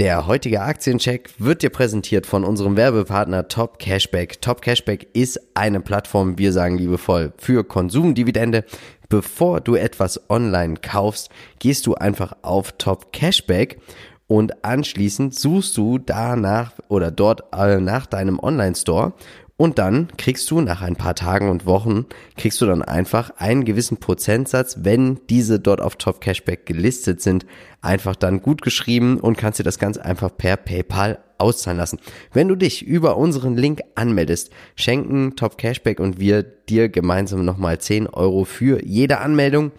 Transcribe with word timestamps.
Der 0.00 0.26
heutige 0.26 0.62
Aktiencheck 0.62 1.28
wird 1.36 1.60
dir 1.60 1.68
präsentiert 1.68 2.24
von 2.24 2.42
unserem 2.42 2.74
Werbepartner 2.74 3.48
Top 3.48 3.78
Cashback. 3.78 4.40
Top 4.40 4.62
Cashback 4.62 5.08
ist 5.12 5.38
eine 5.52 5.80
Plattform, 5.80 6.38
wir 6.38 6.54
sagen 6.54 6.78
liebevoll, 6.78 7.34
für 7.36 7.64
Konsumdividende. 7.64 8.64
Bevor 9.10 9.60
du 9.60 9.74
etwas 9.74 10.30
online 10.30 10.76
kaufst, 10.80 11.28
gehst 11.58 11.86
du 11.86 11.96
einfach 11.96 12.34
auf 12.40 12.72
Top 12.78 13.12
Cashback 13.12 13.78
und 14.26 14.64
anschließend 14.64 15.34
suchst 15.34 15.76
du 15.76 15.98
danach 15.98 16.72
oder 16.88 17.10
dort 17.10 17.52
äh, 17.54 17.78
nach 17.78 18.06
deinem 18.06 18.38
Online-Store 18.38 19.12
und 19.60 19.78
dann 19.78 20.08
kriegst 20.16 20.50
du 20.50 20.62
nach 20.62 20.80
ein 20.80 20.96
paar 20.96 21.14
Tagen 21.14 21.50
und 21.50 21.66
Wochen, 21.66 22.06
kriegst 22.38 22.62
du 22.62 22.64
dann 22.64 22.80
einfach 22.80 23.28
einen 23.36 23.66
gewissen 23.66 23.98
Prozentsatz, 23.98 24.78
wenn 24.80 25.20
diese 25.28 25.60
dort 25.60 25.82
auf 25.82 25.96
Top 25.96 26.22
Cashback 26.22 26.64
gelistet 26.64 27.20
sind, 27.20 27.44
einfach 27.82 28.16
dann 28.16 28.40
gut 28.40 28.62
geschrieben 28.62 29.20
und 29.20 29.36
kannst 29.36 29.58
dir 29.58 29.64
das 29.64 29.78
ganz 29.78 29.98
einfach 29.98 30.34
per 30.34 30.56
PayPal 30.56 31.18
auszahlen 31.36 31.76
lassen. 31.76 31.98
Wenn 32.32 32.48
du 32.48 32.56
dich 32.56 32.86
über 32.86 33.18
unseren 33.18 33.54
Link 33.54 33.82
anmeldest, 33.96 34.48
schenken 34.76 35.36
Top 35.36 35.58
Cashback 35.58 36.00
und 36.00 36.18
wir 36.18 36.42
dir 36.42 36.88
gemeinsam 36.88 37.44
nochmal 37.44 37.76
10 37.78 38.06
Euro 38.06 38.46
für 38.46 38.82
jede 38.82 39.18
Anmeldung. 39.18 39.72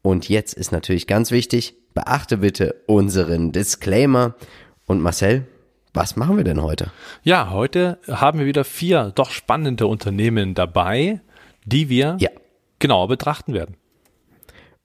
Und 0.00 0.30
jetzt 0.30 0.54
ist 0.54 0.72
natürlich 0.72 1.06
ganz 1.06 1.30
wichtig, 1.30 1.74
beachte 1.92 2.38
bitte 2.38 2.76
unseren 2.86 3.52
Disclaimer. 3.52 4.34
Und 4.86 5.02
Marcel, 5.02 5.46
was 5.96 6.14
machen 6.14 6.36
wir 6.36 6.44
denn 6.44 6.62
heute? 6.62 6.90
Ja, 7.22 7.50
heute 7.50 7.98
haben 8.06 8.38
wir 8.38 8.46
wieder 8.46 8.64
vier 8.64 9.12
doch 9.14 9.30
spannende 9.30 9.86
Unternehmen 9.86 10.54
dabei, 10.54 11.20
die 11.64 11.88
wir 11.88 12.18
ja. 12.20 12.28
genauer 12.78 13.08
betrachten 13.08 13.54
werden. 13.54 13.76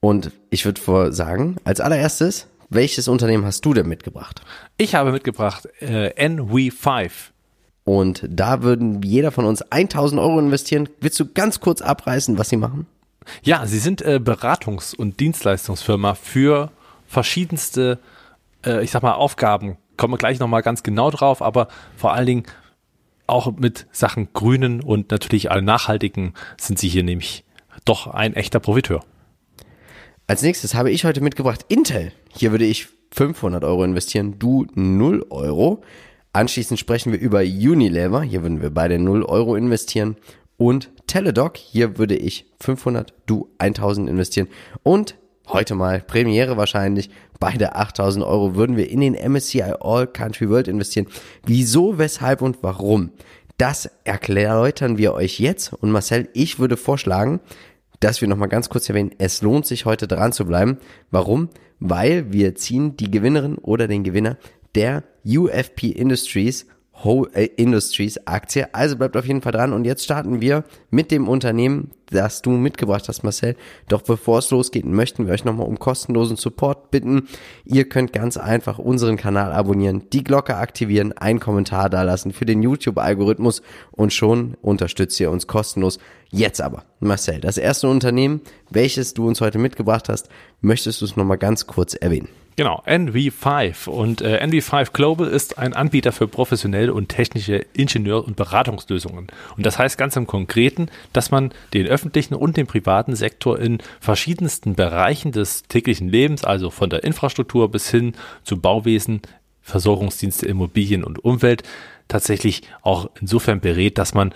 Und 0.00 0.32
ich 0.48 0.64
würde 0.64 1.12
sagen, 1.12 1.56
als 1.64 1.80
allererstes, 1.80 2.48
welches 2.70 3.08
Unternehmen 3.08 3.44
hast 3.44 3.64
du 3.64 3.74
denn 3.74 3.86
mitgebracht? 3.86 4.40
Ich 4.78 4.94
habe 4.94 5.12
mitgebracht 5.12 5.68
äh, 5.80 6.08
NV5. 6.14 7.10
Und 7.84 8.26
da 8.28 8.62
würden 8.62 9.02
jeder 9.02 9.32
von 9.32 9.44
uns 9.44 9.60
1000 9.60 10.20
Euro 10.20 10.38
investieren. 10.38 10.88
Willst 11.00 11.20
du 11.20 11.30
ganz 11.30 11.60
kurz 11.60 11.82
abreißen, 11.82 12.38
was 12.38 12.48
sie 12.48 12.56
machen? 12.56 12.86
Ja, 13.42 13.66
sie 13.66 13.78
sind 13.78 14.00
äh, 14.00 14.18
Beratungs- 14.22 14.96
und 14.96 15.20
Dienstleistungsfirma 15.20 16.14
für 16.14 16.72
verschiedenste, 17.06 17.98
äh, 18.64 18.82
ich 18.82 18.90
sag 18.90 19.02
mal, 19.02 19.12
Aufgaben 19.12 19.76
kommen 20.02 20.14
wir 20.14 20.18
gleich 20.18 20.40
nochmal 20.40 20.62
ganz 20.62 20.82
genau 20.82 21.12
drauf, 21.12 21.42
aber 21.42 21.68
vor 21.96 22.12
allen 22.12 22.26
Dingen 22.26 22.42
auch 23.28 23.52
mit 23.52 23.86
Sachen 23.92 24.32
Grünen 24.32 24.80
und 24.80 25.12
natürlich 25.12 25.52
allen 25.52 25.64
Nachhaltigen 25.64 26.34
sind 26.60 26.76
sie 26.76 26.88
hier 26.88 27.04
nämlich 27.04 27.44
doch 27.84 28.08
ein 28.08 28.34
echter 28.34 28.58
Profiteur. 28.58 29.04
Als 30.26 30.42
nächstes 30.42 30.74
habe 30.74 30.90
ich 30.90 31.04
heute 31.04 31.20
mitgebracht 31.20 31.66
Intel. 31.68 32.10
Hier 32.32 32.50
würde 32.50 32.64
ich 32.64 32.88
500 33.12 33.62
Euro 33.62 33.84
investieren, 33.84 34.40
du 34.40 34.66
0 34.74 35.24
Euro. 35.30 35.84
Anschließend 36.32 36.80
sprechen 36.80 37.12
wir 37.12 37.20
über 37.20 37.42
Unilever. 37.42 38.22
Hier 38.22 38.42
würden 38.42 38.60
wir 38.60 38.70
beide 38.70 38.98
0 38.98 39.22
Euro 39.22 39.54
investieren. 39.54 40.16
Und 40.56 40.90
Teledoc. 41.06 41.58
Hier 41.58 41.96
würde 41.96 42.16
ich 42.16 42.46
500, 42.58 43.14
du 43.26 43.50
1000 43.58 44.10
investieren. 44.10 44.48
Und 44.82 45.14
heute 45.48 45.74
mal 45.74 46.00
Premiere 46.00 46.56
wahrscheinlich. 46.56 47.10
Beide 47.38 47.74
8000 47.74 48.24
Euro 48.24 48.54
würden 48.54 48.76
wir 48.76 48.88
in 48.90 49.00
den 49.00 49.14
MSCI 49.14 49.74
All 49.80 50.06
Country 50.06 50.48
World 50.48 50.68
investieren. 50.68 51.06
Wieso, 51.44 51.98
weshalb 51.98 52.42
und 52.42 52.62
warum? 52.62 53.10
Das 53.58 53.90
erläutern 54.04 54.98
wir 54.98 55.14
euch 55.14 55.38
jetzt. 55.40 55.72
Und 55.72 55.90
Marcel, 55.90 56.28
ich 56.32 56.58
würde 56.58 56.76
vorschlagen, 56.76 57.40
dass 58.00 58.20
wir 58.20 58.28
nochmal 58.28 58.48
ganz 58.48 58.68
kurz 58.68 58.88
erwähnen, 58.88 59.12
es 59.18 59.42
lohnt 59.42 59.66
sich 59.66 59.84
heute 59.84 60.08
dran 60.08 60.32
zu 60.32 60.44
bleiben. 60.44 60.78
Warum? 61.10 61.50
Weil 61.78 62.32
wir 62.32 62.54
ziehen 62.54 62.96
die 62.96 63.10
Gewinnerin 63.10 63.56
oder 63.56 63.86
den 63.86 64.02
Gewinner 64.02 64.36
der 64.74 65.04
UFP 65.24 65.88
Industries 65.88 66.66
Whole 67.04 67.28
Industries 67.56 68.26
Aktie. 68.26 68.72
Also 68.74 68.96
bleibt 68.96 69.16
auf 69.16 69.26
jeden 69.26 69.42
Fall 69.42 69.52
dran. 69.52 69.72
Und 69.72 69.84
jetzt 69.84 70.04
starten 70.04 70.40
wir 70.40 70.64
mit 70.90 71.10
dem 71.10 71.28
Unternehmen, 71.28 71.90
das 72.10 72.42
du 72.42 72.50
mitgebracht 72.50 73.08
hast, 73.08 73.24
Marcel. 73.24 73.56
Doch 73.88 74.02
bevor 74.02 74.38
es 74.38 74.50
losgeht, 74.50 74.84
möchten 74.84 75.26
wir 75.26 75.32
euch 75.32 75.44
nochmal 75.44 75.66
um 75.66 75.78
kostenlosen 75.78 76.36
Support 76.36 76.90
bitten. 76.90 77.28
Ihr 77.64 77.88
könnt 77.88 78.12
ganz 78.12 78.36
einfach 78.36 78.78
unseren 78.78 79.16
Kanal 79.16 79.52
abonnieren, 79.52 80.08
die 80.12 80.22
Glocke 80.22 80.56
aktivieren, 80.56 81.12
einen 81.12 81.40
Kommentar 81.40 81.88
dalassen 81.90 82.32
für 82.32 82.44
den 82.44 82.62
YouTube-Algorithmus 82.62 83.62
und 83.90 84.12
schon 84.12 84.54
unterstützt 84.60 85.18
ihr 85.18 85.30
uns 85.30 85.46
kostenlos. 85.46 85.98
Jetzt 86.30 86.60
aber, 86.60 86.84
Marcel, 87.00 87.40
das 87.40 87.58
erste 87.58 87.88
Unternehmen, 87.88 88.42
welches 88.70 89.14
du 89.14 89.26
uns 89.26 89.40
heute 89.40 89.58
mitgebracht 89.58 90.08
hast, 90.08 90.28
möchtest 90.60 91.00
du 91.00 91.06
es 91.06 91.16
nochmal 91.16 91.38
ganz 91.38 91.66
kurz 91.66 91.94
erwähnen? 91.94 92.28
Genau, 92.56 92.82
NV5. 92.86 93.88
Und 93.88 94.20
äh, 94.20 94.42
NV5 94.44 94.92
Global 94.92 95.26
ist 95.26 95.58
ein 95.58 95.72
Anbieter 95.72 96.12
für 96.12 96.28
professionelle 96.28 96.92
und 96.92 97.08
technische 97.08 97.64
Ingenieur- 97.72 98.24
und 98.26 98.36
Beratungslösungen. 98.36 99.28
Und 99.56 99.66
das 99.66 99.78
heißt 99.78 99.96
ganz 99.96 100.16
im 100.16 100.26
Konkreten, 100.26 100.88
dass 101.12 101.30
man 101.30 101.52
den 101.72 101.86
öffentlichen 101.86 102.34
und 102.34 102.56
den 102.56 102.66
privaten 102.66 103.16
Sektor 103.16 103.58
in 103.58 103.78
verschiedensten 104.00 104.74
Bereichen 104.74 105.32
des 105.32 105.62
täglichen 105.62 106.08
Lebens, 106.08 106.44
also 106.44 106.70
von 106.70 106.90
der 106.90 107.04
Infrastruktur 107.04 107.70
bis 107.70 107.90
hin 107.90 108.14
zu 108.44 108.60
Bauwesen, 108.60 109.22
Versorgungsdienste, 109.62 110.46
Immobilien 110.46 111.04
und 111.04 111.24
Umwelt, 111.24 111.62
tatsächlich 112.08 112.62
auch 112.82 113.08
insofern 113.20 113.60
berät, 113.60 113.96
dass 113.96 114.12
man 114.12 114.34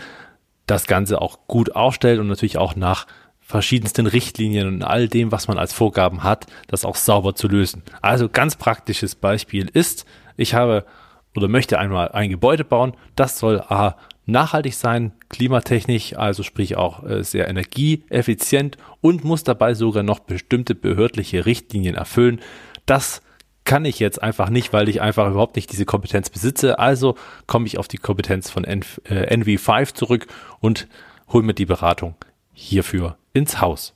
das 0.66 0.86
Ganze 0.86 1.20
auch 1.20 1.46
gut 1.46 1.76
aufstellt 1.76 2.18
und 2.18 2.28
natürlich 2.28 2.58
auch 2.58 2.76
nach 2.76 3.06
verschiedensten 3.46 4.08
Richtlinien 4.08 4.66
und 4.66 4.82
all 4.82 5.06
dem, 5.06 5.30
was 5.30 5.46
man 5.46 5.56
als 5.56 5.72
Vorgaben 5.72 6.24
hat, 6.24 6.46
das 6.66 6.84
auch 6.84 6.96
sauber 6.96 7.36
zu 7.36 7.46
lösen. 7.46 7.82
Also 8.02 8.28
ganz 8.28 8.56
praktisches 8.56 9.14
Beispiel 9.14 9.70
ist, 9.72 10.04
ich 10.36 10.54
habe 10.54 10.84
oder 11.36 11.46
möchte 11.46 11.78
einmal 11.78 12.08
ein 12.08 12.30
Gebäude 12.30 12.64
bauen, 12.64 12.94
das 13.14 13.38
soll 13.38 13.60
A 13.60 13.96
nachhaltig 14.24 14.74
sein, 14.74 15.12
klimatechnisch, 15.28 16.16
also 16.16 16.42
sprich 16.42 16.76
auch 16.76 17.04
äh, 17.04 17.22
sehr 17.22 17.46
energieeffizient 17.48 18.78
und 19.00 19.22
muss 19.22 19.44
dabei 19.44 19.74
sogar 19.74 20.02
noch 20.02 20.18
bestimmte 20.18 20.74
behördliche 20.74 21.46
Richtlinien 21.46 21.94
erfüllen. 21.94 22.40
Das 22.84 23.22
kann 23.62 23.84
ich 23.84 24.00
jetzt 24.00 24.20
einfach 24.20 24.50
nicht, 24.50 24.72
weil 24.72 24.88
ich 24.88 25.00
einfach 25.00 25.30
überhaupt 25.30 25.54
nicht 25.54 25.70
diese 25.70 25.84
Kompetenz 25.84 26.30
besitze. 26.30 26.80
Also 26.80 27.14
komme 27.46 27.66
ich 27.66 27.78
auf 27.78 27.86
die 27.86 27.98
Kompetenz 27.98 28.50
von 28.50 28.64
NV5 28.64 29.80
äh, 29.80 29.94
zurück 29.94 30.26
und 30.58 30.88
hole 31.28 31.44
mir 31.44 31.54
die 31.54 31.66
Beratung 31.66 32.16
hierfür 32.52 33.16
ins 33.36 33.60
Haus. 33.60 33.92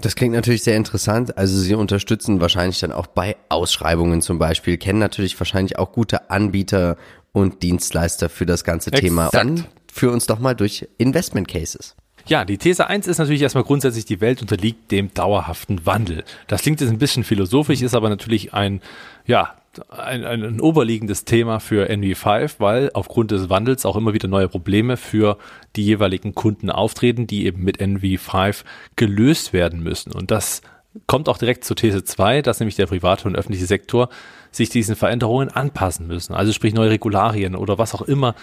Das 0.00 0.16
klingt 0.16 0.34
natürlich 0.34 0.64
sehr 0.64 0.76
interessant. 0.76 1.38
Also 1.38 1.58
Sie 1.58 1.74
unterstützen 1.74 2.40
wahrscheinlich 2.40 2.80
dann 2.80 2.90
auch 2.90 3.06
bei 3.06 3.36
Ausschreibungen 3.48 4.20
zum 4.20 4.38
Beispiel, 4.38 4.78
kennen 4.78 4.98
natürlich 4.98 5.38
wahrscheinlich 5.38 5.78
auch 5.78 5.92
gute 5.92 6.30
Anbieter 6.30 6.96
und 7.32 7.62
Dienstleister 7.62 8.28
für 8.28 8.46
das 8.46 8.64
ganze 8.64 8.90
Exakt. 8.90 9.04
Thema. 9.04 9.28
Dann 9.30 9.66
führ 9.92 10.12
uns 10.12 10.26
doch 10.26 10.40
mal 10.40 10.54
durch 10.54 10.88
Investment 10.98 11.46
Cases. 11.46 11.94
Ja, 12.26 12.44
die 12.44 12.58
These 12.58 12.86
1 12.86 13.06
ist 13.06 13.18
natürlich 13.18 13.42
erstmal 13.42 13.64
grundsätzlich, 13.64 14.04
die 14.04 14.20
Welt 14.20 14.40
unterliegt 14.40 14.90
dem 14.90 15.12
dauerhaften 15.12 15.86
Wandel. 15.86 16.24
Das 16.46 16.62
klingt 16.62 16.80
jetzt 16.80 16.90
ein 16.90 16.98
bisschen 16.98 17.24
philosophisch, 17.24 17.82
ist 17.82 17.94
aber 17.94 18.08
natürlich 18.08 18.54
ein, 18.54 18.80
ja, 19.26 19.56
ein, 19.88 20.24
ein, 20.24 20.60
oberliegendes 20.60 21.24
Thema 21.24 21.58
für 21.58 21.88
NV5, 21.90 22.56
weil 22.58 22.90
aufgrund 22.94 23.30
des 23.30 23.48
Wandels 23.48 23.86
auch 23.86 23.96
immer 23.96 24.12
wieder 24.12 24.28
neue 24.28 24.48
Probleme 24.48 24.96
für 24.96 25.38
die 25.76 25.84
jeweiligen 25.84 26.34
Kunden 26.34 26.70
auftreten, 26.70 27.26
die 27.26 27.46
eben 27.46 27.62
mit 27.62 27.80
NV5 27.80 28.64
gelöst 28.96 29.52
werden 29.52 29.82
müssen. 29.82 30.12
Und 30.12 30.30
das 30.30 30.62
kommt 31.06 31.28
auch 31.28 31.38
direkt 31.38 31.64
zur 31.64 31.76
These 31.76 32.04
2, 32.04 32.42
dass 32.42 32.60
nämlich 32.60 32.76
der 32.76 32.86
private 32.86 33.26
und 33.26 33.36
öffentliche 33.36 33.66
Sektor 33.66 34.08
sich 34.50 34.68
diesen 34.68 34.96
Veränderungen 34.96 35.48
anpassen 35.48 36.06
müssen. 36.06 36.34
Also 36.34 36.52
sprich 36.52 36.74
neue 36.74 36.90
Regularien 36.90 37.56
oder 37.56 37.78
was 37.78 37.94
auch 37.94 38.02
immer 38.02 38.34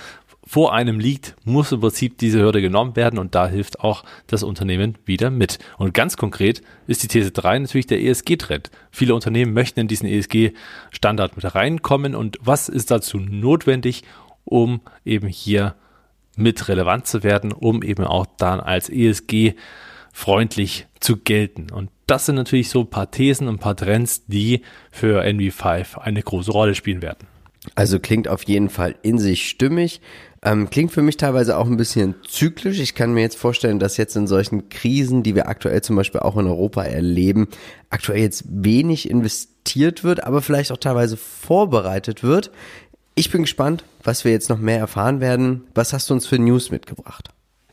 vor 0.49 0.73
einem 0.73 0.99
liegt, 0.99 1.35
muss 1.43 1.71
im 1.71 1.79
Prinzip 1.79 2.17
diese 2.17 2.39
Hürde 2.39 2.59
genommen 2.59 2.95
werden 2.95 3.19
und 3.19 3.35
da 3.35 3.47
hilft 3.47 3.81
auch 3.81 4.03
das 4.25 4.41
Unternehmen 4.41 4.97
wieder 5.05 5.29
mit. 5.29 5.59
Und 5.77 5.93
ganz 5.93 6.17
konkret 6.17 6.63
ist 6.87 7.03
die 7.03 7.07
These 7.07 7.29
3 7.29 7.59
natürlich 7.59 7.85
der 7.85 8.01
ESG-Trend. 8.01 8.71
Viele 8.89 9.13
Unternehmen 9.13 9.53
möchten 9.53 9.81
in 9.81 9.87
diesen 9.87 10.09
ESG-Standard 10.09 11.35
mit 11.35 11.53
reinkommen 11.53 12.15
und 12.15 12.39
was 12.41 12.67
ist 12.67 12.90
dazu 12.90 13.19
notwendig, 13.19 14.01
um 14.43 14.81
eben 15.05 15.28
hier 15.28 15.75
mit 16.35 16.67
relevant 16.67 17.05
zu 17.05 17.22
werden, 17.22 17.52
um 17.52 17.84
eben 17.84 18.05
auch 18.05 18.25
dann 18.40 18.59
als 18.59 18.90
ESG 18.90 19.53
freundlich 20.11 20.87
zu 20.99 21.17
gelten. 21.17 21.67
Und 21.72 21.91
das 22.07 22.25
sind 22.25 22.34
natürlich 22.34 22.69
so 22.69 22.79
ein 22.79 22.90
paar 22.90 23.11
Thesen 23.11 23.47
und 23.47 23.57
ein 23.57 23.59
paar 23.59 23.75
Trends, 23.75 24.25
die 24.25 24.63
für 24.90 25.22
NV5 25.22 25.99
eine 25.99 26.23
große 26.23 26.52
Rolle 26.52 26.73
spielen 26.73 27.03
werden. 27.03 27.28
Also 27.75 27.99
klingt 27.99 28.28
auf 28.28 28.43
jeden 28.43 28.69
Fall 28.69 28.95
in 29.02 29.19
sich 29.19 29.49
stimmig. 29.49 30.02
Ähm, 30.41 30.70
klingt 30.70 30.91
für 30.91 31.02
mich 31.02 31.18
teilweise 31.18 31.58
auch 31.58 31.68
ein 31.68 31.78
bisschen 31.78 32.16
zyklisch. 32.28 32.80
Ich 32.80 32.96
kann 32.96 33.14
mir 33.14 33.22
jetzt 33.22 33.38
vorstellen, 33.38 33.80
dass 33.80 33.97
jetzt 33.97 34.16
in 34.16 34.28
solchen 34.28 34.70
Krisen, 34.70 35.22
die 35.22 35.36
wir 35.36 35.50
aktuell 35.50 35.82
zum 35.82 35.96
Beispiel 35.96 36.22
auch 36.22 36.38
in 36.38 36.47
Europa 36.47 36.84
erleben, 36.84 37.50
aktuell 37.90 38.22
jetzt 38.22 38.46
wenig 38.47 39.09
investiert 39.09 40.03
wird, 40.03 40.24
aber 40.24 40.41
vielleicht 40.41 40.72
auch 40.72 40.78
teilweise 40.78 41.18
vorbereitet 41.18 42.24
wird. 42.24 42.52
Ich 43.16 43.32
bin 43.32 43.41
gespannt, 43.41 43.84
was 44.03 44.24
wir 44.24 44.32
jetzt 44.32 44.50
noch 44.50 44.59
mehr 44.59 44.80
erfahren 44.80 45.20
werden. 45.20 45.64
Was 45.76 45.91
hast 45.91 46.09
du 46.09 46.14
uns 46.14 46.26
für 46.26 46.40
News 46.40 46.72
mitgebracht? 46.72 47.30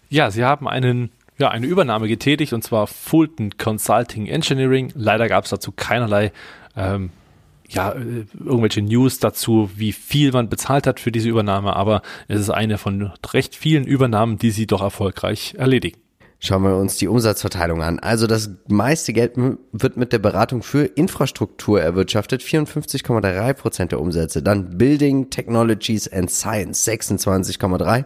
Ja, 0.09 0.31
Sie 0.31 0.45
haben 0.45 0.67
einen 0.67 1.11
ja, 1.39 1.51
eine 1.51 1.67
Übernahme 1.67 2.09
getätigt 2.09 2.53
und 2.53 2.63
zwar 2.63 2.87
Fulton 2.87 3.59
Consulting 3.59 4.27
Engineering. 4.27 4.93
Leider 4.95 5.29
gab 5.29 5.45
es 5.45 5.51
dazu 5.51 5.71
keinerlei 5.71 6.33
ähm, 6.77 7.11
ja, 7.69 7.93
äh, 7.93 8.27
irgendwelche 8.45 8.83
News 8.83 9.19
dazu, 9.19 9.71
wie 9.75 9.93
viel 9.93 10.33
man 10.33 10.49
bezahlt 10.49 10.87
hat 10.87 11.01
für 11.01 11.13
diese 11.13 11.29
Übernahme, 11.29 11.77
aber 11.77 12.03
es 12.29 12.41
ist 12.41 12.51
eine 12.51 12.79
von 12.79 13.13
recht 13.33 13.55
vielen 13.55 13.85
Übernahmen, 13.85 14.39
die 14.39 14.51
sie 14.51 14.67
doch 14.67 14.83
erfolgreich 14.83 15.55
erledigen. 15.57 15.99
Schauen 16.39 16.65
wir 16.65 16.77
uns 16.77 16.99
die 16.99 17.09
Umsatzverteilung 17.09 17.83
an. 17.83 17.99
Also 17.99 18.27
das 18.27 18.51
meiste 18.69 19.15
Geld 19.15 19.33
wird 19.73 19.97
mit 19.97 20.13
der 20.13 20.19
Beratung 20.19 20.63
für 20.63 20.85
Infrastruktur 20.85 21.81
erwirtschaftet, 21.81 22.43
54,3 22.43 23.55
Prozent 23.55 23.93
der 23.93 24.01
Umsätze. 24.01 24.43
Dann 24.43 24.77
Building, 24.77 25.31
Technologies 25.31 26.13
and 26.13 26.31
Science, 26.31 26.87
26,3. 26.87 28.05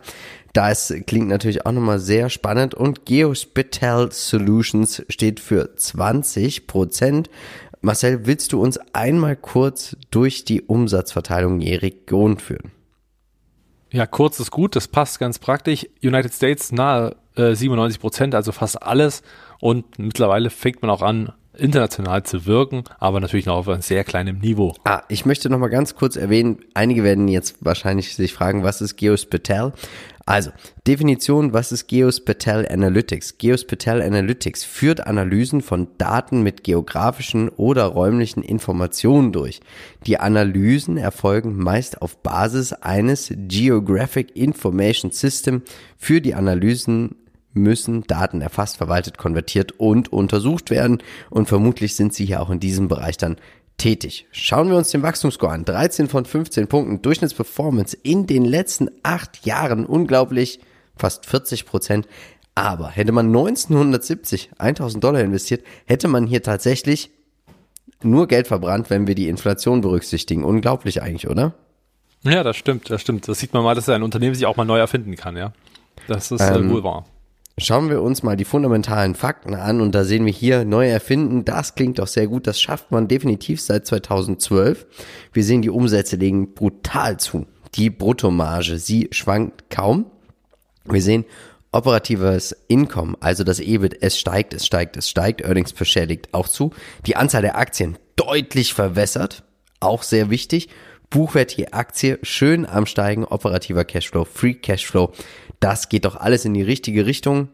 Da 0.53 0.71
ist, 0.71 0.95
klingt 1.07 1.29
natürlich 1.29 1.67
auch 1.67 1.73
nochmal 1.73 1.99
sehr 1.99 2.31
spannend. 2.31 2.75
Und 2.75 3.05
Geospital 3.05 4.13
Solutions 4.13 5.03
steht 5.09 5.41
für 5.41 5.75
20 5.75 6.69
Prozent. 6.69 7.31
Marcel, 7.83 8.27
willst 8.27 8.53
du 8.53 8.61
uns 8.61 8.79
einmal 8.93 9.37
kurz 9.37 9.97
durch 10.11 10.45
die 10.45 10.63
Umsatzverteilung 10.63 11.61
je 11.61 11.77
Region 11.77 12.39
führen? 12.39 12.73
Ja, 13.91 14.07
kurz 14.07 14.39
ist 14.39 14.51
gut, 14.51 14.77
das 14.77 14.87
passt 14.87 15.19
ganz 15.19 15.39
praktisch. 15.39 15.87
United 16.03 16.33
States 16.33 16.73
nahe 16.73 17.17
äh, 17.37 17.55
97 17.55 17.99
Prozent, 18.01 18.35
also 18.35 18.53
fast 18.53 18.83
alles. 18.83 19.23
Und 19.61 19.99
mittlerweile 19.99 20.51
fängt 20.51 20.83
man 20.83 20.91
auch 20.91 21.03
an, 21.03 21.33
international 21.57 22.23
zu 22.23 22.47
wirken, 22.47 22.85
aber 22.99 23.21
natürlich 23.21 23.47
noch 23.47 23.57
auf 23.57 23.69
einem 23.69 23.83
sehr 23.83 24.05
kleinen 24.05 24.39
Niveau. 24.39 24.75
Ah, 24.85 25.03
ich 25.09 25.27
möchte 25.27 25.51
noch 25.51 25.59
mal 25.59 25.69
ganz 25.69 25.95
kurz 25.95 26.17
erwähnen, 26.17 26.61
einige 26.75 27.03
werden 27.03 27.29
jetzt 27.29 27.57
wahrscheinlich 27.61 28.15
sich 28.15 28.33
fragen, 28.33 28.63
was 28.63 28.81
ist 28.81 28.97
Geospatel? 28.97 29.73
Also, 30.27 30.51
Definition, 30.87 31.53
was 31.53 31.73
ist 31.73 31.89
Geospatel 31.89 32.69
Analytics? 32.69 33.39
Geospatel 33.39 34.03
Analytics 34.03 34.65
führt 34.65 35.07
Analysen 35.07 35.61
von 35.61 35.89
Daten 35.99 36.43
mit 36.43 36.63
geografischen 36.63 37.49
oder 37.49 37.85
räumlichen 37.87 38.43
Informationen 38.43 39.33
durch. 39.33 39.61
Die 40.07 40.19
Analysen 40.19 40.99
erfolgen 40.99 41.57
meist 41.57 42.01
auf 42.03 42.19
Basis 42.23 42.73
eines 42.73 43.33
Geographic 43.35 44.37
Information 44.37 45.11
System. 45.11 45.63
Für 45.97 46.21
die 46.21 46.35
Analysen 46.35 47.17
müssen 47.53 48.03
Daten 48.07 48.41
erfasst, 48.41 48.77
verwaltet, 48.77 49.19
konvertiert 49.19 49.73
und 49.73 50.13
untersucht 50.13 50.71
werden 50.71 51.03
und 51.31 51.49
vermutlich 51.49 51.97
sind 51.97 52.15
sie 52.15 52.25
hier 52.25 52.41
auch 52.41 52.51
in 52.51 52.61
diesem 52.61 52.89
Bereich 52.89 53.17
dann 53.17 53.37
tätig. 53.81 54.27
Schauen 54.31 54.69
wir 54.69 54.77
uns 54.77 54.91
den 54.91 55.03
Wachstumsscore 55.03 55.53
an. 55.53 55.65
13 55.65 56.09
von 56.09 56.25
15 56.25 56.69
Punkten, 56.69 57.03
Durchschnittsperformance 57.03 57.97
in 58.03 58.27
den 58.27 58.45
letzten 58.45 58.91
acht 59.03 59.45
Jahren. 59.47 59.87
Unglaublich, 59.87 60.61
fast 60.97 61.27
40 61.27 61.67
Prozent. 61.67 62.07
Aber 62.55 62.91
hätte 62.91 63.13
man 63.13 63.27
1970 63.27 64.51
1000 64.59 65.03
Dollar 65.03 65.21
investiert, 65.23 65.65
hätte 65.87 66.09
man 66.09 66.27
hier 66.27 66.43
tatsächlich 66.43 67.11
nur 68.03 68.29
Geld 68.29 68.49
verbrannt, 68.49 68.91
wenn 68.91 69.07
wir 69.07 69.15
die 69.15 69.29
Inflation 69.29 69.81
berücksichtigen. 69.81 70.45
Unglaublich 70.45 71.03
eigentlich, 71.03 71.29
oder? 71.29 71.55
Ja, 72.23 72.43
das 72.43 72.57
stimmt, 72.57 72.91
das 72.91 73.01
stimmt. 73.01 73.29
Das 73.29 73.39
sieht 73.39 73.55
man 73.55 73.63
mal, 73.63 73.75
dass 73.75 73.89
ein 73.89 74.03
Unternehmen 74.03 74.35
sich 74.35 74.45
auch 74.45 74.57
mal 74.57 74.65
neu 74.65 74.79
erfinden 74.79 75.17
kann, 75.17 75.37
ja. 75.37 75.53
Das 76.07 76.31
ist 76.31 76.41
äh, 76.41 76.55
ähm, 76.55 76.71
wohl 76.71 76.85
wahr. 76.85 77.07
Schauen 77.59 77.91
wir 77.91 78.01
uns 78.01 78.23
mal 78.23 78.37
die 78.37 78.45
fundamentalen 78.45 79.15
Fakten 79.15 79.55
an 79.55 79.81
und 79.81 79.95
da 79.95 80.05
sehen 80.05 80.25
wir 80.25 80.33
hier 80.33 80.65
neu 80.65 80.89
erfinden. 80.89 81.45
Das 81.45 81.75
klingt 81.75 81.99
doch 81.99 82.07
sehr 82.07 82.27
gut. 82.27 82.47
Das 82.47 82.61
schafft 82.61 82.91
man 82.91 83.07
definitiv 83.07 83.61
seit 83.61 83.87
2012. 83.87 84.87
Wir 85.33 85.45
sehen, 85.45 85.61
die 85.61 85.71
Umsätze 85.71 86.17
legen 86.17 86.55
brutal 86.55 87.19
zu. 87.19 87.47
Die 87.75 87.91
Bruttomarge, 87.91 88.79
sie 88.79 89.09
schwankt 89.13 89.69
kaum. 89.69 90.07
Wir 90.85 91.03
sehen 91.03 91.27
operatives 91.73 92.57
Income, 92.69 93.17
also 93.21 93.45
das 93.45 93.61
EBIT, 93.61 94.03
es 94.03 94.19
steigt, 94.19 94.55
es 94.55 94.67
steigt, 94.67 94.97
es 94.97 95.09
steigt. 95.09 95.43
Earnings 95.43 95.73
per 95.73 95.85
Share 95.85 96.07
liegt 96.07 96.35
auch 96.35 96.49
zu. 96.49 96.73
Die 97.07 97.17
Anzahl 97.17 97.43
der 97.43 97.57
Aktien 97.57 97.99
deutlich 98.17 98.75
verwässert. 98.75 99.45
Auch 99.79 100.03
sehr 100.03 100.31
wichtig. 100.31 100.69
Buchwert 101.11 101.57
Aktie 101.73 102.19
schön 102.23 102.67
am 102.67 102.87
Steigen, 102.87 103.25
operativer 103.25 103.85
Cashflow, 103.85 104.25
Free 104.25 104.55
Cashflow 104.55 105.13
das 105.61 105.89
geht 105.89 106.05
doch 106.05 106.17
alles 106.17 106.45
in 106.45 106.55
die 106.55 106.63
richtige 106.63 107.07
Richtung. 107.07 107.49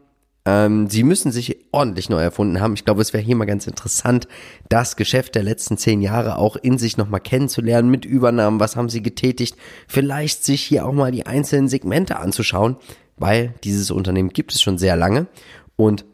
Ähm, 0.47 0.89
sie 0.89 1.03
müssen 1.03 1.33
sich 1.33 1.57
ordentlich 1.73 2.09
neu 2.09 2.23
erfunden 2.23 2.61
haben. 2.61 2.75
Ich 2.75 2.85
glaube, 2.85 3.03
es 3.03 3.13
wäre 3.13 3.23
hier 3.23 3.35
mal 3.35 3.47
ganz 3.47 3.67
interessant, 3.67 4.29
das 4.69 4.97
Geschäft 4.97 5.35
der 5.35 5.43
letzten 5.43 5.77
zehn 5.77 6.01
Jahre 6.01 6.39
auch 6.39 6.57
in 6.57 6.79
sich 6.79 6.97
nochmal 6.97 7.21
kennenzulernen 7.21 7.91
mit 7.91 8.05
Übernahmen. 8.05 8.61
Was 8.61 8.77
haben 8.77 8.89
sie 8.89 9.03
getätigt? 9.03 9.57
Vielleicht 9.89 10.45
sich 10.45 10.63
hier 10.63 10.87
auch 10.87 10.93
mal 10.93 11.11
die 11.11 11.27
einzelnen 11.27 11.69
Segmente 11.69 12.19
anzuschauen, 12.19 12.77
weil 13.17 13.55
dieses 13.65 13.91
Unternehmen 13.91 14.31
gibt 14.31 14.55
es 14.55 14.63
schon 14.63 14.79
sehr 14.79 14.97
lange 14.97 15.27
und 15.75 16.05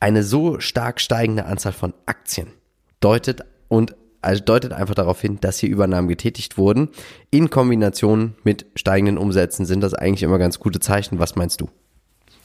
eine 0.00 0.22
so 0.22 0.58
stark 0.58 1.00
steigende 1.00 1.44
Anzahl 1.44 1.72
von 1.72 1.92
Aktien 2.06 2.48
deutet 3.00 3.44
und 3.68 3.94
also 4.22 4.42
deutet 4.42 4.72
einfach 4.72 4.94
darauf 4.94 5.20
hin, 5.20 5.38
dass 5.40 5.58
hier 5.58 5.68
Übernahmen 5.68 6.08
getätigt 6.08 6.56
wurden. 6.56 6.88
In 7.30 7.50
Kombination 7.50 8.34
mit 8.44 8.66
steigenden 8.76 9.18
Umsätzen 9.18 9.66
sind 9.66 9.80
das 9.80 9.94
eigentlich 9.94 10.22
immer 10.22 10.38
ganz 10.38 10.58
gute 10.58 10.80
Zeichen. 10.80 11.18
Was 11.18 11.36
meinst 11.36 11.60
du? 11.60 11.68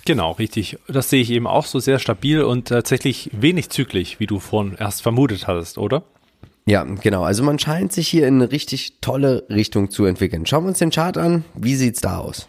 Genau, 0.06 0.32
richtig. 0.32 0.78
Das 0.88 1.10
sehe 1.10 1.22
ich 1.22 1.32
eben 1.32 1.48
auch 1.48 1.66
so 1.66 1.80
sehr 1.80 2.00
stabil 2.00 2.42
und 2.42 2.70
tatsächlich 2.70 3.30
wenig 3.34 3.70
zyklisch, 3.70 4.20
wie 4.20 4.26
du 4.26 4.40
vorhin 4.40 4.76
erst 4.80 5.02
vermutet 5.02 5.48
hattest, 5.48 5.78
oder? 5.78 6.04
Ja, 6.66 6.84
genau. 6.84 7.24
Also 7.24 7.44
man 7.44 7.60
scheint 7.60 7.94
sich 7.94 8.08
hier 8.08 8.28
in 8.28 8.36
eine 8.36 8.52
richtig 8.52 9.00
tolle 9.02 9.46
Richtung 9.50 9.90
zu 9.90 10.06
entwickeln. 10.06 10.46
Schauen 10.46 10.64
wir 10.64 10.70
uns 10.70 10.80
den 10.80 10.92
Chart 10.92 11.18
an. 11.18 11.46
Wie 11.56 11.76
sieht's 11.76 12.02
da 12.02 12.18
aus? 12.18 12.48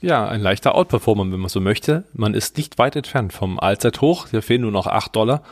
Ja, 0.00 0.28
ein 0.28 0.40
leichter 0.40 0.74
Outperformer, 0.74 1.30
wenn 1.30 1.40
man 1.40 1.48
so 1.48 1.60
möchte. 1.60 2.04
Man 2.12 2.34
ist 2.34 2.56
nicht 2.56 2.78
weit 2.78 2.96
entfernt 2.96 3.32
vom 3.32 3.60
Allzeithoch. 3.60 4.28
Hier 4.30 4.42
fehlen 4.42 4.62
nur 4.62 4.72
noch 4.72 4.86
8 4.86 5.14
Dollar. 5.14 5.42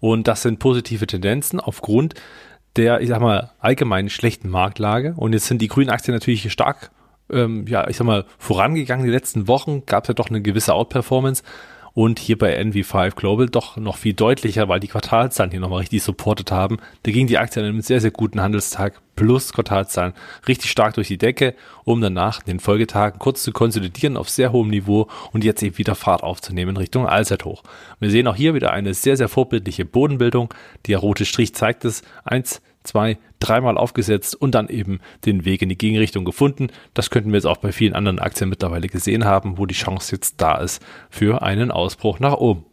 Und 0.00 0.28
das 0.28 0.42
sind 0.42 0.58
positive 0.58 1.06
Tendenzen 1.06 1.60
aufgrund 1.60 2.14
der, 2.76 3.00
ich 3.00 3.08
sag 3.08 3.20
mal, 3.20 3.50
allgemein 3.60 4.08
schlechten 4.10 4.48
Marktlage. 4.48 5.14
Und 5.16 5.32
jetzt 5.32 5.46
sind 5.46 5.62
die 5.62 5.68
grünen 5.68 5.90
Aktien 5.90 6.14
natürlich 6.14 6.50
stark, 6.52 6.90
ähm, 7.30 7.66
ja, 7.66 7.88
ich 7.88 7.96
sag 7.96 8.06
mal, 8.06 8.24
vorangegangen. 8.38 9.04
Die 9.04 9.12
letzten 9.12 9.48
Wochen 9.48 9.86
gab 9.86 10.04
es 10.04 10.08
ja 10.08 10.14
doch 10.14 10.28
eine 10.28 10.42
gewisse 10.42 10.74
Outperformance 10.74 11.42
und 11.94 12.18
hier 12.18 12.36
bei 12.36 12.60
NV5 12.60 13.14
Global 13.14 13.48
doch 13.48 13.76
noch 13.76 13.96
viel 13.96 14.14
deutlicher, 14.14 14.68
weil 14.68 14.80
die 14.80 14.88
Quartalzahlen 14.88 15.52
hier 15.52 15.60
nochmal 15.60 15.80
richtig 15.80 16.02
supportet 16.02 16.50
haben. 16.50 16.78
Da 17.04 17.12
ging 17.12 17.28
die 17.28 17.38
Aktie 17.38 17.62
an 17.62 17.68
einem 17.68 17.80
sehr, 17.80 18.00
sehr 18.00 18.10
guten 18.10 18.40
Handelstag 18.40 19.00
plus 19.14 19.52
Quartalzahlen 19.52 20.12
richtig 20.48 20.70
stark 20.70 20.94
durch 20.94 21.06
die 21.06 21.18
Decke, 21.18 21.54
um 21.84 22.00
danach 22.00 22.40
in 22.40 22.46
den 22.46 22.60
Folgetagen 22.60 23.20
kurz 23.20 23.44
zu 23.44 23.52
konsolidieren 23.52 24.16
auf 24.16 24.28
sehr 24.28 24.50
hohem 24.50 24.70
Niveau 24.70 25.08
und 25.32 25.44
jetzt 25.44 25.62
eben 25.62 25.78
wieder 25.78 25.94
Fahrt 25.94 26.24
aufzunehmen 26.24 26.76
Richtung 26.76 27.06
Allzeithoch. 27.06 27.62
Wir 28.00 28.10
sehen 28.10 28.26
auch 28.26 28.36
hier 28.36 28.54
wieder 28.54 28.72
eine 28.72 28.92
sehr, 28.92 29.16
sehr 29.16 29.28
vorbildliche 29.28 29.84
Bodenbildung. 29.84 30.52
Der 30.86 30.98
rote 30.98 31.24
Strich 31.24 31.54
zeigt 31.54 31.84
es. 31.84 32.02
Eins, 32.24 32.60
zwei, 32.84 33.18
dreimal 33.40 33.76
aufgesetzt 33.76 34.34
und 34.34 34.54
dann 34.54 34.68
eben 34.68 35.00
den 35.26 35.44
Weg 35.44 35.62
in 35.62 35.68
die 35.68 35.78
Gegenrichtung 35.78 36.24
gefunden. 36.24 36.68
Das 36.92 37.10
könnten 37.10 37.30
wir 37.30 37.36
jetzt 37.36 37.46
auch 37.46 37.56
bei 37.56 37.72
vielen 37.72 37.94
anderen 37.94 38.20
Aktien 38.20 38.50
mittlerweile 38.50 38.88
gesehen 38.88 39.24
haben, 39.24 39.58
wo 39.58 39.66
die 39.66 39.74
Chance 39.74 40.14
jetzt 40.14 40.40
da 40.40 40.58
ist 40.58 40.82
für 41.10 41.42
einen 41.42 41.70
Ausbruch 41.70 42.20
nach 42.20 42.34
oben. 42.34 42.64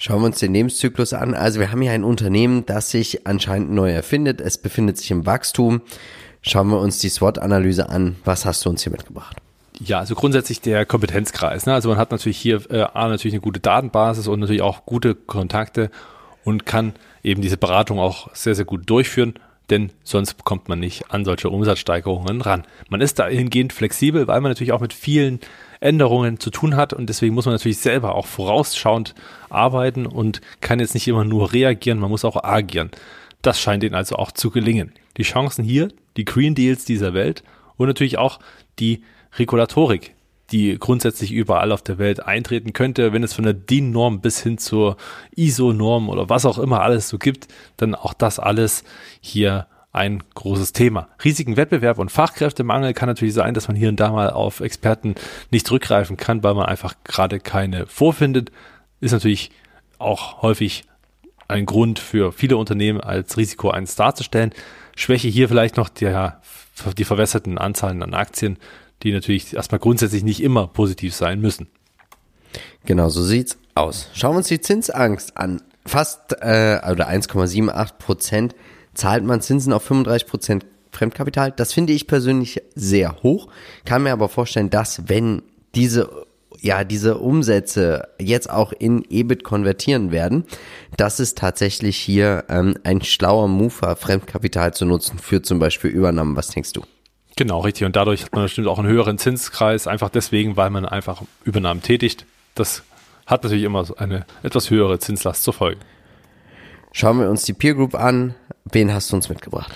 Schauen 0.00 0.22
wir 0.22 0.26
uns 0.26 0.38
den 0.38 0.54
Lebenszyklus 0.54 1.12
an. 1.12 1.34
Also 1.34 1.58
wir 1.60 1.72
haben 1.72 1.82
hier 1.82 1.92
ein 1.92 2.04
Unternehmen, 2.04 2.64
das 2.66 2.90
sich 2.90 3.26
anscheinend 3.26 3.72
neu 3.72 3.90
erfindet. 3.90 4.40
Es 4.40 4.56
befindet 4.56 4.96
sich 4.96 5.10
im 5.10 5.26
Wachstum. 5.26 5.82
Schauen 6.40 6.68
wir 6.68 6.78
uns 6.78 6.98
die 6.98 7.08
SWOT-Analyse 7.08 7.88
an. 7.88 8.16
Was 8.24 8.44
hast 8.46 8.64
du 8.64 8.70
uns 8.70 8.84
hier 8.84 8.92
mitgebracht? 8.92 9.36
Ja, 9.80 9.98
also 9.98 10.14
grundsätzlich 10.14 10.60
der 10.60 10.86
Kompetenzkreis. 10.86 11.66
Ne? 11.66 11.74
Also 11.74 11.88
man 11.88 11.98
hat 11.98 12.12
natürlich 12.12 12.38
hier 12.38 12.62
äh, 12.70 12.82
A, 12.82 13.08
natürlich 13.08 13.34
eine 13.34 13.40
gute 13.40 13.60
Datenbasis 13.60 14.28
und 14.28 14.40
natürlich 14.40 14.62
auch 14.62 14.86
gute 14.86 15.14
Kontakte 15.16 15.90
und 16.48 16.64
kann 16.64 16.94
eben 17.22 17.42
diese 17.42 17.58
Beratung 17.58 17.98
auch 17.98 18.34
sehr, 18.34 18.54
sehr 18.54 18.64
gut 18.64 18.88
durchführen, 18.88 19.34
denn 19.68 19.92
sonst 20.02 20.44
kommt 20.44 20.70
man 20.70 20.80
nicht 20.80 21.10
an 21.10 21.26
solche 21.26 21.50
Umsatzsteigerungen 21.50 22.40
ran. 22.40 22.64
Man 22.88 23.02
ist 23.02 23.18
dahingehend 23.18 23.74
flexibel, 23.74 24.26
weil 24.26 24.40
man 24.40 24.50
natürlich 24.50 24.72
auch 24.72 24.80
mit 24.80 24.94
vielen 24.94 25.40
Änderungen 25.80 26.40
zu 26.40 26.48
tun 26.50 26.74
hat 26.74 26.94
und 26.94 27.06
deswegen 27.08 27.34
muss 27.34 27.44
man 27.44 27.54
natürlich 27.54 27.78
selber 27.78 28.14
auch 28.14 28.24
vorausschauend 28.24 29.14
arbeiten 29.50 30.06
und 30.06 30.40
kann 30.62 30.80
jetzt 30.80 30.94
nicht 30.94 31.06
immer 31.06 31.24
nur 31.24 31.52
reagieren, 31.52 31.98
man 31.98 32.10
muss 32.10 32.24
auch 32.24 32.42
agieren. 32.42 32.90
Das 33.42 33.60
scheint 33.60 33.84
ihnen 33.84 33.94
also 33.94 34.16
auch 34.16 34.32
zu 34.32 34.50
gelingen. 34.50 34.92
Die 35.18 35.24
Chancen 35.24 35.62
hier, 35.62 35.88
die 36.16 36.24
Green 36.24 36.54
Deals 36.54 36.86
dieser 36.86 37.12
Welt 37.12 37.44
und 37.76 37.88
natürlich 37.88 38.16
auch 38.16 38.40
die 38.78 39.02
Regulatorik, 39.38 40.14
die 40.50 40.78
grundsätzlich 40.78 41.32
überall 41.32 41.72
auf 41.72 41.82
der 41.82 41.98
Welt 41.98 42.24
eintreten 42.24 42.72
könnte, 42.72 43.12
wenn 43.12 43.22
es 43.22 43.34
von 43.34 43.44
der 43.44 43.52
DIN-Norm 43.52 44.20
bis 44.20 44.42
hin 44.42 44.58
zur 44.58 44.96
ISO-Norm 45.36 46.08
oder 46.08 46.28
was 46.28 46.46
auch 46.46 46.58
immer 46.58 46.80
alles 46.80 47.08
so 47.08 47.18
gibt, 47.18 47.48
dann 47.76 47.94
auch 47.94 48.14
das 48.14 48.38
alles 48.38 48.84
hier 49.20 49.66
ein 49.92 50.22
großes 50.34 50.72
Thema. 50.72 51.08
Riesigen 51.22 51.56
Wettbewerb 51.56 51.98
und 51.98 52.10
Fachkräftemangel 52.10 52.94
kann 52.94 53.08
natürlich 53.08 53.34
sein, 53.34 53.54
dass 53.54 53.68
man 53.68 53.76
hier 53.76 53.88
und 53.88 54.00
da 54.00 54.10
mal 54.10 54.30
auf 54.30 54.60
Experten 54.60 55.14
nicht 55.50 55.66
zurückgreifen 55.66 56.16
kann, 56.16 56.42
weil 56.42 56.54
man 56.54 56.66
einfach 56.66 56.94
gerade 57.04 57.40
keine 57.40 57.86
vorfindet. 57.86 58.50
Ist 59.00 59.12
natürlich 59.12 59.50
auch 59.98 60.42
häufig 60.42 60.84
ein 61.48 61.66
Grund 61.66 61.98
für 61.98 62.32
viele 62.32 62.56
Unternehmen 62.56 63.00
als 63.00 63.36
Risiko 63.36 63.70
eins 63.70 63.96
darzustellen. 63.96 64.52
Schwäche 64.96 65.28
hier 65.28 65.48
vielleicht 65.48 65.76
noch 65.76 65.88
der, 65.88 66.40
die 66.96 67.04
verwässerten 67.04 67.58
Anzahlen 67.58 68.02
an 68.02 68.14
Aktien 68.14 68.58
die 69.02 69.12
natürlich 69.12 69.54
erstmal 69.54 69.78
grundsätzlich 69.78 70.24
nicht 70.24 70.42
immer 70.42 70.66
positiv 70.66 71.14
sein 71.14 71.40
müssen. 71.40 71.68
Genau, 72.84 73.08
so 73.08 73.22
sieht's 73.22 73.58
aus. 73.74 74.08
Schauen 74.14 74.32
wir 74.32 74.38
uns 74.38 74.48
die 74.48 74.60
Zinsangst 74.60 75.36
an. 75.36 75.62
Fast 75.84 76.32
äh, 76.40 76.80
oder 76.90 77.08
1,78 77.08 77.92
Prozent 77.98 78.54
zahlt 78.94 79.24
man 79.24 79.40
Zinsen 79.40 79.72
auf 79.72 79.82
35 79.84 80.28
Prozent 80.28 80.66
Fremdkapital. 80.92 81.52
Das 81.52 81.72
finde 81.72 81.92
ich 81.92 82.06
persönlich 82.06 82.62
sehr 82.74 83.22
hoch. 83.22 83.48
Kann 83.84 84.02
mir 84.02 84.12
aber 84.12 84.28
vorstellen, 84.28 84.70
dass 84.70 85.08
wenn 85.08 85.42
diese 85.74 86.26
ja, 86.60 86.82
diese 86.82 87.18
Umsätze 87.18 88.08
jetzt 88.18 88.50
auch 88.50 88.72
in 88.72 89.04
EBIT 89.08 89.44
konvertieren 89.44 90.10
werden, 90.10 90.44
dass 90.96 91.20
es 91.20 91.36
tatsächlich 91.36 91.96
hier 91.96 92.46
ähm, 92.48 92.74
ein 92.82 93.02
schlauer 93.02 93.46
Move 93.46 93.74
war, 93.80 93.96
Fremdkapital 93.96 94.74
zu 94.74 94.84
nutzen 94.84 95.18
für 95.18 95.40
zum 95.40 95.60
Beispiel 95.60 95.90
Übernahmen. 95.90 96.36
Was 96.36 96.48
denkst 96.48 96.72
du? 96.72 96.82
Genau, 97.38 97.60
richtig. 97.60 97.86
Und 97.86 97.94
dadurch 97.94 98.24
hat 98.24 98.32
man 98.32 98.42
bestimmt 98.42 98.66
auch 98.66 98.80
einen 98.80 98.88
höheren 98.88 99.16
Zinskreis, 99.16 99.86
einfach 99.86 100.10
deswegen, 100.10 100.56
weil 100.56 100.70
man 100.70 100.84
einfach 100.84 101.22
Übernahmen 101.44 101.82
tätigt. 101.82 102.26
Das 102.56 102.82
hat 103.26 103.44
natürlich 103.44 103.62
immer 103.62 103.84
so 103.84 103.94
eine 103.94 104.26
etwas 104.42 104.70
höhere 104.70 104.98
Zinslast 104.98 105.44
zur 105.44 105.54
Folge. 105.54 105.80
Schauen 106.90 107.20
wir 107.20 107.30
uns 107.30 107.44
die 107.44 107.52
Peer 107.52 107.74
Group 107.74 107.94
an. 107.94 108.34
Wen 108.64 108.92
hast 108.92 109.12
du 109.12 109.16
uns 109.16 109.28
mitgebracht? 109.28 109.70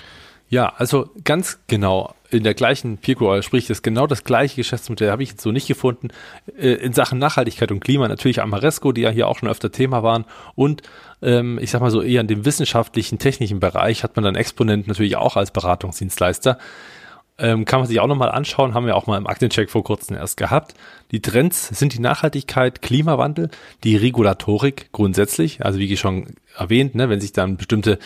Ja, 0.49 0.73
also 0.75 1.09
ganz 1.23 1.59
genau 1.67 2.13
in 2.29 2.43
der 2.43 2.53
gleichen 2.53 2.97
Peer 2.97 3.15
Group, 3.15 3.29
also 3.29 3.43
sprich, 3.43 3.67
das 3.67 3.81
genau 3.81 4.07
das 4.07 4.25
gleiche 4.25 4.57
Geschäftsmodell 4.57 5.09
habe 5.09 5.23
ich 5.23 5.29
jetzt 5.29 5.41
so 5.41 5.53
nicht 5.53 5.67
gefunden. 5.67 6.09
Äh, 6.57 6.73
in 6.73 6.91
Sachen 6.91 7.17
Nachhaltigkeit 7.17 7.71
und 7.71 7.79
Klima 7.79 8.09
natürlich 8.09 8.41
Amaresco, 8.41 8.91
die 8.91 9.01
ja 9.01 9.09
hier 9.09 9.29
auch 9.29 9.37
schon 9.37 9.47
öfter 9.47 9.71
Thema 9.71 10.03
waren 10.03 10.25
und 10.55 10.81
ähm, 11.21 11.59
ich 11.61 11.71
sag 11.71 11.79
mal 11.79 11.91
so 11.91 12.01
eher 12.01 12.19
in 12.19 12.27
dem 12.27 12.43
wissenschaftlichen, 12.43 13.19
technischen 13.19 13.61
Bereich 13.61 14.03
hat 14.03 14.17
man 14.17 14.25
dann 14.25 14.35
Exponent 14.35 14.87
natürlich 14.87 15.15
auch 15.15 15.37
als 15.37 15.51
Beratungsdienstleister. 15.51 16.57
Ähm, 17.39 17.65
kann 17.65 17.79
man 17.79 17.87
sich 17.87 17.99
auch 17.99 18.07
nochmal 18.07 18.29
anschauen, 18.29 18.75
haben 18.75 18.85
wir 18.85 18.95
auch 18.95 19.07
mal 19.07 19.17
im 19.17 19.25
Aktencheck 19.25 19.71
vor 19.71 19.83
kurzem 19.83 20.15
erst 20.15 20.37
gehabt. 20.37 20.75
Die 21.11 21.19
Trends 21.19 21.67
sind 21.67 21.93
die 21.93 21.99
Nachhaltigkeit, 21.99 22.83
Klimawandel, 22.83 23.49
die 23.83 23.95
Regulatorik 23.95 24.91
grundsätzlich, 24.91 25.65
also 25.65 25.79
wie 25.79 25.97
schon 25.97 26.35
erwähnt, 26.55 26.93
ne, 26.93 27.09
wenn 27.09 27.19
sich 27.19 27.33
dann 27.33 27.57
bestimmte 27.57 27.97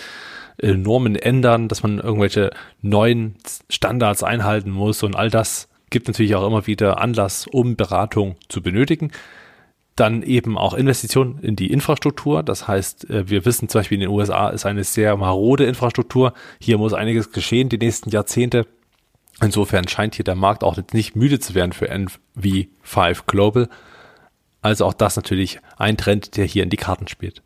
äh, 0.59 0.73
Normen 0.73 1.15
ändern, 1.15 1.67
dass 1.67 1.83
man 1.83 1.99
irgendwelche 1.99 2.51
neuen 2.81 3.35
Standards 3.69 4.23
einhalten 4.23 4.71
muss 4.71 5.03
und 5.03 5.15
all 5.15 5.29
das 5.29 5.67
gibt 5.89 6.07
natürlich 6.07 6.35
auch 6.35 6.45
immer 6.45 6.67
wieder 6.67 6.99
Anlass, 6.99 7.47
um 7.47 7.75
Beratung 7.75 8.35
zu 8.49 8.61
benötigen. 8.61 9.11
Dann 9.95 10.21
eben 10.21 10.57
auch 10.57 10.73
Investitionen 10.73 11.39
in 11.39 11.55
die 11.55 11.71
Infrastruktur. 11.71 12.43
Das 12.43 12.67
heißt, 12.67 13.09
äh, 13.09 13.29
wir 13.29 13.45
wissen 13.45 13.67
zum 13.67 13.79
Beispiel 13.79 13.95
in 13.95 14.01
den 14.01 14.09
USA 14.09 14.49
ist 14.49 14.65
eine 14.65 14.83
sehr 14.83 15.17
marode 15.17 15.65
Infrastruktur. 15.65 16.33
Hier 16.59 16.77
muss 16.77 16.93
einiges 16.93 17.31
geschehen 17.31 17.69
die 17.69 17.77
nächsten 17.77 18.09
Jahrzehnte. 18.09 18.67
Insofern 19.41 19.87
scheint 19.87 20.15
hier 20.15 20.25
der 20.25 20.35
Markt 20.35 20.63
auch 20.63 20.77
nicht 20.93 21.15
müde 21.15 21.39
zu 21.39 21.53
werden 21.53 21.73
für 21.73 21.91
NV5 21.91 23.21
Global. 23.27 23.69
Also 24.61 24.85
auch 24.85 24.93
das 24.93 25.15
natürlich 25.15 25.59
ein 25.77 25.97
Trend, 25.97 26.37
der 26.37 26.45
hier 26.45 26.63
in 26.63 26.69
die 26.69 26.77
Karten 26.77 27.07
spielt. 27.07 27.43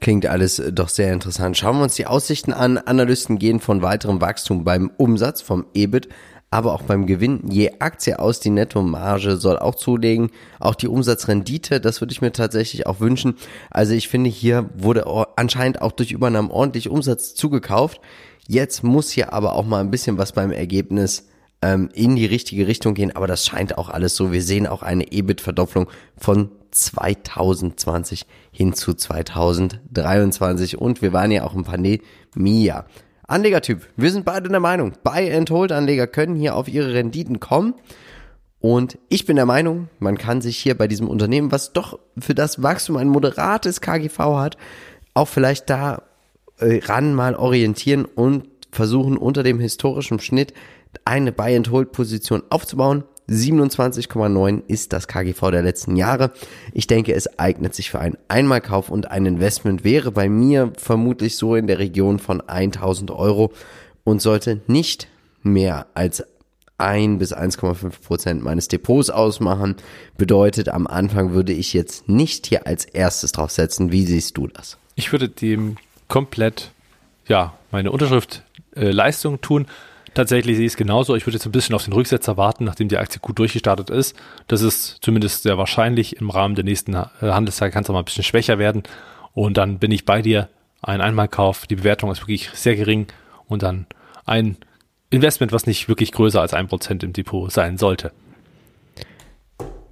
Klingt 0.00 0.26
alles 0.26 0.62
doch 0.72 0.88
sehr 0.88 1.12
interessant. 1.12 1.56
Schauen 1.56 1.76
wir 1.76 1.84
uns 1.84 1.94
die 1.94 2.06
Aussichten 2.06 2.52
an. 2.52 2.78
Analysten 2.78 3.38
gehen 3.38 3.60
von 3.60 3.82
weiterem 3.82 4.20
Wachstum 4.20 4.64
beim 4.64 4.90
Umsatz, 4.96 5.40
vom 5.40 5.66
EBIT, 5.74 6.08
aber 6.50 6.72
auch 6.72 6.82
beim 6.82 7.06
Gewinn 7.06 7.40
je 7.50 7.72
Aktie 7.78 8.18
aus. 8.18 8.40
Die 8.40 8.50
Nettomarge 8.50 9.36
soll 9.36 9.58
auch 9.58 9.74
zulegen. 9.74 10.30
Auch 10.58 10.74
die 10.74 10.88
Umsatzrendite, 10.88 11.80
das 11.80 12.00
würde 12.00 12.12
ich 12.12 12.20
mir 12.20 12.32
tatsächlich 12.32 12.86
auch 12.86 13.00
wünschen. 13.00 13.36
Also 13.70 13.92
ich 13.92 14.08
finde, 14.08 14.30
hier 14.30 14.68
wurde 14.74 15.06
anscheinend 15.36 15.80
auch 15.80 15.92
durch 15.92 16.12
Übernahmen 16.12 16.50
ordentlich 16.50 16.88
Umsatz 16.88 17.34
zugekauft. 17.34 18.00
Jetzt 18.46 18.82
muss 18.82 19.10
hier 19.10 19.32
aber 19.32 19.54
auch 19.54 19.64
mal 19.64 19.80
ein 19.80 19.90
bisschen 19.90 20.18
was 20.18 20.32
beim 20.32 20.52
Ergebnis 20.52 21.28
ähm, 21.62 21.88
in 21.94 22.14
die 22.16 22.26
richtige 22.26 22.66
Richtung 22.66 22.94
gehen, 22.94 23.14
aber 23.16 23.26
das 23.26 23.46
scheint 23.46 23.78
auch 23.78 23.88
alles 23.88 24.16
so. 24.16 24.32
Wir 24.32 24.42
sehen 24.42 24.66
auch 24.66 24.82
eine 24.82 25.10
EBIT-Verdopplung 25.12 25.88
von 26.16 26.50
2020 26.70 28.26
hin 28.50 28.74
zu 28.74 28.94
2023 28.94 30.76
und 30.78 31.00
wir 31.00 31.12
waren 31.12 31.30
ja 31.30 31.44
auch 31.44 31.54
im 31.54 31.64
Pandemie-Jahr. 31.64 32.86
Anlegertyp, 33.26 33.88
wir 33.96 34.10
sind 34.10 34.26
beide 34.26 34.50
der 34.50 34.60
Meinung, 34.60 34.92
Buy-and-Hold-Anleger 35.02 36.06
können 36.06 36.36
hier 36.36 36.54
auf 36.56 36.68
ihre 36.68 36.92
Renditen 36.92 37.40
kommen. 37.40 37.74
Und 38.60 38.98
ich 39.08 39.26
bin 39.26 39.36
der 39.36 39.46
Meinung, 39.46 39.88
man 39.98 40.18
kann 40.18 40.40
sich 40.40 40.56
hier 40.56 40.76
bei 40.76 40.88
diesem 40.88 41.08
Unternehmen, 41.08 41.52
was 41.52 41.72
doch 41.72 41.98
für 42.18 42.34
das 42.34 42.62
Wachstum 42.62 42.96
ein 42.96 43.08
moderates 43.08 43.80
KGV 43.80 44.18
hat, 44.18 44.56
auch 45.14 45.28
vielleicht 45.28 45.68
da 45.70 46.02
ran 46.58 47.14
mal 47.14 47.34
orientieren 47.34 48.04
und 48.04 48.48
versuchen 48.70 49.16
unter 49.16 49.42
dem 49.42 49.60
historischen 49.60 50.20
Schnitt 50.20 50.52
eine 51.04 51.32
Buy-and-Hold-Position 51.32 52.42
aufzubauen. 52.50 53.04
27,9 53.28 54.62
ist 54.66 54.92
das 54.92 55.08
KGV 55.08 55.50
der 55.50 55.62
letzten 55.62 55.96
Jahre. 55.96 56.32
Ich 56.72 56.86
denke, 56.86 57.14
es 57.14 57.38
eignet 57.38 57.74
sich 57.74 57.90
für 57.90 57.98
einen 57.98 58.18
Einmalkauf 58.28 58.90
und 58.90 59.10
ein 59.10 59.24
Investment 59.24 59.82
wäre 59.82 60.12
bei 60.12 60.28
mir 60.28 60.72
vermutlich 60.76 61.36
so 61.36 61.56
in 61.56 61.66
der 61.66 61.78
Region 61.78 62.18
von 62.18 62.42
1000 62.42 63.10
Euro 63.10 63.52
und 64.04 64.20
sollte 64.20 64.60
nicht 64.66 65.08
mehr 65.42 65.86
als 65.94 66.22
1 66.76 67.18
bis 67.18 67.34
1,5 67.34 68.02
Prozent 68.02 68.42
meines 68.42 68.68
Depots 68.68 69.08
ausmachen. 69.08 69.76
Bedeutet, 70.18 70.68
am 70.68 70.86
Anfang 70.86 71.32
würde 71.32 71.52
ich 71.52 71.72
jetzt 71.72 72.08
nicht 72.08 72.46
hier 72.46 72.66
als 72.66 72.84
erstes 72.84 73.32
draufsetzen. 73.32 73.90
Wie 73.90 74.04
siehst 74.04 74.36
du 74.36 74.48
das? 74.48 74.76
Ich 74.96 75.12
würde 75.12 75.28
dem 75.28 75.76
komplett, 76.08 76.70
ja, 77.26 77.54
meine 77.70 77.90
Unterschrift 77.90 78.42
äh, 78.76 78.90
Leistung 78.90 79.40
tun. 79.40 79.66
Tatsächlich 80.14 80.56
sehe 80.56 80.66
ich 80.66 80.72
es 80.72 80.76
genauso. 80.76 81.16
Ich 81.16 81.26
würde 81.26 81.36
jetzt 81.36 81.46
ein 81.46 81.52
bisschen 81.52 81.74
auf 81.74 81.84
den 81.84 81.92
Rücksetzer 81.92 82.36
warten, 82.36 82.64
nachdem 82.64 82.88
die 82.88 82.98
Aktie 82.98 83.20
gut 83.20 83.38
durchgestartet 83.38 83.90
ist. 83.90 84.16
Das 84.46 84.62
ist 84.62 84.98
zumindest 85.00 85.42
sehr 85.42 85.58
wahrscheinlich. 85.58 86.16
Im 86.16 86.30
Rahmen 86.30 86.54
der 86.54 86.64
nächsten 86.64 86.94
äh, 86.94 87.06
Handelstage 87.20 87.72
kann 87.72 87.82
es 87.82 87.90
auch 87.90 87.94
mal 87.94 88.00
ein 88.00 88.04
bisschen 88.04 88.22
schwächer 88.22 88.58
werden. 88.58 88.84
Und 89.32 89.56
dann 89.56 89.78
bin 89.78 89.90
ich 89.90 90.04
bei 90.04 90.22
dir. 90.22 90.48
Ein 90.82 91.00
Einmalkauf. 91.00 91.66
Die 91.66 91.76
Bewertung 91.76 92.12
ist 92.12 92.20
wirklich 92.20 92.50
sehr 92.50 92.76
gering. 92.76 93.06
Und 93.48 93.62
dann 93.62 93.86
ein 94.24 94.56
Investment, 95.10 95.50
was 95.52 95.66
nicht 95.66 95.88
wirklich 95.88 96.12
größer 96.12 96.40
als 96.40 96.54
ein 96.54 96.68
Prozent 96.68 97.02
im 97.02 97.12
Depot 97.12 97.50
sein 97.50 97.78
sollte. 97.78 98.12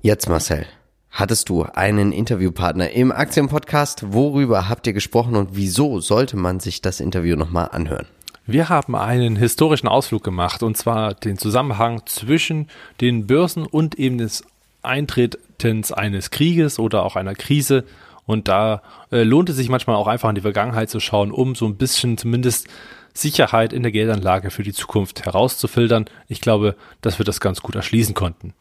Jetzt 0.02 0.28
Marcel. 0.28 0.66
Hattest 1.12 1.50
du 1.50 1.64
einen 1.64 2.10
Interviewpartner 2.10 2.90
im 2.92 3.12
Aktienpodcast? 3.12 4.14
Worüber 4.14 4.70
habt 4.70 4.86
ihr 4.86 4.94
gesprochen 4.94 5.36
und 5.36 5.50
wieso 5.52 6.00
sollte 6.00 6.38
man 6.38 6.58
sich 6.58 6.80
das 6.80 7.00
Interview 7.00 7.36
nochmal 7.36 7.68
anhören? 7.70 8.06
Wir 8.46 8.70
haben 8.70 8.96
einen 8.96 9.36
historischen 9.36 9.88
Ausflug 9.88 10.24
gemacht 10.24 10.62
und 10.62 10.74
zwar 10.78 11.12
den 11.12 11.36
Zusammenhang 11.36 12.00
zwischen 12.06 12.68
den 13.02 13.26
Börsen 13.26 13.66
und 13.66 13.96
eben 13.96 14.16
des 14.16 14.42
Eintretens 14.80 15.92
eines 15.92 16.30
Krieges 16.30 16.78
oder 16.78 17.04
auch 17.04 17.14
einer 17.14 17.34
Krise. 17.34 17.84
Und 18.24 18.48
da 18.48 18.80
äh, 19.10 19.22
lohnt 19.22 19.50
es 19.50 19.56
sich 19.56 19.68
manchmal 19.68 19.96
auch 19.96 20.06
einfach 20.06 20.30
in 20.30 20.34
die 20.34 20.40
Vergangenheit 20.40 20.88
zu 20.88 20.98
schauen, 20.98 21.30
um 21.30 21.54
so 21.54 21.66
ein 21.66 21.76
bisschen 21.76 22.16
zumindest 22.16 22.68
Sicherheit 23.12 23.74
in 23.74 23.82
der 23.82 23.92
Geldanlage 23.92 24.50
für 24.50 24.62
die 24.62 24.72
Zukunft 24.72 25.26
herauszufiltern. 25.26 26.06
Ich 26.26 26.40
glaube, 26.40 26.74
dass 27.02 27.18
wir 27.18 27.26
das 27.26 27.40
ganz 27.40 27.60
gut 27.60 27.74
erschließen 27.74 28.14
konnten. 28.14 28.54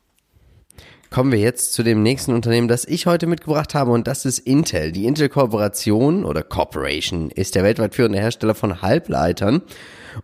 Kommen 1.13 1.33
wir 1.33 1.39
jetzt 1.39 1.73
zu 1.73 1.83
dem 1.83 2.03
nächsten 2.03 2.31
Unternehmen, 2.33 2.69
das 2.69 2.85
ich 2.85 3.05
heute 3.05 3.27
mitgebracht 3.27 3.75
habe 3.75 3.91
und 3.91 4.07
das 4.07 4.23
ist 4.23 4.39
Intel. 4.39 4.93
Die 4.93 5.05
Intel 5.05 5.27
Corporation 5.27 6.23
oder 6.23 6.41
Corporation 6.41 7.29
ist 7.31 7.55
der 7.55 7.65
weltweit 7.65 7.95
führende 7.95 8.17
Hersteller 8.17 8.55
von 8.55 8.81
Halbleitern 8.81 9.61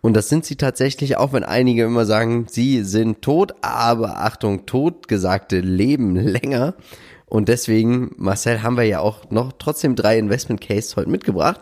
und 0.00 0.16
das 0.16 0.30
sind 0.30 0.46
sie 0.46 0.56
tatsächlich, 0.56 1.18
auch 1.18 1.34
wenn 1.34 1.44
einige 1.44 1.84
immer 1.84 2.06
sagen, 2.06 2.46
sie 2.48 2.84
sind 2.84 3.20
tot, 3.20 3.52
aber 3.60 4.20
Achtung, 4.20 4.64
totgesagte 4.64 5.60
leben 5.60 6.16
länger. 6.16 6.72
Und 7.28 7.48
deswegen, 7.48 8.12
Marcel, 8.16 8.62
haben 8.62 8.76
wir 8.76 8.84
ja 8.84 9.00
auch 9.00 9.30
noch 9.30 9.52
trotzdem 9.58 9.96
drei 9.96 10.18
Investment 10.18 10.60
Cases 10.60 10.96
heute 10.96 11.10
mitgebracht. 11.10 11.60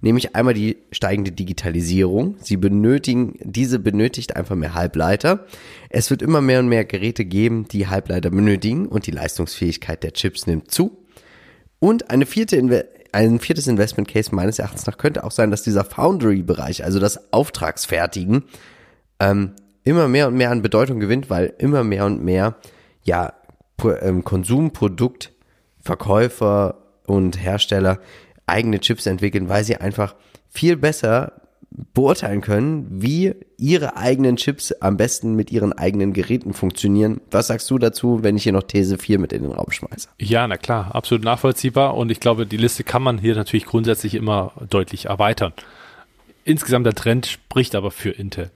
Nämlich 0.00 0.36
einmal 0.36 0.54
die 0.54 0.76
steigende 0.92 1.32
Digitalisierung. 1.32 2.36
Sie 2.40 2.56
benötigen, 2.56 3.34
diese 3.42 3.80
benötigt 3.80 4.36
einfach 4.36 4.54
mehr 4.54 4.74
Halbleiter. 4.74 5.46
Es 5.90 6.10
wird 6.10 6.22
immer 6.22 6.40
mehr 6.40 6.60
und 6.60 6.68
mehr 6.68 6.84
Geräte 6.84 7.24
geben, 7.24 7.66
die 7.66 7.88
Halbleiter 7.88 8.30
benötigen 8.30 8.86
und 8.86 9.06
die 9.06 9.10
Leistungsfähigkeit 9.10 10.04
der 10.04 10.12
Chips 10.12 10.46
nimmt 10.46 10.70
zu. 10.70 11.04
Und 11.80 12.10
eine 12.10 12.26
vierte 12.26 12.56
ein 13.12 13.40
viertes 13.40 13.66
Investment 13.66 14.08
Case 14.08 14.34
meines 14.34 14.58
Erachtens 14.58 14.86
nach 14.86 14.98
könnte 14.98 15.24
auch 15.24 15.30
sein, 15.30 15.50
dass 15.50 15.62
dieser 15.62 15.84
Foundry-Bereich, 15.84 16.84
also 16.84 17.00
das 17.00 17.32
Auftragsfertigen, 17.32 18.44
ähm, 19.18 19.52
immer 19.82 20.08
mehr 20.08 20.28
und 20.28 20.34
mehr 20.34 20.50
an 20.50 20.62
Bedeutung 20.62 21.00
gewinnt, 21.00 21.30
weil 21.30 21.54
immer 21.58 21.82
mehr 21.82 22.04
und 22.04 22.22
mehr 22.22 22.56
ja 23.02 23.32
Konsumproduktverkäufer 23.78 26.74
und 27.06 27.42
Hersteller 27.42 27.98
eigene 28.46 28.80
Chips 28.80 29.06
entwickeln, 29.06 29.48
weil 29.48 29.64
sie 29.64 29.76
einfach 29.76 30.14
viel 30.50 30.76
besser 30.76 31.32
beurteilen 31.70 32.40
können, 32.40 32.86
wie 32.90 33.34
ihre 33.56 33.96
eigenen 33.96 34.36
Chips 34.36 34.72
am 34.72 34.96
besten 34.96 35.34
mit 35.34 35.52
ihren 35.52 35.72
eigenen 35.72 36.12
Geräten 36.12 36.54
funktionieren. 36.54 37.20
Was 37.30 37.48
sagst 37.48 37.70
du 37.70 37.78
dazu, 37.78 38.22
wenn 38.22 38.36
ich 38.36 38.44
hier 38.44 38.52
noch 38.52 38.62
These 38.62 38.98
4 38.98 39.18
mit 39.18 39.32
in 39.32 39.42
den 39.42 39.52
Raum 39.52 39.70
schmeiße? 39.70 40.08
Ja, 40.18 40.46
na 40.48 40.56
klar, 40.56 40.94
absolut 40.94 41.24
nachvollziehbar 41.24 41.96
und 41.96 42.10
ich 42.10 42.20
glaube, 42.20 42.46
die 42.46 42.56
Liste 42.56 42.84
kann 42.84 43.02
man 43.02 43.18
hier 43.18 43.34
natürlich 43.34 43.66
grundsätzlich 43.66 44.14
immer 44.14 44.52
deutlich 44.68 45.06
erweitern. 45.06 45.52
Insgesamt 46.44 46.86
der 46.86 46.94
Trend 46.94 47.26
spricht 47.26 47.74
aber 47.74 47.90
für 47.90 48.10
Intel. 48.10 48.50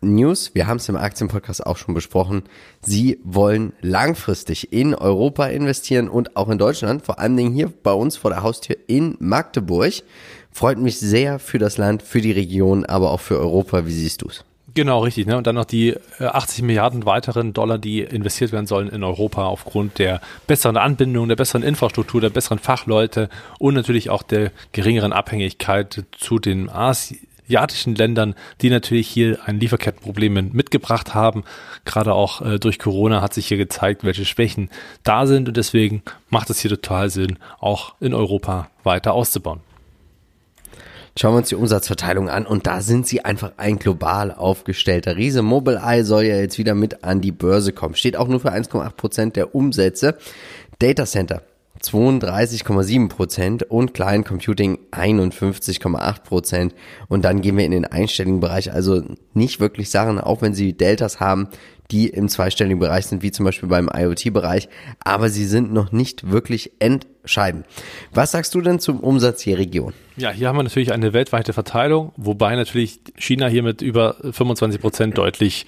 News, 0.00 0.54
wir 0.54 0.66
haben 0.66 0.76
es 0.76 0.88
im 0.88 0.96
Aktienpodcast 0.96 1.66
auch 1.66 1.76
schon 1.76 1.94
besprochen. 1.94 2.44
Sie 2.80 3.18
wollen 3.24 3.72
langfristig 3.80 4.72
in 4.72 4.94
Europa 4.94 5.46
investieren 5.46 6.08
und 6.08 6.36
auch 6.36 6.48
in 6.48 6.58
Deutschland, 6.58 7.04
vor 7.04 7.18
allen 7.18 7.36
Dingen 7.36 7.52
hier 7.52 7.72
bei 7.82 7.92
uns 7.92 8.16
vor 8.16 8.30
der 8.30 8.42
Haustür 8.42 8.76
in 8.86 9.16
Magdeburg. 9.18 9.94
Freut 10.52 10.78
mich 10.78 10.98
sehr 10.98 11.38
für 11.38 11.58
das 11.58 11.78
Land, 11.78 12.02
für 12.02 12.20
die 12.20 12.32
Region, 12.32 12.84
aber 12.84 13.10
auch 13.10 13.20
für 13.20 13.38
Europa. 13.38 13.86
Wie 13.86 13.92
siehst 13.92 14.22
du 14.22 14.28
es? 14.28 14.44
Genau, 14.76 15.00
richtig. 15.00 15.26
Ne? 15.26 15.38
Und 15.38 15.46
dann 15.46 15.54
noch 15.54 15.64
die 15.64 15.96
80 16.18 16.58
äh, 16.58 16.62
Milliarden 16.66 17.06
weiteren 17.06 17.54
Dollar, 17.54 17.78
die 17.78 18.00
investiert 18.00 18.52
werden 18.52 18.66
sollen 18.66 18.88
in 18.88 19.02
Europa 19.02 19.46
aufgrund 19.46 19.98
der 19.98 20.20
besseren 20.46 20.76
Anbindung, 20.76 21.28
der 21.28 21.36
besseren 21.36 21.62
Infrastruktur, 21.62 22.20
der 22.20 22.28
besseren 22.28 22.58
Fachleute 22.58 23.30
und 23.58 23.72
natürlich 23.72 24.10
auch 24.10 24.22
der 24.22 24.52
geringeren 24.72 25.14
Abhängigkeit 25.14 26.04
zu 26.18 26.38
den 26.38 26.68
asiatischen 27.46 27.94
Ländern, 27.94 28.34
die 28.60 28.70
natürlich 28.70 29.08
hier 29.08 29.38
ein 29.46 29.60
Lieferkettenproblem 29.60 30.50
mitgebracht 30.52 31.14
haben. 31.14 31.44
Gerade 31.84 32.12
auch 32.14 32.42
äh, 32.42 32.58
durch 32.58 32.78
Corona 32.78 33.22
hat 33.22 33.34
sich 33.34 33.46
hier 33.46 33.56
gezeigt, 33.56 34.04
welche 34.04 34.24
Schwächen 34.24 34.70
da 35.04 35.26
sind 35.26 35.48
und 35.48 35.56
deswegen 35.56 36.02
macht 36.28 36.50
es 36.50 36.60
hier 36.60 36.70
total 36.70 37.10
Sinn, 37.10 37.38
auch 37.60 37.94
in 38.00 38.14
Europa 38.14 38.68
weiter 38.82 39.14
auszubauen. 39.14 39.60
Schauen 41.18 41.32
wir 41.32 41.38
uns 41.38 41.48
die 41.48 41.54
Umsatzverteilung 41.54 42.28
an 42.28 42.44
und 42.44 42.66
da 42.66 42.82
sind 42.82 43.06
sie 43.06 43.24
einfach 43.24 43.52
ein 43.56 43.78
global 43.78 44.32
aufgestellter 44.32 45.16
Riese. 45.16 45.40
Mobileye 45.40 46.04
soll 46.04 46.24
ja 46.24 46.36
jetzt 46.36 46.58
wieder 46.58 46.74
mit 46.74 47.04
an 47.04 47.22
die 47.22 47.32
Börse 47.32 47.72
kommen. 47.72 47.94
Steht 47.94 48.18
auch 48.18 48.28
nur 48.28 48.40
für 48.40 48.52
1,8 48.52 48.90
Prozent 48.90 49.36
der 49.36 49.54
Umsätze. 49.54 50.18
Data 50.78 51.06
Center 51.06 51.40
32,7 51.90 53.08
Prozent 53.08 53.62
und 53.62 53.94
Client 53.94 54.26
Computing 54.26 54.78
51,8 54.92 56.22
Prozent. 56.22 56.74
Und 57.08 57.24
dann 57.24 57.40
gehen 57.40 57.56
wir 57.56 57.64
in 57.64 57.70
den 57.70 57.84
einstelligen 57.84 58.40
Bereich. 58.40 58.72
Also 58.72 59.02
nicht 59.34 59.60
wirklich 59.60 59.90
Sachen, 59.90 60.20
auch 60.20 60.42
wenn 60.42 60.54
sie 60.54 60.72
Deltas 60.72 61.20
haben, 61.20 61.48
die 61.90 62.08
im 62.08 62.28
zweistelligen 62.28 62.78
Bereich 62.78 63.06
sind, 63.06 63.22
wie 63.22 63.30
zum 63.30 63.44
Beispiel 63.44 63.68
beim 63.68 63.88
IoT-Bereich, 63.92 64.68
aber 65.04 65.28
sie 65.28 65.44
sind 65.44 65.72
noch 65.72 65.92
nicht 65.92 66.30
wirklich 66.30 66.72
entscheidend. 66.80 67.66
Was 68.12 68.32
sagst 68.32 68.54
du 68.54 68.60
denn 68.60 68.80
zum 68.80 69.00
Umsatz 69.00 69.44
je 69.44 69.54
Region? 69.54 69.92
Ja, 70.16 70.30
hier 70.30 70.48
haben 70.48 70.56
wir 70.56 70.62
natürlich 70.62 70.92
eine 70.92 71.12
weltweite 71.12 71.52
Verteilung, 71.52 72.12
wobei 72.16 72.56
natürlich 72.56 73.00
China 73.16 73.46
hier 73.46 73.62
mit 73.62 73.82
über 73.82 74.16
25 74.22 74.80
Prozent 74.80 75.18
deutlich 75.18 75.66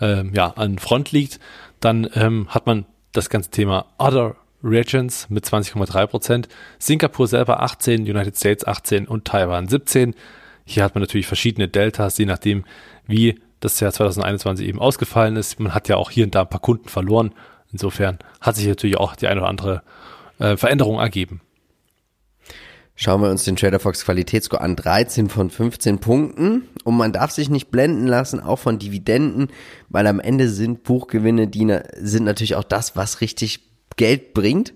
ähm, 0.00 0.32
ja, 0.34 0.48
an 0.50 0.78
Front 0.78 1.12
liegt. 1.12 1.40
Dann 1.80 2.08
ähm, 2.14 2.48
hat 2.48 2.66
man 2.66 2.86
das 3.12 3.28
ganze 3.30 3.50
Thema 3.50 3.86
Other 3.98 4.36
Regions 4.62 5.28
mit 5.30 5.44
20,3 5.44 6.06
Prozent, 6.06 6.48
Singapur 6.78 7.26
selber 7.26 7.62
18, 7.62 8.02
United 8.02 8.36
States 8.36 8.66
18 8.66 9.06
und 9.06 9.24
Taiwan 9.24 9.68
17. 9.68 10.14
Hier 10.64 10.82
hat 10.82 10.94
man 10.94 11.02
natürlich 11.02 11.26
verschiedene 11.26 11.68
Deltas, 11.68 12.18
je 12.18 12.26
nachdem, 12.26 12.64
wie 13.06 13.40
das 13.60 13.80
Jahr 13.80 13.92
2021 13.92 14.66
eben 14.66 14.80
ausgefallen 14.80 15.36
ist. 15.36 15.60
Man 15.60 15.74
hat 15.74 15.88
ja 15.88 15.96
auch 15.96 16.10
hier 16.10 16.24
und 16.24 16.34
da 16.34 16.42
ein 16.42 16.48
paar 16.48 16.60
Kunden 16.60 16.88
verloren. 16.88 17.32
Insofern 17.72 18.18
hat 18.40 18.56
sich 18.56 18.66
natürlich 18.66 18.98
auch 18.98 19.16
die 19.16 19.28
eine 19.28 19.40
oder 19.40 19.48
andere 19.48 19.82
äh, 20.38 20.56
Veränderung 20.56 20.98
ergeben. 20.98 21.40
Schauen 22.98 23.20
wir 23.20 23.30
uns 23.30 23.44
den 23.44 23.56
TraderFox 23.56 24.04
Qualitätsscore 24.04 24.62
an. 24.62 24.74
13 24.74 25.28
von 25.28 25.50
15 25.50 25.98
Punkten. 25.98 26.68
Und 26.82 26.96
man 26.96 27.12
darf 27.12 27.30
sich 27.30 27.50
nicht 27.50 27.70
blenden 27.70 28.06
lassen, 28.06 28.40
auch 28.40 28.58
von 28.58 28.78
Dividenden, 28.78 29.48
weil 29.90 30.06
am 30.06 30.18
Ende 30.18 30.48
sind 30.48 30.82
Buchgewinne, 30.82 31.46
die 31.46 31.78
sind 31.98 32.24
natürlich 32.24 32.54
auch 32.54 32.64
das, 32.64 32.96
was 32.96 33.20
richtig 33.20 33.60
Geld 33.96 34.34
bringt. 34.34 34.74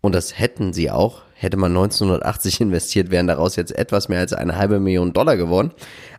Und 0.00 0.14
das 0.14 0.38
hätten 0.38 0.72
sie 0.72 0.90
auch. 0.90 1.22
Hätte 1.34 1.56
man 1.56 1.72
1980 1.72 2.60
investiert, 2.60 3.10
wären 3.10 3.26
daraus 3.26 3.56
jetzt 3.56 3.76
etwas 3.76 4.08
mehr 4.08 4.20
als 4.20 4.32
eine 4.32 4.56
halbe 4.56 4.78
Million 4.80 5.12
Dollar 5.12 5.36
geworden. 5.36 5.72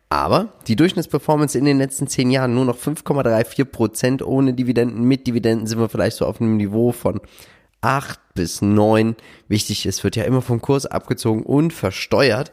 Aber 0.09 0.49
die 0.67 0.75
Durchschnittsperformance 0.75 1.57
in 1.57 1.65
den 1.65 1.77
letzten 1.77 2.07
zehn 2.07 2.31
Jahren 2.31 2.53
nur 2.53 2.65
noch 2.65 2.77
5,34 2.77 3.65
Prozent 3.65 4.21
ohne 4.21 4.53
Dividenden. 4.53 5.03
Mit 5.03 5.27
Dividenden 5.27 5.67
sind 5.67 5.79
wir 5.79 5.89
vielleicht 5.89 6.17
so 6.17 6.25
auf 6.25 6.41
einem 6.41 6.57
Niveau 6.57 6.91
von 6.91 7.21
8 7.81 8.19
bis 8.33 8.61
9. 8.61 9.15
Wichtig 9.47 9.85
ist, 9.85 10.03
wird 10.03 10.15
ja 10.15 10.23
immer 10.23 10.41
vom 10.41 10.61
Kurs 10.61 10.85
abgezogen 10.85 11.43
und 11.43 11.71
versteuert. 11.71 12.51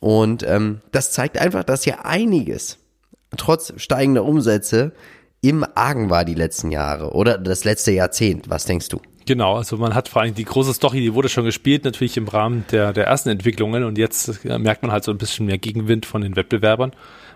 Und 0.00 0.42
ähm, 0.42 0.80
das 0.92 1.12
zeigt 1.12 1.38
einfach, 1.38 1.64
dass 1.64 1.84
hier 1.84 2.04
einiges, 2.04 2.78
trotz 3.36 3.72
steigender 3.76 4.24
Umsätze, 4.24 4.92
im 5.40 5.64
Argen 5.74 6.10
war 6.10 6.24
die 6.24 6.34
letzten 6.34 6.70
Jahre 6.70 7.12
oder 7.12 7.38
das 7.38 7.64
letzte 7.64 7.92
Jahrzehnt. 7.92 8.50
Was 8.50 8.64
denkst 8.64 8.88
du? 8.88 9.00
Genau, 9.28 9.56
also 9.56 9.76
man 9.76 9.94
hat 9.94 10.08
vor 10.08 10.22
allem 10.22 10.34
die 10.34 10.46
große 10.46 10.72
Story, 10.72 11.02
die 11.02 11.12
wurde 11.12 11.28
schon 11.28 11.44
gespielt, 11.44 11.84
natürlich 11.84 12.16
im 12.16 12.28
Rahmen 12.28 12.64
der, 12.72 12.94
der 12.94 13.08
ersten 13.08 13.28
Entwicklungen 13.28 13.84
und 13.84 13.98
jetzt 13.98 14.42
merkt 14.42 14.80
man 14.80 14.90
halt 14.90 15.04
so 15.04 15.10
ein 15.10 15.18
bisschen 15.18 15.44
mehr 15.44 15.58
Gegenwind 15.58 16.06
von 16.06 16.22
den 16.22 16.34
Wettbewerbern, 16.34 16.92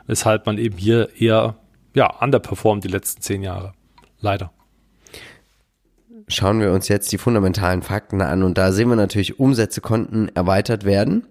weshalb 0.07 0.47
man 0.47 0.57
eben 0.57 0.79
hier 0.79 1.11
eher 1.19 1.57
ja, 1.93 2.07
underperformt 2.19 2.83
die 2.83 2.89
letzten 2.89 3.21
zehn 3.21 3.43
Jahre. 3.43 3.75
Leider. 4.21 4.53
Schauen 6.29 6.61
wir 6.61 6.73
uns 6.73 6.89
jetzt 6.89 7.13
die 7.13 7.19
fundamentalen 7.19 7.83
Fakten 7.83 8.23
an 8.23 8.43
und 8.43 8.57
da 8.57 8.73
sehen 8.73 8.89
wir 8.89 8.97
natürlich, 8.97 9.39
Umsätze 9.39 9.83
konnten 9.83 10.31
erweitert 10.35 10.85
werden. 10.87 11.27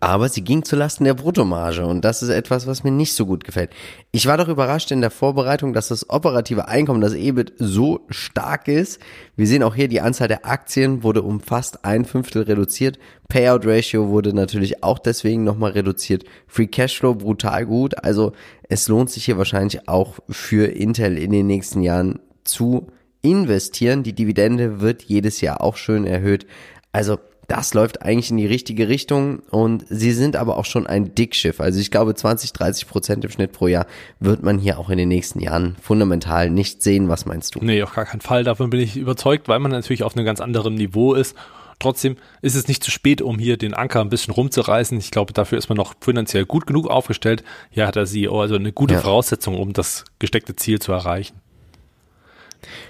Aber 0.00 0.28
sie 0.28 0.42
ging 0.42 0.64
zulasten 0.64 1.04
der 1.04 1.14
Bruttomarge 1.14 1.86
und 1.86 2.04
das 2.04 2.22
ist 2.22 2.28
etwas, 2.28 2.66
was 2.66 2.84
mir 2.84 2.90
nicht 2.90 3.12
so 3.14 3.26
gut 3.26 3.44
gefällt. 3.44 3.70
Ich 4.12 4.26
war 4.26 4.36
doch 4.36 4.48
überrascht 4.48 4.90
in 4.90 5.00
der 5.00 5.10
Vorbereitung, 5.10 5.72
dass 5.72 5.88
das 5.88 6.10
operative 6.10 6.68
Einkommen, 6.68 7.00
das 7.00 7.14
EBIT, 7.14 7.54
so 7.58 8.00
stark 8.08 8.68
ist. 8.68 9.00
Wir 9.36 9.46
sehen 9.46 9.62
auch 9.62 9.74
hier, 9.74 9.88
die 9.88 10.00
Anzahl 10.00 10.28
der 10.28 10.46
Aktien 10.46 11.02
wurde 11.02 11.22
um 11.22 11.40
fast 11.40 11.84
ein 11.84 12.04
Fünftel 12.04 12.42
reduziert. 12.42 12.98
Payout 13.28 13.66
Ratio 13.66 14.08
wurde 14.08 14.32
natürlich 14.34 14.82
auch 14.82 14.98
deswegen 14.98 15.44
nochmal 15.44 15.72
reduziert. 15.72 16.24
Free 16.46 16.66
Cashflow 16.66 17.14
brutal 17.14 17.66
gut. 17.66 18.04
Also 18.04 18.32
es 18.68 18.88
lohnt 18.88 19.10
sich 19.10 19.24
hier 19.24 19.38
wahrscheinlich 19.38 19.88
auch 19.88 20.14
für 20.28 20.66
Intel 20.66 21.18
in 21.18 21.32
den 21.32 21.46
nächsten 21.46 21.82
Jahren 21.82 22.20
zu 22.44 22.88
investieren. 23.22 24.02
Die 24.02 24.14
Dividende 24.14 24.80
wird 24.80 25.02
jedes 25.02 25.40
Jahr 25.40 25.60
auch 25.60 25.76
schön 25.76 26.06
erhöht. 26.06 26.46
Also 26.92 27.18
das 27.48 27.74
läuft 27.74 28.02
eigentlich 28.02 28.30
in 28.30 28.36
die 28.36 28.46
richtige 28.46 28.88
Richtung 28.88 29.40
und 29.50 29.84
sie 29.88 30.12
sind 30.12 30.36
aber 30.36 30.56
auch 30.56 30.64
schon 30.64 30.86
ein 30.86 31.14
Dickschiff. 31.14 31.60
Also 31.60 31.78
ich 31.80 31.90
glaube 31.90 32.14
20, 32.14 32.52
30 32.52 32.88
Prozent 32.88 33.24
im 33.24 33.30
Schnitt 33.30 33.52
pro 33.52 33.68
Jahr 33.68 33.86
wird 34.20 34.42
man 34.42 34.58
hier 34.58 34.78
auch 34.78 34.90
in 34.90 34.98
den 34.98 35.08
nächsten 35.08 35.40
Jahren 35.40 35.76
fundamental 35.80 36.50
nicht 36.50 36.82
sehen. 36.82 37.08
Was 37.08 37.26
meinst 37.26 37.54
du? 37.54 37.60
Nee, 37.62 37.82
auf 37.82 37.94
gar 37.94 38.04
keinen 38.04 38.20
Fall. 38.20 38.44
Davon 38.44 38.70
bin 38.70 38.80
ich 38.80 38.96
überzeugt, 38.96 39.48
weil 39.48 39.60
man 39.60 39.70
natürlich 39.70 40.02
auf 40.02 40.16
einem 40.16 40.26
ganz 40.26 40.40
anderen 40.40 40.74
Niveau 40.74 41.14
ist. 41.14 41.36
Trotzdem 41.78 42.16
ist 42.40 42.54
es 42.54 42.68
nicht 42.68 42.82
zu 42.82 42.90
spät, 42.90 43.20
um 43.20 43.38
hier 43.38 43.58
den 43.58 43.74
Anker 43.74 44.00
ein 44.00 44.08
bisschen 44.08 44.32
rumzureißen. 44.32 44.96
Ich 44.98 45.10
glaube, 45.10 45.32
dafür 45.32 45.58
ist 45.58 45.68
man 45.68 45.76
noch 45.76 45.94
finanziell 46.00 46.46
gut 46.46 46.66
genug 46.66 46.88
aufgestellt. 46.88 47.44
Hier 47.70 47.86
hat 47.86 47.96
der 47.96 48.06
CEO 48.06 48.40
also 48.40 48.54
eine 48.54 48.72
gute 48.72 48.94
ja. 48.94 49.00
Voraussetzung, 49.00 49.56
um 49.56 49.72
das 49.72 50.04
gesteckte 50.18 50.56
Ziel 50.56 50.80
zu 50.80 50.92
erreichen. 50.92 51.40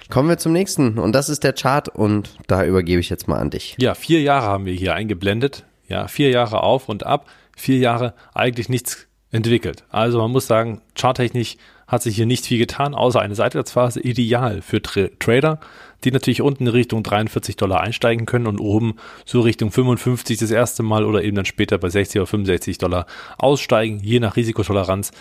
Kommen 0.08 0.28
wir 0.28 0.38
zum 0.38 0.52
nächsten 0.52 0.98
und 0.98 1.12
das 1.12 1.28
ist 1.28 1.42
der 1.42 1.52
Chart 1.52 1.88
und 1.88 2.36
da 2.46 2.64
übergebe 2.64 3.00
ich 3.00 3.10
jetzt 3.10 3.26
mal 3.26 3.38
an 3.38 3.50
dich. 3.50 3.76
Ja, 3.78 3.94
vier 3.94 4.20
Jahre 4.20 4.46
haben 4.46 4.64
wir 4.64 4.72
hier 4.72 4.94
eingeblendet. 4.94 5.64
Ja, 5.88 6.08
vier 6.08 6.30
Jahre 6.30 6.62
auf 6.62 6.88
und 6.88 7.04
ab, 7.04 7.26
vier 7.56 7.78
Jahre 7.78 8.14
eigentlich 8.34 8.68
nichts 8.68 9.06
entwickelt. 9.30 9.84
Also 9.90 10.18
man 10.18 10.30
muss 10.30 10.46
sagen, 10.46 10.80
charttechnisch 10.94 11.56
hat 11.86 12.02
sich 12.02 12.16
hier 12.16 12.26
nicht 12.26 12.46
viel 12.46 12.58
getan, 12.58 12.94
außer 12.94 13.20
eine 13.20 13.34
Seitwärtsphase, 13.34 14.00
ideal 14.00 14.62
für 14.62 14.82
Tra 14.82 15.08
Trader, 15.20 15.60
die 16.04 16.10
natürlich 16.10 16.42
unten 16.42 16.66
in 16.66 16.72
Richtung 16.72 17.02
43 17.02 17.56
Dollar 17.56 17.80
einsteigen 17.80 18.26
können 18.26 18.46
und 18.46 18.60
oben 18.60 18.96
so 19.24 19.40
Richtung 19.40 19.70
55 19.70 20.38
das 20.38 20.50
erste 20.50 20.82
Mal 20.82 21.04
oder 21.04 21.22
eben 21.22 21.36
dann 21.36 21.44
später 21.44 21.78
bei 21.78 21.88
60 21.88 22.20
oder 22.20 22.26
65 22.26 22.78
Dollar 22.78 23.06
aussteigen, 23.38 24.00
je 24.02 24.20
nach 24.20 24.36
Risikotoleranz. 24.36 25.12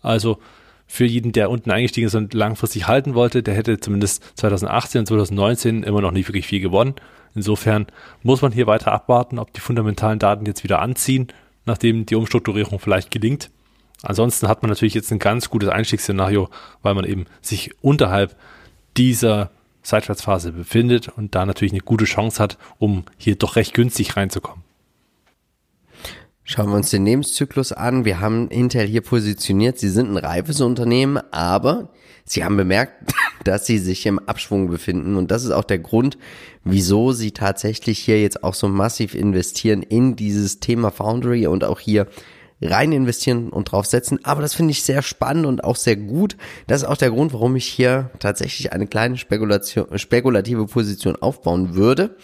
Also 0.00 0.38
für 0.92 1.06
jeden, 1.06 1.32
der 1.32 1.48
unten 1.48 1.70
eingestiegen 1.70 2.06
ist 2.06 2.14
und 2.14 2.34
langfristig 2.34 2.86
halten 2.86 3.14
wollte, 3.14 3.42
der 3.42 3.54
hätte 3.54 3.80
zumindest 3.80 4.22
2018 4.38 4.98
und 4.98 5.06
2019 5.06 5.84
immer 5.84 6.02
noch 6.02 6.10
nicht 6.10 6.28
wirklich 6.28 6.46
viel 6.46 6.60
gewonnen. 6.60 6.96
Insofern 7.34 7.86
muss 8.22 8.42
man 8.42 8.52
hier 8.52 8.66
weiter 8.66 8.92
abwarten, 8.92 9.38
ob 9.38 9.54
die 9.54 9.60
fundamentalen 9.60 10.18
Daten 10.18 10.44
jetzt 10.44 10.64
wieder 10.64 10.82
anziehen, 10.82 11.28
nachdem 11.64 12.04
die 12.04 12.14
Umstrukturierung 12.14 12.78
vielleicht 12.78 13.10
gelingt. 13.10 13.50
Ansonsten 14.02 14.48
hat 14.48 14.60
man 14.60 14.68
natürlich 14.68 14.92
jetzt 14.92 15.10
ein 15.10 15.18
ganz 15.18 15.48
gutes 15.48 15.70
Einstiegsszenario, 15.70 16.50
weil 16.82 16.92
man 16.92 17.06
eben 17.06 17.24
sich 17.40 17.70
unterhalb 17.80 18.36
dieser 18.98 19.50
Seitwärtsphase 19.80 20.52
befindet 20.52 21.08
und 21.08 21.34
da 21.34 21.46
natürlich 21.46 21.72
eine 21.72 21.80
gute 21.80 22.04
Chance 22.04 22.42
hat, 22.42 22.58
um 22.78 23.04
hier 23.16 23.36
doch 23.36 23.56
recht 23.56 23.72
günstig 23.72 24.18
reinzukommen. 24.18 24.62
Schauen 26.52 26.68
wir 26.68 26.76
uns 26.76 26.90
den 26.90 27.06
Lebenszyklus 27.06 27.72
an. 27.72 28.04
Wir 28.04 28.20
haben 28.20 28.48
Intel 28.48 28.86
hier 28.86 29.00
positioniert. 29.00 29.78
Sie 29.78 29.88
sind 29.88 30.10
ein 30.10 30.18
reifes 30.18 30.60
Unternehmen, 30.60 31.18
aber 31.30 31.88
sie 32.26 32.44
haben 32.44 32.58
bemerkt, 32.58 33.14
dass 33.44 33.64
sie 33.64 33.78
sich 33.78 34.04
im 34.04 34.18
Abschwung 34.18 34.68
befinden. 34.68 35.16
Und 35.16 35.30
das 35.30 35.44
ist 35.44 35.50
auch 35.50 35.64
der 35.64 35.78
Grund, 35.78 36.18
wieso 36.62 37.12
sie 37.12 37.30
tatsächlich 37.30 38.00
hier 38.00 38.20
jetzt 38.20 38.44
auch 38.44 38.52
so 38.52 38.68
massiv 38.68 39.14
investieren 39.14 39.82
in 39.82 40.14
dieses 40.14 40.60
Thema 40.60 40.90
Foundry 40.90 41.46
und 41.46 41.64
auch 41.64 41.80
hier 41.80 42.06
rein 42.60 42.92
investieren 42.92 43.48
und 43.48 43.72
draufsetzen. 43.72 44.22
Aber 44.22 44.42
das 44.42 44.52
finde 44.52 44.72
ich 44.72 44.82
sehr 44.82 45.00
spannend 45.00 45.46
und 45.46 45.64
auch 45.64 45.76
sehr 45.76 45.96
gut. 45.96 46.36
Das 46.66 46.82
ist 46.82 46.86
auch 46.86 46.98
der 46.98 47.12
Grund, 47.12 47.32
warum 47.32 47.56
ich 47.56 47.64
hier 47.64 48.10
tatsächlich 48.18 48.74
eine 48.74 48.86
kleine 48.86 49.16
Spekulation, 49.16 49.86
spekulative 49.98 50.66
Position 50.66 51.16
aufbauen 51.16 51.76
würde. 51.76 52.14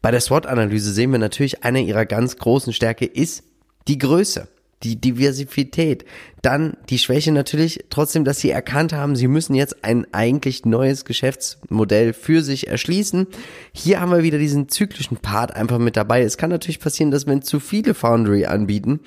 Bei 0.00 0.10
der 0.10 0.22
SWOT-Analyse 0.22 0.94
sehen 0.94 1.12
wir 1.12 1.18
natürlich, 1.18 1.62
eine 1.62 1.82
ihrer 1.82 2.06
ganz 2.06 2.38
großen 2.38 2.72
Stärke 2.72 3.04
ist 3.04 3.42
die 3.88 3.98
Größe. 3.98 4.48
die 4.82 5.00
Diversität. 5.00 6.04
Dann 6.42 6.76
die 6.90 6.98
Schwäche 6.98 7.32
natürlich 7.32 7.84
trotzdem, 7.90 8.24
dass 8.24 8.40
sie 8.40 8.50
erkannt 8.50 8.92
haben, 8.92 9.16
sie 9.16 9.26
müssen 9.26 9.54
jetzt 9.54 9.84
ein 9.84 10.06
eigentlich 10.12 10.64
neues 10.64 11.04
Geschäftsmodell 11.04 12.12
für 12.12 12.42
sich 12.42 12.68
erschließen. 12.68 13.26
Hier 13.72 14.00
haben 14.00 14.12
wir 14.12 14.22
wieder 14.22 14.38
diesen 14.38 14.68
zyklischen 14.68 15.16
Part 15.16 15.56
einfach 15.56 15.78
mit 15.78 15.96
dabei. 15.96 16.22
Es 16.22 16.36
kann 16.36 16.50
natürlich 16.50 16.80
passieren, 16.80 17.10
dass 17.10 17.26
wenn 17.26 17.42
zu 17.42 17.58
viele 17.58 17.94
Foundry 17.94 18.46
anbieten, 18.46 19.00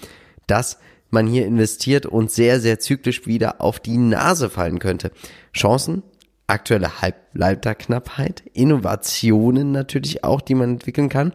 dass 0.48 0.80
man 1.12 1.28
hier 1.28 1.46
investiert 1.46 2.06
und 2.06 2.32
sehr, 2.32 2.60
sehr 2.60 2.80
zyklisch 2.80 3.26
wieder 3.26 3.62
auf 3.62 3.80
die 3.80 3.98
Nase 3.98 4.50
fallen 4.50 4.80
könnte. 4.80 5.12
Chancen, 5.54 6.04
aktuelle 6.48 7.02
Halbleiterknappheit, 7.02 8.44
Innovationen 8.54 9.72
natürlich 9.72 10.24
auch, 10.24 10.42
die 10.42 10.56
man 10.56 10.72
entwickeln 10.72 11.10
kann. 11.10 11.34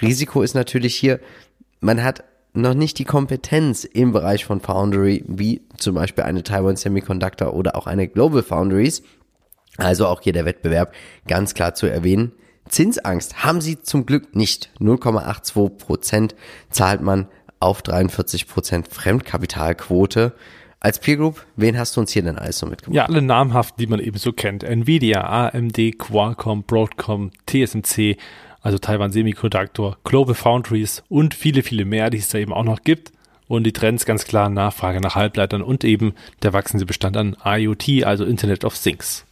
Risiko 0.00 0.42
ist 0.42 0.54
natürlich 0.54 0.94
hier, 0.94 1.20
man 1.80 2.02
hat 2.02 2.24
noch 2.62 2.74
nicht 2.74 2.98
die 2.98 3.04
Kompetenz 3.04 3.84
im 3.84 4.12
Bereich 4.12 4.44
von 4.44 4.60
Foundry, 4.60 5.24
wie 5.26 5.62
zum 5.76 5.94
Beispiel 5.94 6.24
eine 6.24 6.42
Taiwan 6.42 6.76
Semiconductor 6.76 7.54
oder 7.54 7.76
auch 7.76 7.86
eine 7.86 8.08
Global 8.08 8.42
Foundries. 8.42 9.02
Also 9.76 10.06
auch 10.06 10.20
hier 10.20 10.32
der 10.32 10.44
Wettbewerb 10.44 10.92
ganz 11.26 11.54
klar 11.54 11.74
zu 11.74 11.86
erwähnen. 11.86 12.32
Zinsangst 12.68 13.44
haben 13.44 13.60
sie 13.60 13.80
zum 13.80 14.06
Glück 14.06 14.34
nicht. 14.34 14.70
0,82 14.80 15.70
Prozent 15.78 16.34
zahlt 16.70 17.00
man 17.00 17.28
auf 17.60 17.82
43 17.82 18.46
Prozent 18.46 18.88
Fremdkapitalquote. 18.88 20.34
Als 20.80 21.00
Peer 21.00 21.16
Group, 21.16 21.44
wen 21.56 21.76
hast 21.76 21.96
du 21.96 22.00
uns 22.00 22.12
hier 22.12 22.22
denn 22.22 22.38
alles 22.38 22.58
so 22.58 22.66
mitgebracht? 22.66 22.94
Ja, 22.94 23.06
alle 23.06 23.20
namhaften, 23.20 23.78
die 23.80 23.88
man 23.88 23.98
eben 23.98 24.16
so 24.16 24.32
kennt. 24.32 24.62
Nvidia, 24.62 25.22
AMD, 25.22 25.98
Qualcomm, 25.98 26.62
Broadcom, 26.62 27.32
TSMC, 27.46 28.16
also 28.60 28.78
Taiwan 28.78 29.12
Semiconductor, 29.12 29.96
Global 30.04 30.34
Foundries 30.34 31.02
und 31.08 31.34
viele, 31.34 31.62
viele 31.62 31.84
mehr, 31.84 32.10
die 32.10 32.18
es 32.18 32.28
da 32.28 32.38
eben 32.38 32.52
auch 32.52 32.64
noch 32.64 32.82
gibt. 32.82 33.12
Und 33.46 33.64
die 33.64 33.72
Trends 33.72 34.04
ganz 34.04 34.24
klar 34.24 34.50
Nachfrage 34.50 35.00
nach 35.00 35.14
Halbleitern 35.14 35.62
und 35.62 35.82
eben 35.82 36.14
der 36.42 36.52
wachsende 36.52 36.84
Bestand 36.84 37.16
an 37.16 37.36
IoT, 37.44 38.04
also 38.04 38.24
Internet 38.24 38.64
of 38.64 38.76
Things. 38.76 39.24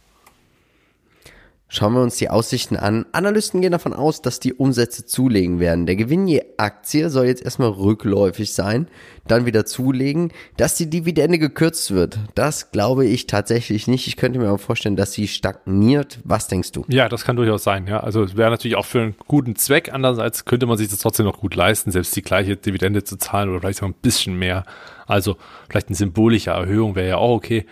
Schauen 1.69 1.93
wir 1.93 2.01
uns 2.01 2.15
die 2.15 2.29
Aussichten 2.29 2.77
an. 2.77 3.05
Analysten 3.11 3.59
gehen 3.59 3.73
davon 3.73 3.91
aus, 3.91 4.21
dass 4.21 4.39
die 4.39 4.53
Umsätze 4.53 5.05
zulegen 5.05 5.59
werden. 5.59 5.85
Der 5.85 5.97
Gewinn 5.97 6.25
je 6.25 6.41
Aktie 6.55 7.09
soll 7.09 7.25
jetzt 7.25 7.43
erstmal 7.43 7.69
rückläufig 7.69 8.53
sein, 8.53 8.87
dann 9.27 9.45
wieder 9.45 9.65
zulegen. 9.65 10.31
Dass 10.55 10.75
die 10.75 10.89
Dividende 10.89 11.39
gekürzt 11.39 11.91
wird, 11.91 12.19
das 12.35 12.71
glaube 12.71 13.05
ich 13.05 13.27
tatsächlich 13.27 13.87
nicht. 13.87 14.07
Ich 14.07 14.15
könnte 14.15 14.39
mir 14.39 14.47
aber 14.47 14.59
vorstellen, 14.59 14.95
dass 14.95 15.11
sie 15.11 15.27
stagniert. 15.27 16.19
Was 16.23 16.47
denkst 16.47 16.71
du? 16.71 16.85
Ja, 16.87 17.09
das 17.09 17.25
kann 17.25 17.35
durchaus 17.35 17.65
sein. 17.65 17.85
Ja, 17.85 17.99
also 17.99 18.23
es 18.23 18.37
wäre 18.37 18.49
natürlich 18.49 18.77
auch 18.77 18.85
für 18.85 19.01
einen 19.01 19.15
guten 19.27 19.57
Zweck. 19.57 19.91
Andererseits 19.91 20.45
könnte 20.45 20.67
man 20.67 20.77
sich 20.77 20.87
das 20.87 20.99
trotzdem 20.99 21.25
noch 21.25 21.39
gut 21.41 21.53
leisten, 21.53 21.91
selbst 21.91 22.15
die 22.15 22.21
gleiche 22.21 22.55
Dividende 22.55 23.03
zu 23.03 23.17
zahlen 23.17 23.49
oder 23.49 23.59
vielleicht 23.59 23.83
auch 23.83 23.87
ein 23.87 23.93
bisschen 23.93 24.39
mehr. 24.39 24.63
Also 25.05 25.35
vielleicht 25.69 25.89
eine 25.89 25.97
symbolische 25.97 26.51
Erhöhung 26.51 26.95
wäre 26.95 27.09
ja 27.09 27.17
auch 27.17 27.35
okay. 27.35 27.65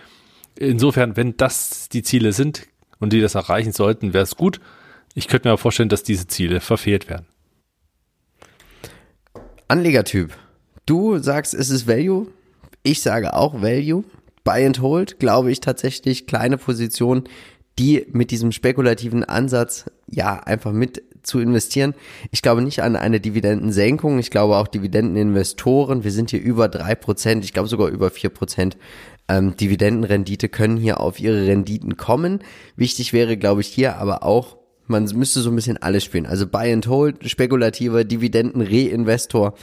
Insofern, 0.54 1.16
wenn 1.16 1.38
das 1.38 1.88
die 1.88 2.02
Ziele 2.02 2.32
sind, 2.32 2.66
und 3.00 3.12
die 3.12 3.20
das 3.20 3.34
erreichen 3.34 3.72
sollten, 3.72 4.12
wäre 4.12 4.24
es 4.24 4.36
gut. 4.36 4.60
Ich 5.14 5.28
könnte 5.28 5.48
mir 5.48 5.52
aber 5.52 5.58
vorstellen, 5.58 5.88
dass 5.88 6.02
diese 6.02 6.26
Ziele 6.26 6.60
verfehlt 6.60 7.08
werden. 7.08 7.26
Anlegertyp. 9.68 10.32
Du 10.84 11.18
sagst, 11.18 11.54
es 11.54 11.70
ist 11.70 11.88
Value. 11.88 12.28
Ich 12.82 13.02
sage 13.02 13.34
auch 13.34 13.62
Value. 13.62 14.04
Buy 14.44 14.64
and 14.64 14.80
Hold, 14.80 15.18
glaube 15.18 15.50
ich 15.50 15.60
tatsächlich 15.60 16.28
kleine 16.28 16.56
Positionen, 16.56 17.24
die 17.78 18.06
mit 18.12 18.30
diesem 18.30 18.52
spekulativen 18.52 19.24
Ansatz 19.24 19.90
ja 20.08 20.38
einfach 20.38 20.72
mit 20.72 21.02
zu 21.26 21.40
investieren. 21.40 21.94
Ich 22.30 22.42
glaube 22.42 22.62
nicht 22.62 22.82
an 22.82 22.96
eine 22.96 23.20
Dividendensenkung. 23.20 24.18
Ich 24.18 24.30
glaube 24.30 24.56
auch 24.56 24.68
Dividendeninvestoren, 24.68 26.04
wir 26.04 26.12
sind 26.12 26.30
hier 26.30 26.40
über 26.40 26.68
drei 26.68 26.94
Prozent, 26.94 27.44
ich 27.44 27.52
glaube 27.52 27.68
sogar 27.68 27.88
über 27.88 28.10
vier 28.10 28.30
Prozent 28.30 28.76
ähm, 29.28 29.56
Dividendenrendite 29.56 30.48
können 30.48 30.76
hier 30.76 31.00
auf 31.00 31.20
ihre 31.20 31.46
Renditen 31.46 31.96
kommen. 31.96 32.40
Wichtig 32.76 33.12
wäre, 33.12 33.36
glaube 33.36 33.60
ich, 33.60 33.68
hier 33.68 33.96
aber 33.96 34.22
auch, 34.22 34.56
man 34.86 35.04
müsste 35.14 35.40
so 35.40 35.50
ein 35.50 35.56
bisschen 35.56 35.78
alles 35.78 36.04
spielen. 36.04 36.26
Also 36.26 36.46
Buy 36.46 36.72
and 36.72 36.86
Hold, 36.86 37.28
spekulativer 37.28 38.04
Dividenden-Reinvestor, 38.04 39.54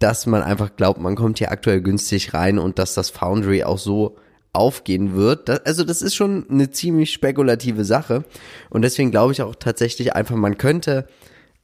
dass 0.00 0.26
man 0.26 0.42
einfach 0.42 0.74
glaubt, 0.76 1.00
man 1.00 1.14
kommt 1.14 1.38
hier 1.38 1.52
aktuell 1.52 1.80
günstig 1.80 2.34
rein 2.34 2.58
und 2.58 2.78
dass 2.80 2.94
das 2.94 3.10
Foundry 3.10 3.62
auch 3.62 3.78
so 3.78 4.16
aufgehen 4.52 5.14
wird. 5.14 5.48
Das, 5.48 5.64
also 5.64 5.84
das 5.84 6.02
ist 6.02 6.14
schon 6.14 6.46
eine 6.50 6.70
ziemlich 6.70 7.12
spekulative 7.12 7.84
Sache. 7.84 8.24
Und 8.70 8.82
deswegen 8.82 9.10
glaube 9.10 9.32
ich 9.32 9.42
auch 9.42 9.54
tatsächlich 9.54 10.14
einfach, 10.14 10.36
man 10.36 10.58
könnte 10.58 11.06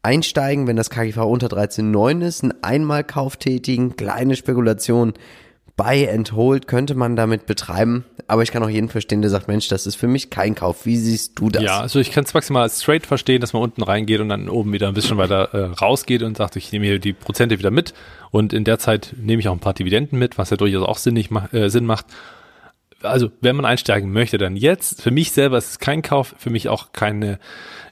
einsteigen, 0.03 0.67
wenn 0.67 0.77
das 0.77 0.91
KGV 0.91 1.19
unter 1.19 1.49
13,9 1.49 2.25
ist, 2.25 2.43
einen 2.43 2.55
Einmalkauf 2.63 3.37
tätigen, 3.37 3.97
kleine 3.97 4.37
Spekulation 4.37 5.15
Buy 5.79 6.09
and 6.11 6.35
könnte 6.67 6.97
man 6.97 7.15
damit 7.15 7.47
betreiben, 7.47 8.05
aber 8.27 8.43
ich 8.43 8.51
kann 8.51 8.65
auch 8.65 8.69
jeden 8.69 8.89
verstehen, 8.89 9.23
der 9.23 9.31
sagt, 9.31 9.47
Mensch, 9.47 9.69
das 9.69 9.87
ist 9.87 9.95
für 9.95 10.09
mich 10.09 10.29
kein 10.29 10.57
Kauf. 10.57 10.87
Wie 10.87 10.97
siehst 10.97 11.39
du 11.39 11.51
das? 11.51 11.63
Ja, 11.63 11.81
also 11.81 12.01
ich 12.01 12.11
kann 12.11 12.25
es 12.25 12.35
maximal 12.35 12.65
als 12.65 12.83
straight 12.83 13.07
verstehen, 13.07 13.41
dass 13.41 13.53
man 13.53 13.63
unten 13.63 13.85
reingeht 13.85 14.21
und 14.21 14.29
dann 14.29 14.49
oben 14.49 14.73
wieder 14.73 14.89
ein 14.89 14.95
bisschen 14.95 15.19
weiter 15.19 15.55
äh, 15.55 15.65
rausgeht 15.67 16.25
und 16.25 16.37
sagt, 16.37 16.57
ich 16.57 16.73
nehme 16.73 16.87
hier 16.87 16.99
die 16.99 17.13
Prozente 17.13 17.61
wieder 17.61 17.71
mit 17.71 17.95
und 18.33 18.53
in 18.53 18.65
der 18.65 18.81
Zeit 18.81 19.15
nehme 19.17 19.39
ich 19.39 19.49
auch 19.49 19.53
ein 19.53 19.61
paar 19.61 19.73
Dividenden 19.73 20.19
mit, 20.19 20.37
was 20.37 20.51
ja 20.51 20.57
durchaus 20.57 20.85
auch 20.85 20.99
sinnig, 20.99 21.31
äh, 21.53 21.69
Sinn 21.69 21.87
macht. 21.87 22.07
Also, 23.03 23.31
wenn 23.41 23.57
man 23.57 23.65
einsteigen 23.65 24.13
möchte, 24.13 24.39
dann 24.39 24.57
jetzt. 24.57 25.03
Für 25.03 25.11
mich 25.11 25.33
selber 25.33 25.59
ist 25.59 25.71
es 25.71 25.79
kein 25.79 26.03
Kauf, 26.03 26.35
für 26.39 26.51
mich 26.51 26.69
auch 26.69 26.93
keine 26.93 27.39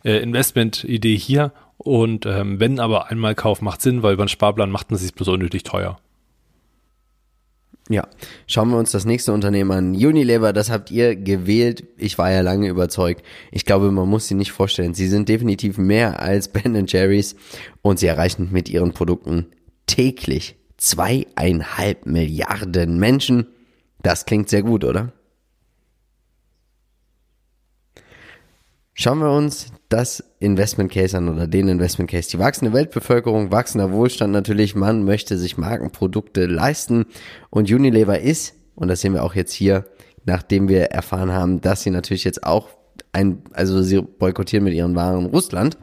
äh, 0.04 0.18
Investment-Idee 0.18 1.16
hier. 1.16 1.52
Und 1.78 2.26
ähm, 2.26 2.58
wenn 2.58 2.80
aber 2.80 3.10
einmal 3.10 3.34
Kauf 3.34 3.62
macht 3.62 3.82
Sinn, 3.82 4.02
weil 4.02 4.14
über 4.14 4.22
einen 4.22 4.28
Sparplan 4.28 4.70
macht 4.70 4.90
man 4.90 4.98
sich 4.98 5.14
bloß 5.14 5.28
unnötig 5.28 5.62
teuer. 5.62 5.98
Ja, 7.88 8.08
schauen 8.48 8.70
wir 8.70 8.78
uns 8.78 8.90
das 8.90 9.04
nächste 9.04 9.32
Unternehmen 9.32 9.70
an. 9.70 9.90
Unilever, 9.94 10.52
das 10.52 10.70
habt 10.70 10.90
ihr 10.90 11.14
gewählt. 11.14 11.84
Ich 11.96 12.18
war 12.18 12.32
ja 12.32 12.40
lange 12.40 12.68
überzeugt. 12.68 13.24
Ich 13.52 13.64
glaube, 13.64 13.92
man 13.92 14.08
muss 14.08 14.26
sie 14.26 14.34
nicht 14.34 14.50
vorstellen. 14.50 14.94
Sie 14.94 15.06
sind 15.06 15.28
definitiv 15.28 15.78
mehr 15.78 16.20
als 16.20 16.48
Ben 16.48 16.84
Jerry's 16.88 17.36
und 17.82 18.00
sie 18.00 18.08
erreichen 18.08 18.48
mit 18.50 18.68
ihren 18.68 18.92
Produkten 18.92 19.46
täglich 19.86 20.56
zweieinhalb 20.78 22.06
Milliarden 22.06 22.98
Menschen. 22.98 23.46
Das 24.06 24.24
klingt 24.24 24.48
sehr 24.48 24.62
gut, 24.62 24.84
oder? 24.84 25.10
Schauen 28.94 29.18
wir 29.18 29.32
uns 29.32 29.72
das 29.88 30.22
Investment 30.38 30.92
Case 30.92 31.18
an 31.18 31.28
oder 31.28 31.48
den 31.48 31.66
Investment 31.66 32.08
Case. 32.08 32.30
Die 32.30 32.38
wachsende 32.38 32.72
Weltbevölkerung, 32.72 33.50
wachsender 33.50 33.90
Wohlstand 33.90 34.32
natürlich. 34.32 34.76
Man 34.76 35.02
möchte 35.02 35.36
sich 35.36 35.58
Markenprodukte 35.58 36.46
leisten 36.46 37.06
und 37.50 37.68
Unilever 37.68 38.20
ist, 38.20 38.54
und 38.76 38.86
das 38.86 39.00
sehen 39.00 39.12
wir 39.12 39.24
auch 39.24 39.34
jetzt 39.34 39.52
hier, 39.52 39.86
nachdem 40.24 40.68
wir 40.68 40.82
erfahren 40.92 41.32
haben, 41.32 41.60
dass 41.60 41.82
sie 41.82 41.90
natürlich 41.90 42.22
jetzt 42.22 42.44
auch 42.44 42.68
ein, 43.10 43.42
also 43.54 43.82
sie 43.82 44.02
boykottieren 44.02 44.62
mit 44.62 44.74
ihren 44.74 44.94
Waren 44.94 45.26
Russland, 45.26 45.78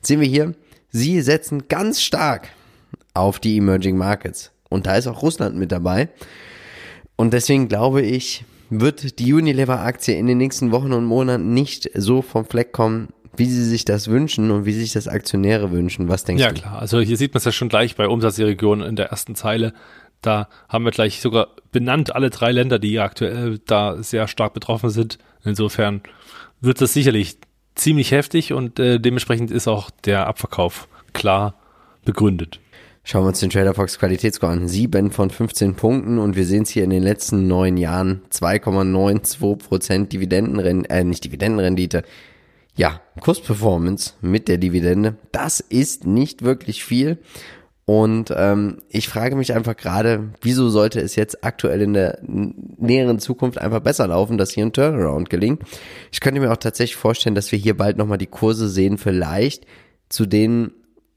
sehen 0.00 0.20
wir 0.20 0.28
hier, 0.28 0.54
sie 0.88 1.20
setzen 1.20 1.68
ganz 1.68 2.00
stark 2.00 2.48
auf 3.12 3.38
die 3.38 3.58
Emerging 3.58 3.98
Markets. 3.98 4.50
Und 4.70 4.86
da 4.86 4.94
ist 4.96 5.06
auch 5.06 5.20
Russland 5.20 5.56
mit 5.56 5.72
dabei. 5.72 6.08
Und 7.16 7.32
deswegen 7.32 7.68
glaube 7.68 8.02
ich, 8.02 8.44
wird 8.70 9.18
die 9.18 9.32
Unilever-Aktie 9.32 10.16
in 10.16 10.26
den 10.26 10.38
nächsten 10.38 10.70
Wochen 10.70 10.92
und 10.92 11.04
Monaten 11.04 11.54
nicht 11.54 11.90
so 11.94 12.22
vom 12.22 12.44
Fleck 12.44 12.72
kommen, 12.72 13.08
wie 13.36 13.46
sie 13.46 13.64
sich 13.64 13.84
das 13.84 14.08
wünschen 14.08 14.50
und 14.50 14.64
wie 14.64 14.72
sich 14.72 14.92
das 14.92 15.08
Aktionäre 15.08 15.70
wünschen. 15.70 16.08
Was 16.08 16.24
denkst 16.24 16.42
ja, 16.42 16.50
du? 16.50 16.56
Ja 16.56 16.60
klar, 16.62 16.78
also 16.80 17.00
hier 17.00 17.16
sieht 17.16 17.34
man 17.34 17.38
es 17.38 17.44
ja 17.44 17.52
schon 17.52 17.68
gleich 17.68 17.96
bei 17.96 18.08
Umsatzregionen 18.08 18.86
in 18.86 18.96
der 18.96 19.06
ersten 19.06 19.34
Zeile. 19.34 19.72
Da 20.22 20.48
haben 20.68 20.84
wir 20.84 20.92
gleich 20.92 21.20
sogar 21.20 21.48
benannt 21.72 22.14
alle 22.14 22.30
drei 22.30 22.50
Länder, 22.52 22.78
die 22.78 22.98
aktuell 22.98 23.58
da 23.66 24.02
sehr 24.02 24.28
stark 24.28 24.54
betroffen 24.54 24.90
sind. 24.90 25.18
Insofern 25.44 26.02
wird 26.60 26.80
das 26.80 26.92
sicherlich 26.92 27.38
ziemlich 27.74 28.10
heftig 28.10 28.52
und 28.52 28.78
äh, 28.78 28.98
dementsprechend 28.98 29.50
ist 29.50 29.68
auch 29.68 29.90
der 29.90 30.26
Abverkauf 30.26 30.88
klar 31.12 31.54
begründet. 32.04 32.60
Schauen 33.08 33.22
wir 33.22 33.28
uns 33.28 33.38
den 33.38 33.50
Trader 33.50 33.72
Fox 33.72 34.00
Qualitätsscore 34.00 34.50
an. 34.50 34.66
Sieben 34.66 35.12
von 35.12 35.30
15 35.30 35.76
Punkten 35.76 36.18
und 36.18 36.34
wir 36.34 36.44
sehen 36.44 36.64
es 36.64 36.70
hier 36.70 36.82
in 36.82 36.90
den 36.90 37.04
letzten 37.04 37.46
neun 37.46 37.76
Jahren 37.76 38.22
2,92 38.32 39.58
Prozent 39.58 40.12
Dividendenrendite, 40.12 40.92
äh, 40.92 41.04
nicht 41.04 41.22
Dividendenrendite. 41.22 42.02
Ja, 42.74 43.00
Kursperformance 43.20 44.14
mit 44.22 44.48
der 44.48 44.58
Dividende. 44.58 45.14
Das 45.30 45.60
ist 45.60 46.04
nicht 46.04 46.42
wirklich 46.42 46.82
viel. 46.82 47.18
Und 47.84 48.34
ähm, 48.36 48.78
ich 48.88 49.08
frage 49.08 49.36
mich 49.36 49.54
einfach 49.54 49.76
gerade, 49.76 50.30
wieso 50.42 50.68
sollte 50.68 50.98
es 50.98 51.14
jetzt 51.14 51.44
aktuell 51.44 51.82
in 51.82 51.92
der 51.92 52.18
näheren 52.24 53.20
Zukunft 53.20 53.58
einfach 53.58 53.82
besser 53.82 54.08
laufen, 54.08 54.36
dass 54.36 54.50
hier 54.50 54.66
ein 54.66 54.72
Turnaround 54.72 55.30
gelingt. 55.30 55.62
Ich 56.10 56.18
könnte 56.18 56.40
mir 56.40 56.50
auch 56.50 56.56
tatsächlich 56.56 56.96
vorstellen, 56.96 57.36
dass 57.36 57.52
wir 57.52 57.58
hier 57.60 57.76
bald 57.76 57.98
nochmal 57.98 58.18
die 58.18 58.26
Kurse 58.26 58.68
sehen, 58.68 58.98
vielleicht 58.98 59.64
zu 60.08 60.26
denen 60.26 60.72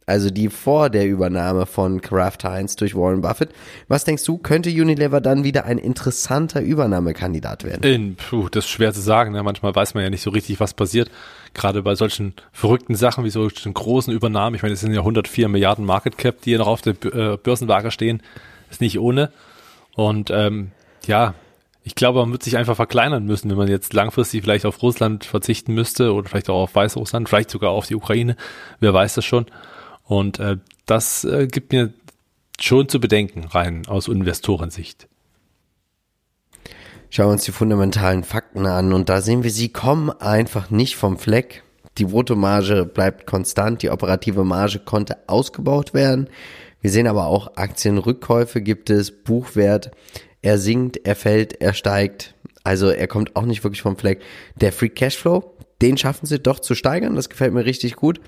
also 0.09 0.31
die 0.31 0.49
vor 0.49 0.89
der 0.89 1.07
Übernahme 1.07 1.65
von 1.65 2.01
Kraft 2.01 2.43
Heinz 2.43 2.75
durch 2.75 2.95
Warren 2.95 3.21
Buffett. 3.21 3.51
Was 3.87 4.03
denkst 4.03 4.23
du, 4.25 4.39
könnte 4.39 4.69
Unilever 4.69 5.21
dann 5.21 5.43
wieder 5.43 5.65
ein 5.65 5.77
interessanter 5.77 6.61
Übernahmekandidat 6.61 7.63
werden? 7.63 7.83
In, 7.83 8.15
puh, 8.15 8.49
das 8.49 8.65
ist 8.65 8.71
schwer 8.71 8.91
zu 8.91 9.01
sagen. 9.01 9.31
Ne? 9.31 9.43
Manchmal 9.43 9.75
weiß 9.75 9.93
man 9.93 10.03
ja 10.03 10.09
nicht 10.09 10.23
so 10.23 10.31
richtig, 10.31 10.59
was 10.59 10.73
passiert. 10.73 11.11
Gerade 11.53 11.83
bei 11.83 11.93
solchen 11.93 12.33
verrückten 12.51 12.95
Sachen 12.95 13.23
wie 13.23 13.29
solchen 13.29 13.73
großen 13.73 14.11
Übernahmen. 14.11 14.55
Ich 14.55 14.63
meine, 14.63 14.73
es 14.73 14.81
sind 14.81 14.93
ja 14.93 15.01
104 15.01 15.47
Milliarden 15.47 15.85
Market 15.85 16.17
Cap, 16.17 16.41
die 16.41 16.51
hier 16.51 16.59
noch 16.59 16.67
auf 16.67 16.81
der 16.81 16.93
äh, 17.03 17.37
Börsenwaage 17.37 17.91
stehen. 17.91 18.23
Ist 18.71 18.81
nicht 18.81 18.99
ohne. 18.99 19.31
Und 19.95 20.31
ähm, 20.31 20.71
ja, 21.05 21.35
ich 21.83 21.95
glaube, 21.95 22.19
man 22.19 22.31
wird 22.31 22.43
sich 22.43 22.57
einfach 22.57 22.75
verkleinern 22.75 23.25
müssen, 23.25 23.49
wenn 23.49 23.57
man 23.57 23.67
jetzt 23.67 23.93
langfristig 23.93 24.41
vielleicht 24.41 24.65
auf 24.65 24.81
Russland 24.81 25.25
verzichten 25.25 25.73
müsste 25.73 26.13
oder 26.13 26.29
vielleicht 26.29 26.49
auch 26.49 26.63
auf 26.63 26.75
Weißrussland, 26.75 27.29
vielleicht 27.29 27.49
sogar 27.51 27.71
auf 27.71 27.87
die 27.87 27.95
Ukraine. 27.95 28.35
Wer 28.79 28.93
weiß 28.93 29.13
das 29.15 29.25
schon. 29.25 29.45
Und 30.09 30.39
äh, 30.39 30.57
das 30.87 31.23
äh, 31.23 31.45
gibt 31.45 31.71
mir 31.71 31.93
schon 32.59 32.89
zu 32.89 32.99
bedenken, 32.99 33.43
rein 33.43 33.85
aus 33.87 34.07
Investorensicht. 34.07 35.07
Schauen 37.11 37.27
wir 37.27 37.33
uns 37.33 37.43
die 37.43 37.51
fundamentalen 37.51 38.23
Fakten 38.23 38.65
an 38.65 38.91
und 38.91 39.07
da 39.07 39.21
sehen 39.21 39.43
wir, 39.43 39.51
sie 39.51 39.69
kommen 39.69 40.09
einfach 40.09 40.71
nicht 40.71 40.95
vom 40.95 41.19
Fleck. 41.19 41.61
Die 41.99 42.05
Bruttomarge 42.05 42.85
bleibt 42.85 43.27
konstant, 43.27 43.83
die 43.83 43.91
operative 43.91 44.43
Marge 44.43 44.79
konnte 44.79 45.15
ausgebaut 45.27 45.93
werden. 45.93 46.27
Wir 46.81 46.89
sehen 46.89 47.05
aber 47.05 47.27
auch 47.27 47.57
Aktienrückkäufe 47.57 48.61
gibt 48.61 48.89
es, 48.89 49.11
Buchwert, 49.11 49.91
er 50.41 50.57
sinkt, 50.57 51.05
er 51.05 51.15
fällt, 51.15 51.61
er 51.61 51.75
steigt. 51.75 52.33
Also 52.63 52.89
er 52.89 53.07
kommt 53.07 53.35
auch 53.35 53.45
nicht 53.45 53.63
wirklich 53.63 53.83
vom 53.83 53.95
Fleck. 53.95 54.21
Der 54.55 54.71
Free 54.73 54.89
Cashflow, 54.89 55.55
den 55.83 55.97
schaffen 55.97 56.25
sie 56.25 56.39
doch 56.39 56.59
zu 56.59 56.73
steigern, 56.73 57.15
das 57.15 57.29
gefällt 57.29 57.53
mir 57.53 57.65
richtig 57.65 57.95
gut. 57.95 58.19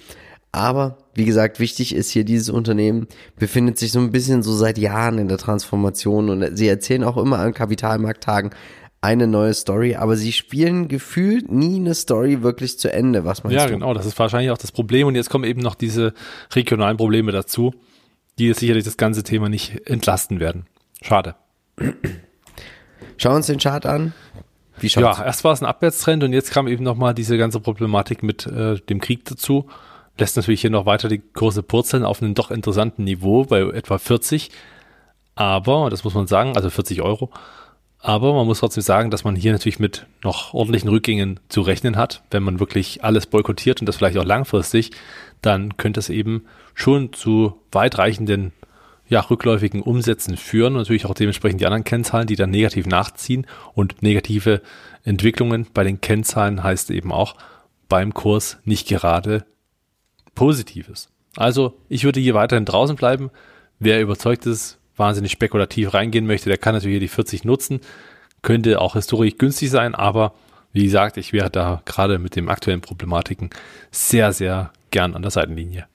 Aber 0.52 0.98
wie 1.14 1.26
gesagt, 1.26 1.60
wichtig 1.60 1.96
ist 1.96 2.10
hier, 2.10 2.26
dieses 2.26 2.50
Unternehmen 2.50 3.08
befindet 3.38 3.78
sich 3.78 3.92
so 3.92 4.00
ein 4.00 4.12
bisschen 4.12 4.44
so 4.44 4.54
seit 4.54 4.78
Jahren 4.78 5.18
in 5.18 5.30
der 5.30 5.38
Transformation 5.38 6.30
und 6.30 6.58
sie 6.58 6.68
erzählen 6.68 7.04
auch 7.04 7.18
immer 7.18 7.40
an 7.40 7.54
Kapitalmarkttagen, 7.54 8.52
eine 9.04 9.26
neue 9.26 9.54
Story, 9.56 9.96
aber 9.96 10.16
sie 10.16 10.32
spielen 10.32 10.88
gefühlt 10.88 11.52
nie 11.52 11.78
eine 11.78 11.96
Story 11.96 12.44
wirklich 12.44 12.78
zu 12.78 12.94
Ende. 12.94 13.26
Was 13.26 13.44
meinst 13.44 13.56
ja, 13.56 13.66
du? 13.66 13.72
Ja, 13.72 13.76
genau, 13.76 13.94
das 13.96 14.06
ist 14.06 14.18
wahrscheinlich 14.20 14.52
auch 14.52 14.60
das 14.60 14.72
Problem. 14.72 15.08
Und 15.08 15.16
jetzt 15.16 15.32
kommen 15.32 15.44
eben 15.44 15.62
noch 15.62 15.74
diese 15.74 16.14
regionalen 16.54 16.98
Probleme 16.98 17.32
dazu, 17.32 17.74
die 18.38 18.54
sicherlich 18.54 18.84
das 18.84 18.98
ganze 18.98 19.24
Thema 19.24 19.50
nicht 19.50 19.88
entlasten 19.88 20.40
werden. 20.40 20.68
Schade. 21.02 21.36
Schauen 23.18 23.34
wir 23.34 23.38
uns 23.38 23.48
den 23.48 23.58
Chart 23.58 23.88
an. 23.88 24.14
Wie 24.80 24.90
schaut's? 24.90 25.18
Ja, 25.18 25.26
erst 25.26 25.44
war 25.44 25.54
es 25.54 25.62
ein 25.62 25.66
Abwärtstrend 25.68 26.24
und 26.24 26.34
jetzt 26.34 26.52
kam 26.52 26.68
eben 26.68 26.84
nochmal 26.84 27.16
diese 27.16 27.40
ganze 27.40 27.60
Problematik 27.60 28.22
mit 28.22 28.46
äh, 28.46 28.76
dem 28.82 29.00
Krieg 29.00 29.26
dazu. 29.26 29.68
Lässt 30.22 30.38
natürlich 30.38 30.62
hier 30.62 30.70
noch 30.70 30.86
weiter 30.86 31.10
die 31.10 31.18
Kurse 31.18 31.64
purzeln 31.64 32.06
auf 32.06 32.22
einem 32.22 32.36
doch 32.36 32.52
interessanten 32.52 33.06
Niveau 33.06 33.44
bei 33.46 33.62
etwa 33.62 33.98
40. 33.98 34.52
Aber, 35.34 35.90
das 35.90 36.04
muss 36.04 36.14
man 36.14 36.28
sagen, 36.28 36.56
also 36.56 36.70
40 36.70 37.02
Euro. 37.02 37.32
Aber 37.98 38.32
man 38.36 38.46
muss 38.46 38.60
trotzdem 38.60 38.84
sagen, 38.84 39.10
dass 39.10 39.24
man 39.24 39.36
hier 39.36 39.52
natürlich 39.52 39.80
mit 39.80 40.06
noch 40.24 40.54
ordentlichen 40.54 40.90
Rückgängen 40.90 41.40
zu 41.50 41.62
rechnen 41.62 41.96
hat. 41.96 42.22
Wenn 42.30 42.44
man 42.44 42.60
wirklich 42.60 43.04
alles 43.04 43.26
boykottiert 43.26 43.80
und 43.80 43.88
das 43.88 43.96
vielleicht 43.96 44.16
auch 44.20 44.24
langfristig, 44.24 44.92
dann 45.42 45.76
könnte 45.78 46.00
es 46.00 46.10
eben 46.10 46.46
schon 46.76 47.14
zu 47.14 47.60
weitreichenden, 47.72 48.52
ja, 49.10 49.22
rückläufigen 49.22 49.82
Umsätzen 49.82 50.38
führen 50.38 50.74
und 50.74 50.82
natürlich 50.82 51.08
auch 51.08 51.16
dementsprechend 51.16 51.62
die 51.62 51.66
anderen 51.66 51.84
Kennzahlen, 51.84 52.28
die 52.28 52.36
dann 52.36 52.52
negativ 52.52 52.86
nachziehen 52.86 53.48
und 53.74 54.04
negative 54.04 54.62
Entwicklungen 55.04 55.66
bei 55.74 55.84
den 55.84 56.00
Kennzahlen 56.00 56.64
heißt 56.64 56.92
eben 56.92 57.12
auch 57.12 57.38
beim 57.90 58.14
Kurs 58.14 58.60
nicht 58.66 58.88
gerade 58.88 59.46
Positives. 60.36 61.10
Also 61.36 61.78
ich 61.90 62.04
würde 62.04 62.20
hier 62.20 62.34
weiterhin 62.34 62.66
draußen 62.66 62.96
bleiben. 62.96 63.32
Wer 63.80 64.02
überzeugt 64.02 64.46
ist, 64.46 64.78
wahnsinnig 64.96 65.32
spekulativ 65.32 65.94
reingehen 65.94 66.28
möchte, 66.28 66.50
der 66.50 66.58
kann 66.58 66.74
natürlich 66.74 66.94
hier 66.94 67.00
die 67.00 67.08
40 67.08 67.46
nutzen. 67.46 67.80
Könnte 68.42 68.82
auch 68.82 68.94
historisch 68.94 69.38
günstig 69.38 69.70
sein, 69.70 69.96
aber 69.96 70.34
wie 70.74 70.84
gesagt, 70.84 71.18
ich 71.18 71.34
wäre 71.34 71.50
da 71.50 71.82
gerade 71.86 72.18
mit 72.18 72.36
den 72.36 72.50
aktuellen 72.50 72.82
Problematiken 72.82 73.50
sehr, 73.92 74.34
sehr 74.34 74.72
gern 74.90 75.16
an 75.16 75.22
der 75.22 75.32
Seitenlinie. 75.32 75.86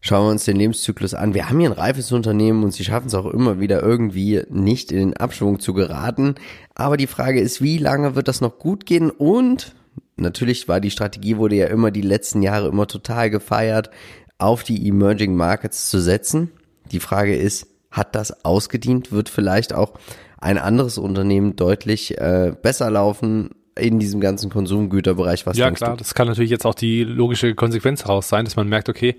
Schauen 0.00 0.26
wir 0.26 0.30
uns 0.30 0.44
den 0.44 0.56
Lebenszyklus 0.56 1.12
an. 1.12 1.34
Wir 1.34 1.48
haben 1.48 1.58
hier 1.58 1.70
ein 1.70 1.76
reifes 1.76 2.12
Unternehmen 2.12 2.62
und 2.62 2.72
sie 2.72 2.84
schaffen 2.84 3.08
es 3.08 3.14
auch 3.14 3.26
immer 3.26 3.58
wieder 3.58 3.82
irgendwie 3.82 4.42
nicht 4.48 4.92
in 4.92 4.98
den 4.98 5.16
Abschwung 5.16 5.58
zu 5.58 5.74
geraten. 5.74 6.36
Aber 6.74 6.96
die 6.96 7.08
Frage 7.08 7.40
ist, 7.40 7.60
wie 7.60 7.78
lange 7.78 8.14
wird 8.14 8.28
das 8.28 8.40
noch 8.40 8.58
gut 8.58 8.86
gehen? 8.86 9.10
Und 9.10 9.74
natürlich 10.18 10.68
war 10.68 10.80
die 10.80 10.90
Strategie, 10.90 11.36
wurde 11.36 11.56
ja 11.56 11.66
immer 11.66 11.90
die 11.90 12.02
letzten 12.02 12.42
Jahre 12.42 12.68
immer 12.68 12.86
total 12.86 13.30
gefeiert, 13.30 13.90
auf 14.38 14.62
die 14.62 14.86
Emerging 14.88 15.34
Markets 15.34 15.90
zu 15.90 16.00
setzen. 16.00 16.50
Die 16.92 17.00
Frage 17.00 17.36
ist, 17.36 17.66
hat 17.90 18.14
das 18.14 18.44
ausgedient? 18.44 19.12
Wird 19.12 19.28
vielleicht 19.28 19.72
auch 19.72 19.94
ein 20.40 20.58
anderes 20.58 20.98
Unternehmen 20.98 21.56
deutlich 21.56 22.18
äh, 22.18 22.54
besser 22.60 22.90
laufen 22.90 23.50
in 23.76 23.98
diesem 23.98 24.20
ganzen 24.20 24.50
Konsumgüterbereich? 24.50 25.46
Was 25.46 25.56
ja, 25.56 25.70
klar, 25.70 25.92
du? 25.92 25.96
das 25.96 26.14
kann 26.14 26.28
natürlich 26.28 26.50
jetzt 26.50 26.66
auch 26.66 26.74
die 26.74 27.04
logische 27.04 27.54
Konsequenz 27.54 28.04
heraus 28.04 28.28
sein, 28.28 28.44
dass 28.44 28.56
man 28.56 28.68
merkt, 28.68 28.88
okay, 28.88 29.16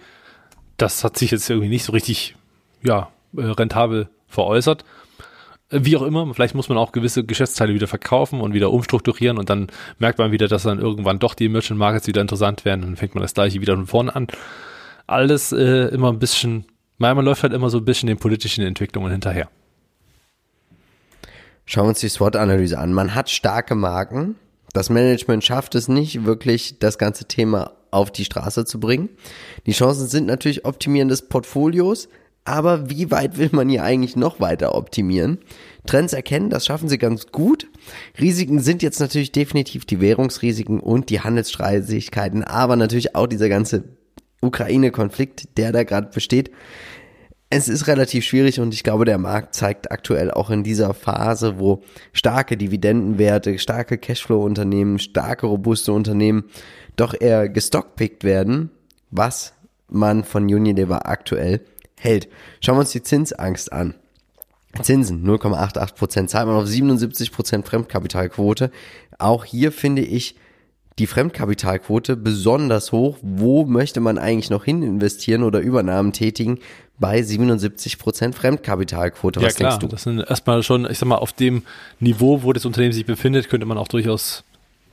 das 0.77 1.03
hat 1.03 1.17
sich 1.17 1.31
jetzt 1.31 1.49
irgendwie 1.49 1.69
nicht 1.69 1.83
so 1.83 1.91
richtig 1.91 2.35
ja, 2.81 3.09
äh, 3.35 3.41
rentabel 3.41 4.09
veräußert. 4.27 4.85
Wie 5.71 5.95
auch 5.97 6.01
immer, 6.01 6.34
vielleicht 6.34 6.55
muss 6.55 6.67
man 6.69 6.77
auch 6.79 6.91
gewisse 6.91 7.23
Geschäftsteile 7.23 7.73
wieder 7.75 7.88
verkaufen 7.88 8.41
und 8.41 8.53
wieder 8.53 8.71
umstrukturieren 8.71 9.38
und 9.38 9.49
dann 9.49 9.67
merkt 9.99 10.17
man 10.17 10.32
wieder, 10.32 10.47
dass 10.47 10.63
dann 10.63 10.79
irgendwann 10.79 11.19
doch 11.19 11.36
die 11.36 11.47
Merchant 11.47 11.79
Markets 11.79 12.08
wieder 12.08 12.21
interessant 12.21 12.65
werden 12.65 12.82
und 12.82 12.89
dann 12.89 12.97
fängt 12.97 13.13
man 13.13 13.21
das 13.21 13.36
gleiche 13.36 13.62
wieder 13.62 13.75
von 13.75 13.86
vorne 13.86 14.15
an. 14.15 14.27
Alles 15.05 15.51
äh, 15.51 15.89
immer 15.89 16.12
ein 16.12 16.19
bisschen 16.19 16.65
man 16.99 17.25
läuft 17.25 17.43
halt 17.43 17.53
immer 17.53 17.69
so 17.69 17.77
ein 17.77 17.86
bisschen 17.86 18.08
den 18.08 18.17
politischen 18.17 18.63
Entwicklungen 18.63 19.12
hinterher. 19.12 19.49
Schauen 21.65 21.86
wir 21.86 21.89
uns 21.89 21.99
die 21.99 22.10
SWOT-Analyse 22.10 22.77
an. 22.77 22.93
Man 22.93 23.15
hat 23.15 23.29
starke 23.29 23.75
Marken. 23.75 24.36
Das 24.73 24.89
Management 24.89 25.43
schafft 25.43 25.75
es 25.75 25.88
nicht, 25.88 26.25
wirklich 26.25 26.77
das 26.79 26.97
ganze 26.97 27.25
Thema 27.25 27.71
auf 27.91 28.12
die 28.12 28.25
Straße 28.25 28.65
zu 28.65 28.79
bringen. 28.79 29.10
Die 29.65 29.71
Chancen 29.71 30.08
sind 30.08 30.27
natürlich 30.27 30.65
Optimieren 30.65 31.10
des 31.10 31.27
Portfolios, 31.27 32.10
aber 32.49 32.89
wie 32.89 33.12
weit 33.12 33.38
will 33.38 33.49
man 33.51 33.69
hier 33.69 33.83
eigentlich 33.83 34.15
noch 34.15 34.39
weiter 34.39 34.73
optimieren? 34.73 35.38
Trends 35.85 36.13
erkennen, 36.13 36.49
das 36.49 36.65
schaffen 36.65 36.89
sie 36.89 36.97
ganz 36.97 37.27
gut. 37.27 37.67
Risiken 38.19 38.59
sind 38.59 38.81
jetzt 38.81 38.99
natürlich 38.99 39.31
definitiv 39.31 39.85
die 39.85 40.01
Währungsrisiken 40.01 40.79
und 40.79 41.12
die 41.12 41.21
Handelsstreitigkeiten, 41.21 42.43
aber 42.43 42.75
natürlich 42.75 43.15
auch 43.15 43.27
dieser 43.27 43.49
ganze 43.49 43.83
Ukraine-Konflikt, 44.41 45.59
der 45.59 45.71
da 45.71 45.83
gerade 45.83 46.09
besteht. 46.12 46.49
Es 47.51 47.67
ist 47.67 47.85
relativ 47.85 48.25
schwierig 48.25 48.59
und 48.59 48.73
ich 48.73 48.83
glaube, 48.83 49.05
der 49.05 49.19
Markt 49.19 49.53
zeigt 49.53 49.91
aktuell 49.91 50.31
auch 50.31 50.49
in 50.49 50.63
dieser 50.63 50.95
Phase, 50.95 51.59
wo 51.59 51.83
starke 52.13 52.57
Dividendenwerte, 52.57 53.59
starke 53.59 53.99
Cashflow-Unternehmen, 53.99 54.97
starke 54.97 55.45
robuste 55.45 55.93
Unternehmen 55.93 56.45
doch 56.95 57.13
eher 57.19 57.47
gestockpickt 57.47 58.23
werden, 58.23 58.71
was 59.12 59.53
man 59.88 60.23
von 60.23 60.43
Unilever 60.43 61.07
aktuell 61.07 61.62
hält. 61.99 62.27
Schauen 62.62 62.75
wir 62.75 62.81
uns 62.81 62.91
die 62.91 63.03
Zinsangst 63.03 63.71
an. 63.71 63.95
Zinsen 64.81 65.25
0,88 65.25 65.95
Prozent, 65.95 66.29
zahlt 66.29 66.47
man 66.47 66.55
auf 66.55 66.67
77 66.67 67.31
Prozent 67.31 67.67
Fremdkapitalquote. 67.67 68.71
Auch 69.17 69.45
hier 69.45 69.71
finde 69.71 70.03
ich 70.03 70.35
die 70.99 71.07
Fremdkapitalquote 71.07 72.15
besonders 72.15 72.91
hoch. 72.91 73.17
Wo 73.21 73.65
möchte 73.65 73.99
man 73.99 74.17
eigentlich 74.17 74.49
noch 74.49 74.65
hin 74.65 74.83
investieren 74.83 75.43
oder 75.43 75.59
Übernahmen 75.59 76.13
tätigen? 76.13 76.59
Bei 76.99 77.21
77 77.21 77.97
Prozent 77.97 78.35
Fremdkapitalquote. 78.35 79.41
Was 79.41 79.53
ja, 79.53 79.57
klar, 79.57 79.69
denkst 79.71 79.85
du? 79.85 79.88
Das 79.88 80.03
sind 80.03 80.19
erstmal 80.19 80.62
schon, 80.63 80.85
ich 80.89 80.99
sag 80.99 81.07
mal, 81.07 81.15
auf 81.15 81.33
dem 81.33 81.63
Niveau, 81.99 82.43
wo 82.43 82.53
das 82.53 82.65
Unternehmen 82.65 82.93
sich 82.93 83.05
befindet, 83.05 83.49
könnte 83.49 83.65
man 83.65 83.77
auch 83.77 83.88
durchaus, 83.88 84.43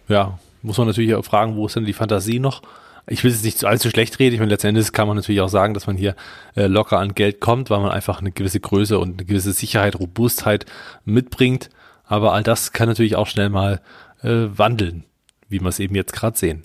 ja, 0.09 0.39
muss 0.63 0.79
man 0.79 0.87
natürlich 0.87 1.15
auch 1.15 1.25
fragen, 1.25 1.57
wo 1.57 1.67
ist 1.67 1.77
denn 1.77 1.85
die 1.85 1.93
Fantasie 1.93 2.39
noch? 2.39 2.63
Ich 3.09 3.23
will 3.23 3.31
es 3.31 3.43
nicht 3.43 3.65
allzu 3.65 3.89
schlecht 3.91 4.19
reden. 4.19 4.35
Ich 4.35 4.41
meine, 4.41 4.51
letzten 4.51 4.69
Endes 4.69 4.93
kann 4.93 5.07
man 5.07 5.17
natürlich 5.17 5.41
auch 5.41 5.49
sagen, 5.49 5.75
dass 5.75 5.87
man 5.87 5.97
hier 5.97 6.17
äh, 6.57 6.67
locker 6.67 6.99
an 6.99 7.15
Geld 7.15 7.41
kommt, 7.41 7.71
weil 7.71 7.81
man 7.81 7.91
einfach 7.91 8.21
eine 8.21 8.33
gewisse 8.33 8.61
Größe 8.61 8.99
und 8.99 9.19
eine 9.19 9.25
gewisse 9.25 9.53
Sicherheit, 9.53 9.99
Robustheit 9.99 10.67
mitbringt. 11.05 11.71
Aber 12.05 12.33
all 12.33 12.43
das 12.43 12.73
kann 12.73 12.89
natürlich 12.89 13.17
auch 13.17 13.27
schnell 13.27 13.49
mal 13.49 13.81
äh, 14.23 14.47
wandeln 14.51 15.05
wie 15.49 15.61
wir 15.61 15.69
es 15.69 15.79
eben 15.79 15.95
jetzt 15.95 16.13
gerade 16.13 16.37
sehen. 16.37 16.65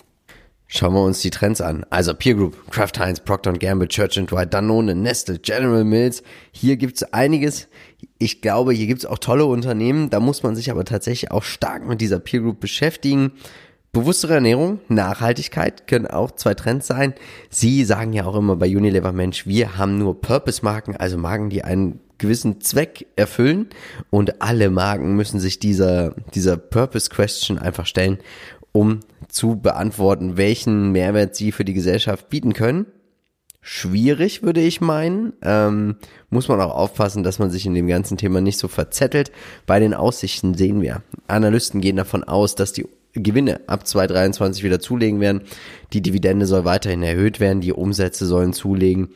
Schauen 0.66 0.94
wir 0.94 1.02
uns 1.02 1.20
die 1.20 1.30
Trends 1.30 1.60
an. 1.60 1.84
Also 1.90 2.14
Peer 2.14 2.34
Group, 2.34 2.70
Kraft 2.70 2.98
Heinz, 2.98 3.20
Procter 3.20 3.52
Gamble, 3.52 3.88
Church 3.88 4.18
and 4.18 4.30
Dwight, 4.30 4.54
Danone, 4.54 4.94
Nestle, 4.94 5.38
General 5.38 5.84
Mills. 5.84 6.22
Hier 6.50 6.78
gibt's 6.78 7.02
einiges. 7.02 7.68
Ich 8.16 8.40
glaube, 8.40 8.72
hier 8.72 8.86
gibt's 8.86 9.04
auch 9.04 9.18
tolle 9.18 9.44
Unternehmen. 9.44 10.08
Da 10.08 10.18
muss 10.18 10.42
man 10.42 10.56
sich 10.56 10.70
aber 10.70 10.86
tatsächlich 10.86 11.30
auch 11.30 11.42
stark 11.42 11.86
mit 11.86 12.00
dieser 12.00 12.20
Peer 12.20 12.40
Group 12.40 12.60
beschäftigen. 12.60 13.32
Bewusstere 13.92 14.34
Ernährung, 14.34 14.80
Nachhaltigkeit 14.88 15.86
können 15.86 16.06
auch 16.06 16.30
zwei 16.30 16.54
Trends 16.54 16.86
sein. 16.86 17.12
Sie 17.50 17.84
sagen 17.84 18.14
ja 18.14 18.24
auch 18.24 18.36
immer 18.36 18.56
bei 18.56 18.74
Unilever, 18.74 19.12
Mensch, 19.12 19.46
wir 19.46 19.76
haben 19.76 19.98
nur 19.98 20.20
Purpose-Marken, 20.20 20.96
also 20.96 21.18
Marken, 21.18 21.50
die 21.50 21.62
einen 21.62 22.00
gewissen 22.16 22.62
Zweck 22.62 23.06
erfüllen 23.16 23.68
und 24.08 24.40
alle 24.40 24.70
Marken 24.70 25.14
müssen 25.14 25.40
sich 25.40 25.58
dieser, 25.58 26.14
dieser 26.34 26.56
Purpose-Question 26.56 27.58
einfach 27.58 27.86
stellen 27.86 28.18
um 28.72 29.00
zu 29.28 29.56
beantworten, 29.56 30.36
welchen 30.36 30.92
Mehrwert 30.92 31.36
sie 31.36 31.52
für 31.52 31.64
die 31.64 31.74
Gesellschaft 31.74 32.28
bieten 32.30 32.54
können. 32.54 32.86
Schwierig, 33.60 34.42
würde 34.42 34.60
ich 34.60 34.80
meinen. 34.80 35.34
Ähm, 35.42 35.96
muss 36.30 36.48
man 36.48 36.60
auch 36.60 36.74
aufpassen, 36.74 37.22
dass 37.22 37.38
man 37.38 37.50
sich 37.50 37.64
in 37.64 37.74
dem 37.74 37.86
ganzen 37.86 38.16
Thema 38.16 38.40
nicht 38.40 38.58
so 38.58 38.66
verzettelt. 38.66 39.30
Bei 39.66 39.78
den 39.78 39.94
Aussichten 39.94 40.54
sehen 40.54 40.82
wir, 40.82 41.02
Analysten 41.28 41.80
gehen 41.80 41.96
davon 41.96 42.24
aus, 42.24 42.56
dass 42.56 42.72
die 42.72 42.86
Gewinne 43.14 43.60
ab 43.68 43.86
2023 43.86 44.64
wieder 44.64 44.80
zulegen 44.80 45.20
werden. 45.20 45.42
Die 45.92 46.00
Dividende 46.02 46.46
soll 46.46 46.64
weiterhin 46.64 47.02
erhöht 47.02 47.40
werden, 47.40 47.60
die 47.60 47.72
Umsätze 47.72 48.26
sollen 48.26 48.52
zulegen. 48.52 49.10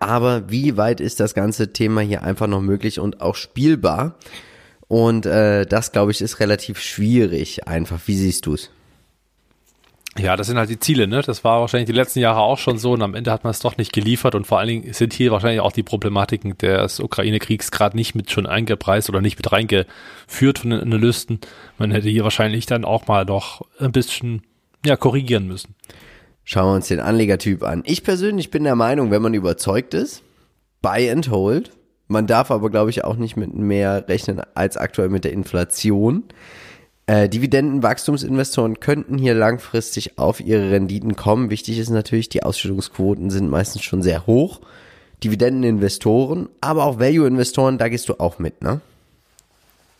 Aber 0.00 0.50
wie 0.50 0.76
weit 0.76 1.00
ist 1.00 1.20
das 1.20 1.34
ganze 1.34 1.72
Thema 1.72 2.00
hier 2.00 2.22
einfach 2.22 2.46
noch 2.46 2.60
möglich 2.60 2.98
und 2.98 3.20
auch 3.20 3.34
spielbar? 3.34 4.18
Und 4.88 5.26
äh, 5.26 5.66
das, 5.66 5.92
glaube 5.92 6.10
ich, 6.10 6.20
ist 6.20 6.40
relativ 6.40 6.80
schwierig 6.80 7.68
einfach. 7.68 8.00
Wie 8.06 8.16
siehst 8.16 8.46
du 8.46 8.54
es? 8.54 8.70
Ja, 10.18 10.36
das 10.36 10.48
sind 10.48 10.58
halt 10.58 10.68
die 10.68 10.80
Ziele, 10.80 11.06
ne? 11.06 11.22
Das 11.22 11.44
war 11.44 11.60
wahrscheinlich 11.60 11.86
die 11.86 11.92
letzten 11.92 12.18
Jahre 12.18 12.40
auch 12.40 12.58
schon 12.58 12.78
so 12.78 12.92
und 12.92 13.02
am 13.02 13.14
Ende 13.14 13.30
hat 13.30 13.44
man 13.44 13.52
es 13.52 13.60
doch 13.60 13.76
nicht 13.76 13.92
geliefert 13.92 14.34
und 14.34 14.46
vor 14.46 14.58
allen 14.58 14.68
Dingen 14.68 14.92
sind 14.92 15.12
hier 15.12 15.30
wahrscheinlich 15.30 15.60
auch 15.60 15.72
die 15.72 15.82
Problematiken 15.82 16.58
des 16.58 16.98
Ukraine-Kriegs 16.98 17.70
gerade 17.70 17.96
nicht 17.96 18.14
mit 18.14 18.30
schon 18.30 18.46
eingepreist 18.46 19.08
oder 19.08 19.20
nicht 19.20 19.36
mit 19.36 19.52
reingeführt 19.52 20.58
von 20.58 20.70
den 20.70 20.80
Analysten. 20.80 21.40
Man 21.78 21.92
hätte 21.92 22.08
hier 22.08 22.24
wahrscheinlich 22.24 22.66
dann 22.66 22.84
auch 22.84 23.06
mal 23.06 23.24
noch 23.24 23.62
ein 23.78 23.92
bisschen, 23.92 24.42
ja, 24.84 24.96
korrigieren 24.96 25.46
müssen. 25.46 25.74
Schauen 26.42 26.70
wir 26.70 26.76
uns 26.76 26.88
den 26.88 27.00
Anlegertyp 27.00 27.62
an. 27.62 27.82
Ich 27.84 28.02
persönlich 28.02 28.50
bin 28.50 28.64
der 28.64 28.74
Meinung, 28.74 29.10
wenn 29.10 29.22
man 29.22 29.34
überzeugt 29.34 29.94
ist, 29.94 30.22
buy 30.82 31.10
and 31.10 31.30
hold. 31.30 31.70
Man 32.06 32.26
darf 32.26 32.50
aber, 32.50 32.70
glaube 32.70 32.90
ich, 32.90 33.04
auch 33.04 33.16
nicht 33.16 33.36
mit 33.36 33.54
mehr 33.54 34.08
rechnen 34.08 34.40
als 34.54 34.78
aktuell 34.78 35.10
mit 35.10 35.24
der 35.24 35.32
Inflation. 35.32 36.24
Äh, 37.08 37.30
Dividendenwachstumsinvestoren 37.30 38.80
könnten 38.80 39.16
hier 39.16 39.32
langfristig 39.32 40.18
auf 40.18 40.40
ihre 40.40 40.70
Renditen 40.70 41.16
kommen. 41.16 41.48
Wichtig 41.48 41.78
ist 41.78 41.88
natürlich, 41.88 42.28
die 42.28 42.42
Ausschüttungsquoten 42.42 43.30
sind 43.30 43.48
meistens 43.48 43.82
schon 43.82 44.02
sehr 44.02 44.26
hoch. 44.26 44.60
Dividendeninvestoren, 45.24 46.50
aber 46.60 46.84
auch 46.84 47.00
Value-Investoren, 47.00 47.78
da 47.78 47.88
gehst 47.88 48.10
du 48.10 48.20
auch 48.20 48.38
mit, 48.38 48.60
ne? 48.62 48.82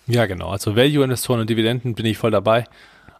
Ja, 0.07 0.27
genau. 0.27 0.51
Also 0.51 0.77
Value-Investoren 0.77 1.40
und 1.40 1.49
Dividenden 1.49 1.94
bin 1.94 2.05
ich 2.05 2.18
voll 2.18 2.31
dabei. 2.31 2.64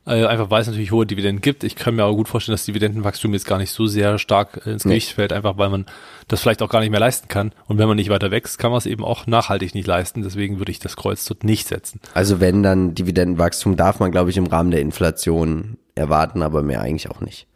Äh, 0.09 0.25
einfach 0.25 0.49
weil 0.51 0.63
es 0.63 0.67
natürlich 0.67 0.91
hohe 0.91 1.05
Dividenden 1.05 1.43
gibt. 1.43 1.65
Ich 1.65 1.77
kann 1.77 1.95
mir 1.95 2.05
aber 2.05 2.17
gut 2.17 2.29
vorstellen, 2.29 2.55
dass 2.55 2.65
Dividendenwachstum 2.65 3.35
jetzt 3.35 3.47
gar 3.47 3.59
nicht 3.59 3.71
so 3.71 3.87
sehr 3.87 4.19
stark 4.19 4.67
ins 4.67 4.85
Gewicht 4.85 5.11
nee. 5.11 5.15
fällt, 5.15 5.35
einfach 5.35 5.59
weil 5.59 5.69
man 5.69 5.85
das 6.29 6.41
vielleicht 6.41 6.63
auch 6.63 6.71
gar 6.71 6.81
nicht 6.81 6.91
mehr 6.91 6.99
leisten 6.99 7.29
kann. 7.29 7.53
Und 7.67 7.77
wenn 7.77 7.89
man 7.89 7.97
nicht 7.97 8.09
weiter 8.09 8.31
wächst, 8.31 8.59
kann 8.59 8.71
man 8.71 8.79
es 8.79 8.87
eben 8.87 9.05
auch 9.05 9.27
nachhaltig 9.27 9.75
nicht 9.75 9.87
leisten. 9.87 10.23
Deswegen 10.23 10.59
würde 10.59 10.73
ich 10.73 10.79
das 10.79 10.97
Kreuz 10.97 11.27
dort 11.27 11.45
nicht 11.45 11.69
setzen. 11.69 12.01
Also 12.15 12.41
wenn 12.41 12.63
dann 12.63 12.95
Dividendenwachstum 12.95 13.77
darf 13.77 14.01
man, 14.01 14.11
glaube 14.11 14.31
ich, 14.31 14.39
im 14.39 14.47
Rahmen 14.47 14.71
der 14.71 14.81
Inflation 14.81 15.77
erwarten, 15.95 16.43
aber 16.43 16.63
mehr 16.63 16.81
eigentlich 16.81 17.11
auch 17.11 17.21
nicht. 17.21 17.47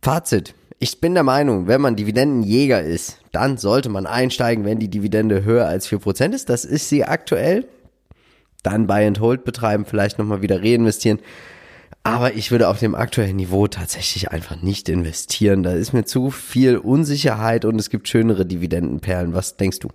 Fazit. 0.00 0.54
Ich 0.78 1.00
bin 1.00 1.14
der 1.14 1.24
Meinung, 1.24 1.66
wenn 1.66 1.80
man 1.80 1.96
Dividendenjäger 1.96 2.80
ist, 2.80 3.18
dann 3.32 3.56
sollte 3.56 3.88
man 3.88 4.06
einsteigen, 4.06 4.64
wenn 4.64 4.78
die 4.78 4.88
Dividende 4.88 5.42
höher 5.42 5.66
als 5.66 5.90
4% 5.90 6.34
ist. 6.34 6.48
Das 6.48 6.64
ist 6.64 6.88
sie 6.88 7.02
aktuell 7.02 7.66
dann 8.62 8.86
Buy 8.86 9.06
and 9.06 9.20
Hold 9.20 9.44
betreiben, 9.44 9.84
vielleicht 9.84 10.18
nochmal 10.18 10.42
wieder 10.42 10.62
reinvestieren. 10.62 11.20
Aber 12.02 12.34
ich 12.34 12.50
würde 12.50 12.68
auf 12.68 12.78
dem 12.78 12.94
aktuellen 12.94 13.36
Niveau 13.36 13.66
tatsächlich 13.66 14.30
einfach 14.30 14.62
nicht 14.62 14.88
investieren. 14.88 15.62
Da 15.62 15.72
ist 15.72 15.92
mir 15.92 16.04
zu 16.04 16.30
viel 16.30 16.78
Unsicherheit 16.78 17.64
und 17.64 17.78
es 17.78 17.90
gibt 17.90 18.08
schönere 18.08 18.46
Dividendenperlen. 18.46 19.34
Was 19.34 19.56
denkst 19.56 19.80
du? 19.80 19.88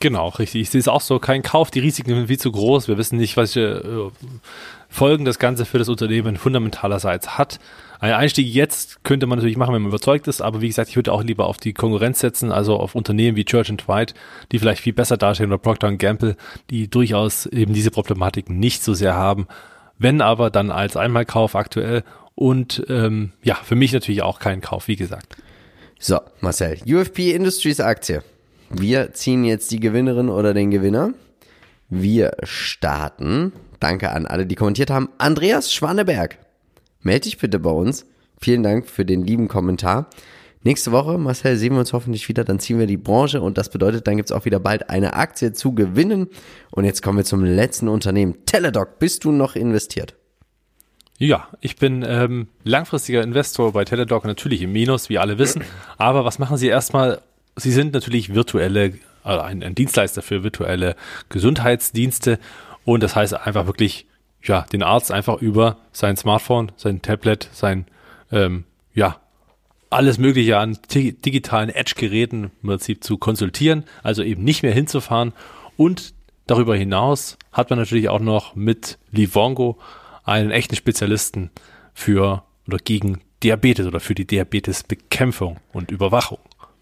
Genau, 0.00 0.28
richtig. 0.28 0.62
Ich 0.62 0.70
sehe 0.70 0.80
es 0.80 0.88
auch 0.88 1.00
so. 1.00 1.18
Kein 1.18 1.42
Kauf, 1.42 1.70
die 1.70 1.80
Risiken 1.80 2.14
sind 2.14 2.28
viel 2.28 2.38
zu 2.38 2.52
groß. 2.52 2.86
Wir 2.86 2.98
wissen 2.98 3.18
nicht, 3.18 3.36
welche 3.36 3.60
äh, 3.60 4.10
Folgen 4.88 5.24
das 5.24 5.38
Ganze 5.38 5.64
für 5.64 5.78
das 5.78 5.88
Unternehmen 5.88 6.36
fundamentalerseits 6.36 7.36
hat. 7.36 7.58
Ein 8.00 8.12
Einstieg 8.12 8.46
jetzt 8.46 9.02
könnte 9.02 9.26
man 9.26 9.38
natürlich 9.38 9.56
machen, 9.56 9.74
wenn 9.74 9.82
man 9.82 9.90
überzeugt 9.90 10.28
ist, 10.28 10.40
aber 10.40 10.60
wie 10.60 10.68
gesagt, 10.68 10.90
ich 10.90 10.96
würde 10.96 11.12
auch 11.12 11.24
lieber 11.24 11.46
auf 11.46 11.56
die 11.56 11.72
Konkurrenz 11.72 12.20
setzen, 12.20 12.52
also 12.52 12.76
auf 12.76 12.94
Unternehmen 12.94 13.36
wie 13.36 13.44
Church 13.44 13.70
and 13.70 13.88
White, 13.88 14.14
die 14.52 14.58
vielleicht 14.60 14.82
viel 14.82 14.92
besser 14.92 15.16
dastehen 15.16 15.46
oder 15.46 15.58
Procter 15.58 15.90
Gamble, 15.96 16.36
die 16.70 16.88
durchaus 16.88 17.46
eben 17.46 17.72
diese 17.72 17.90
Problematiken 17.90 18.58
nicht 18.58 18.84
so 18.84 18.94
sehr 18.94 19.14
haben. 19.14 19.48
Wenn 19.98 20.20
aber 20.20 20.50
dann 20.50 20.70
als 20.70 20.96
Einmalkauf 20.96 21.56
aktuell 21.56 22.04
und 22.36 22.86
ähm, 22.88 23.32
ja, 23.42 23.56
für 23.56 23.74
mich 23.74 23.92
natürlich 23.92 24.22
auch 24.22 24.38
kein 24.38 24.60
Kauf, 24.60 24.86
wie 24.86 24.94
gesagt. 24.94 25.36
So, 25.98 26.20
Marcel, 26.40 26.78
UFP 26.86 27.32
Industries 27.32 27.80
Aktie. 27.80 28.22
Wir 28.70 29.12
ziehen 29.12 29.44
jetzt 29.44 29.72
die 29.72 29.80
Gewinnerin 29.80 30.28
oder 30.28 30.54
den 30.54 30.70
Gewinner. 30.70 31.14
Wir 31.88 32.36
starten. 32.44 33.52
Danke 33.80 34.10
an 34.10 34.26
alle, 34.26 34.46
die 34.46 34.54
kommentiert 34.54 34.90
haben. 34.90 35.08
Andreas 35.18 35.72
Schwanneberg 35.72 36.38
melde 37.00 37.24
dich 37.24 37.38
bitte 37.38 37.58
bei 37.58 37.70
uns. 37.70 38.06
Vielen 38.40 38.62
Dank 38.62 38.88
für 38.88 39.04
den 39.04 39.24
lieben 39.24 39.48
Kommentar. 39.48 40.08
Nächste 40.64 40.90
Woche, 40.90 41.18
Marcel, 41.18 41.56
sehen 41.56 41.74
wir 41.74 41.80
uns 41.80 41.92
hoffentlich 41.92 42.28
wieder. 42.28 42.44
Dann 42.44 42.58
ziehen 42.58 42.78
wir 42.78 42.86
die 42.86 42.96
Branche 42.96 43.40
und 43.40 43.58
das 43.58 43.70
bedeutet, 43.70 44.06
dann 44.06 44.16
gibt's 44.16 44.32
auch 44.32 44.44
wieder 44.44 44.58
bald 44.58 44.90
eine 44.90 45.14
Aktie 45.14 45.52
zu 45.52 45.72
gewinnen. 45.74 46.28
Und 46.70 46.84
jetzt 46.84 47.02
kommen 47.02 47.18
wir 47.18 47.24
zum 47.24 47.44
letzten 47.44 47.88
Unternehmen. 47.88 48.44
Teledoc, 48.44 48.98
bist 48.98 49.24
du 49.24 49.30
noch 49.32 49.54
investiert? 49.54 50.14
Ja, 51.16 51.48
ich 51.60 51.76
bin 51.76 52.04
ähm, 52.06 52.48
langfristiger 52.64 53.22
Investor 53.22 53.72
bei 53.72 53.84
Teledoc, 53.84 54.24
natürlich 54.24 54.62
im 54.62 54.72
Minus, 54.72 55.08
wie 55.08 55.18
alle 55.18 55.38
wissen. 55.38 55.64
Aber 55.96 56.24
was 56.24 56.38
machen 56.38 56.56
Sie 56.56 56.68
erstmal? 56.68 57.20
Sie 57.56 57.72
sind 57.72 57.92
natürlich 57.92 58.34
virtuelle, 58.34 58.94
also 59.24 59.40
ein, 59.40 59.62
ein 59.62 59.74
Dienstleister 59.74 60.22
für 60.22 60.44
virtuelle 60.44 60.96
Gesundheitsdienste. 61.28 62.38
Und 62.84 63.02
das 63.02 63.16
heißt 63.16 63.34
einfach 63.34 63.66
wirklich 63.66 64.07
ja, 64.42 64.62
den 64.72 64.82
Arzt 64.82 65.10
einfach 65.12 65.40
über 65.40 65.78
sein 65.92 66.16
Smartphone, 66.16 66.72
sein 66.76 67.02
Tablet, 67.02 67.48
sein, 67.52 67.86
ähm, 68.30 68.64
ja, 68.94 69.20
alles 69.90 70.18
Mögliche 70.18 70.58
an 70.58 70.78
digitalen 70.92 71.70
Edge-Geräten 71.70 72.50
im 72.62 72.68
Prinzip 72.68 73.02
zu 73.02 73.16
konsultieren, 73.16 73.84
also 74.02 74.22
eben 74.22 74.44
nicht 74.44 74.62
mehr 74.62 74.72
hinzufahren. 74.72 75.32
Und 75.76 76.12
darüber 76.46 76.76
hinaus 76.76 77.38
hat 77.52 77.70
man 77.70 77.78
natürlich 77.78 78.08
auch 78.08 78.20
noch 78.20 78.54
mit 78.54 78.98
Livongo 79.10 79.78
einen 80.24 80.50
echten 80.50 80.76
Spezialisten 80.76 81.50
für 81.94 82.44
oder 82.66 82.78
gegen 82.78 83.20
Diabetes 83.42 83.86
oder 83.86 84.00
für 84.00 84.14
die 84.14 84.26
Diabetesbekämpfung 84.26 85.58
und 85.72 85.90
Überwachung 85.90 86.38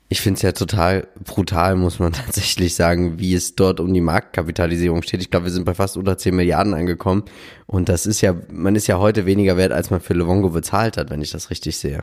ich 0.09 0.21
finde 0.21 0.37
es 0.37 0.43
ja 0.43 0.53
total 0.53 1.09
brutal, 1.25 1.77
muss 1.77 1.99
man 1.99 2.13
tatsächlich 2.13 2.75
sagen, 2.75 3.19
wie 3.19 3.35
es 3.35 3.57
dort 3.57 3.81
um 3.81 3.93
die 3.93 4.01
Marktkapitalisierung 4.01 5.03
steht. 5.03 5.21
Ich 5.21 5.31
glaube, 5.31 5.47
wir 5.47 5.53
sind 5.53 5.65
bei 5.65 5.75
fast 5.75 5.97
unter 5.97 6.17
10 6.17 6.35
Milliarden 6.35 6.75
angekommen. 6.75 7.25
Und 7.67 7.89
das 7.89 8.07
ist 8.07 8.21
ja, 8.21 8.35
man 8.51 8.77
ist 8.77 8.87
ja 8.87 8.99
heute 8.99 9.27
weniger 9.27 9.57
wert, 9.57 9.73
als 9.73 9.91
man 9.91 10.01
für 10.01 10.15
Levongo 10.15 10.51
bezahlt 10.51 10.97
hat, 10.97 11.11
wenn 11.11 11.23
ich 11.23 11.31
das 11.31 11.51
richtig 11.51 11.77
sehe. 11.79 12.03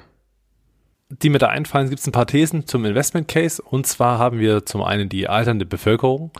Die 1.09 1.29
mir 1.29 1.37
da 1.37 1.47
einfallen, 1.47 1.89
gibt 1.89 1.99
es 1.99 2.07
ein 2.07 2.11
paar 2.11 2.27
Thesen 2.27 2.65
zum 2.67 2.85
Investment 2.85 3.27
Case. 3.27 3.61
Und 3.61 3.87
zwar 3.87 4.17
haben 4.19 4.39
wir 4.39 4.65
zum 4.65 4.81
einen 4.81 5.09
die 5.09 5.29
alternde 5.29 5.65
Bevölkerung, 5.65 6.31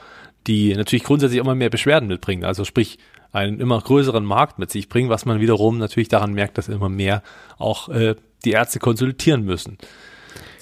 die 0.48 0.76
natürlich 0.76 1.04
grundsätzlich 1.04 1.40
immer 1.40 1.56
mehr 1.56 1.70
Beschwerden 1.70 2.08
mitbringt. 2.08 2.44
Also 2.44 2.66
sprich, 2.66 2.98
einen 3.32 3.60
immer 3.60 3.80
größeren 3.80 4.24
Markt 4.24 4.60
mit 4.60 4.70
sich 4.70 4.90
bringen, 4.90 5.10
was 5.10 5.26
man 5.26 5.40
wiederum 5.40 5.78
natürlich 5.78 6.08
daran 6.08 6.34
merkt, 6.34 6.58
dass 6.58 6.70
immer 6.70 6.90
mehr 6.90 7.24
auch 7.58 7.90
äh, 7.90 8.16
die 8.46 8.52
Ärzte 8.52 8.80
konsultieren 8.80 9.44
müssen. 9.44 9.78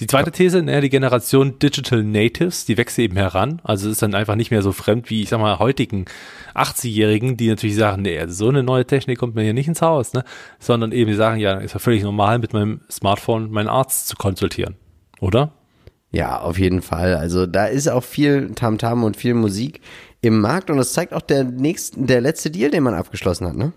Die 0.02 0.08
zweite 0.08 0.32
These, 0.32 0.64
ne, 0.64 0.82
die 0.82 0.90
Generation 0.90 1.60
Digital 1.60 2.04
Natives, 2.04 2.66
die 2.66 2.76
wächst 2.76 2.98
eben 2.98 3.16
heran. 3.16 3.62
Also 3.64 3.86
es 3.86 3.94
ist 3.94 4.02
dann 4.02 4.16
einfach 4.16 4.36
nicht 4.36 4.50
mehr 4.50 4.64
so 4.64 4.72
fremd 4.72 5.12
wie, 5.12 5.22
ich 5.22 5.30
sag 5.30 5.40
mal, 5.40 5.60
heutigen 5.60 6.06
80-Jährigen, 6.56 7.38
die 7.38 7.50
natürlich 7.50 7.76
sagen, 7.76 8.02
nee, 8.02 8.20
so 8.28 8.50
eine 8.50 8.64
neue 8.64 8.86
Technik 8.86 9.20
kommt 9.20 9.36
mir 9.36 9.44
hier 9.44 9.54
nicht 9.54 9.68
ins 9.68 9.84
Haus, 9.84 10.14
ne? 10.14 10.24
Sondern 10.60 10.92
eben 10.92 11.12
die 11.12 11.16
sagen, 11.16 11.40
ja, 11.40 11.60
ist 11.60 11.74
ja 11.74 11.80
völlig 11.80 12.02
normal, 12.02 12.40
mit 12.40 12.52
meinem 12.52 12.82
Smartphone 12.90 13.52
meinen 13.52 13.70
Arzt 13.70 14.08
zu 14.08 14.16
konsultieren. 14.16 14.76
Oder? 15.20 15.52
Ja, 16.12 16.42
auf 16.42 16.58
jeden 16.58 16.82
Fall. 16.82 17.16
Also 17.16 17.46
da 17.46 17.68
ist 17.68 17.88
auch 17.88 18.04
viel 18.04 18.56
Tamtam 18.56 19.02
-Tam 19.02 19.06
und 19.06 19.18
viel 19.18 19.36
Musik 19.36 19.82
im 20.22 20.42
Markt 20.42 20.72
und 20.72 20.78
das 20.78 20.94
zeigt 20.94 21.14
auch 21.14 21.22
der 21.22 21.44
nächste, 21.44 22.02
der 22.02 22.22
letzte 22.22 22.50
Deal, 22.50 22.72
den 22.72 22.82
man 22.82 22.96
abgeschlossen 22.96 23.46
hat, 23.46 23.56
ne? 23.56 23.72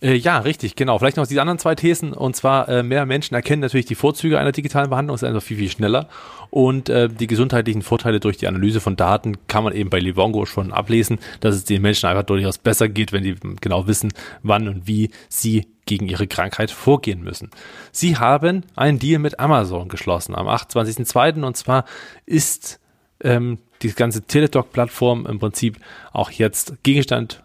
Äh, 0.00 0.14
ja, 0.14 0.38
richtig, 0.38 0.76
genau. 0.76 0.98
Vielleicht 0.98 1.16
noch 1.16 1.26
die 1.26 1.40
anderen 1.40 1.58
zwei 1.58 1.74
Thesen. 1.74 2.12
Und 2.12 2.36
zwar, 2.36 2.68
äh, 2.68 2.82
mehr 2.82 3.06
Menschen 3.06 3.34
erkennen 3.34 3.60
natürlich 3.60 3.86
die 3.86 3.94
Vorzüge 3.94 4.38
einer 4.38 4.52
digitalen 4.52 4.90
Behandlung, 4.90 5.14
ist 5.14 5.24
einfach 5.24 5.42
viel, 5.42 5.56
viel 5.56 5.70
schneller. 5.70 6.08
Und 6.50 6.88
äh, 6.88 7.08
die 7.08 7.26
gesundheitlichen 7.26 7.82
Vorteile 7.82 8.20
durch 8.20 8.36
die 8.36 8.46
Analyse 8.46 8.80
von 8.80 8.96
Daten 8.96 9.38
kann 9.46 9.64
man 9.64 9.72
eben 9.72 9.90
bei 9.90 9.98
Livongo 9.98 10.44
schon 10.44 10.72
ablesen, 10.72 11.18
dass 11.40 11.54
es 11.54 11.64
den 11.64 11.82
Menschen 11.82 12.08
einfach 12.08 12.24
durchaus 12.24 12.58
besser 12.58 12.88
geht, 12.88 13.12
wenn 13.12 13.22
die 13.22 13.36
genau 13.60 13.86
wissen, 13.86 14.12
wann 14.42 14.68
und 14.68 14.86
wie 14.86 15.10
sie 15.28 15.66
gegen 15.86 16.08
ihre 16.08 16.26
Krankheit 16.26 16.70
vorgehen 16.70 17.22
müssen. 17.22 17.50
Sie 17.90 18.16
haben 18.16 18.64
einen 18.76 18.98
Deal 18.98 19.18
mit 19.18 19.40
Amazon 19.40 19.88
geschlossen 19.88 20.34
am 20.34 20.46
28.02. 20.46 21.42
Und 21.42 21.56
zwar 21.56 21.84
ist 22.26 22.80
ähm, 23.22 23.58
die 23.82 23.92
ganze 23.92 24.22
Teledoc-Plattform 24.22 25.26
im 25.26 25.38
Prinzip 25.38 25.78
auch 26.12 26.30
jetzt 26.30 26.82
Gegenstand 26.82 27.42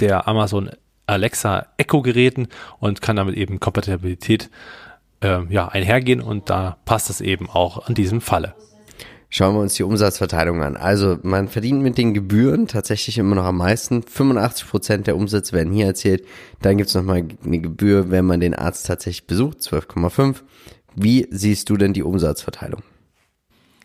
der 0.00 0.28
Amazon 0.28 0.70
Alexa 1.06 1.66
Echo 1.76 2.02
Geräten 2.02 2.48
und 2.78 3.00
kann 3.00 3.16
damit 3.16 3.36
eben 3.36 3.60
Kompatibilität 3.60 4.50
äh, 5.20 5.44
ja, 5.48 5.68
einhergehen 5.68 6.20
und 6.20 6.50
da 6.50 6.76
passt 6.84 7.10
es 7.10 7.20
eben 7.20 7.48
auch 7.48 7.86
an 7.86 7.94
diesem 7.94 8.20
Falle. 8.20 8.54
Schauen 9.28 9.54
wir 9.54 9.60
uns 9.60 9.74
die 9.74 9.82
Umsatzverteilung 9.82 10.62
an. 10.62 10.76
Also 10.76 11.18
man 11.22 11.48
verdient 11.48 11.82
mit 11.82 11.98
den 11.98 12.14
Gebühren 12.14 12.68
tatsächlich 12.68 13.18
immer 13.18 13.34
noch 13.34 13.44
am 13.44 13.56
meisten. 13.58 14.02
85 14.02 14.68
Prozent 14.68 15.06
der 15.08 15.16
Umsätze 15.16 15.52
werden 15.52 15.72
hier 15.72 15.86
erzählt. 15.86 16.24
Dann 16.62 16.76
gibt 16.76 16.88
es 16.88 16.94
nochmal 16.94 17.26
eine 17.44 17.58
Gebühr, 17.58 18.10
wenn 18.10 18.24
man 18.24 18.40
den 18.40 18.54
Arzt 18.54 18.86
tatsächlich 18.86 19.26
besucht, 19.26 19.58
12,5. 19.58 20.36
Wie 20.94 21.26
siehst 21.30 21.68
du 21.68 21.76
denn 21.76 21.92
die 21.92 22.04
Umsatzverteilung? 22.04 22.82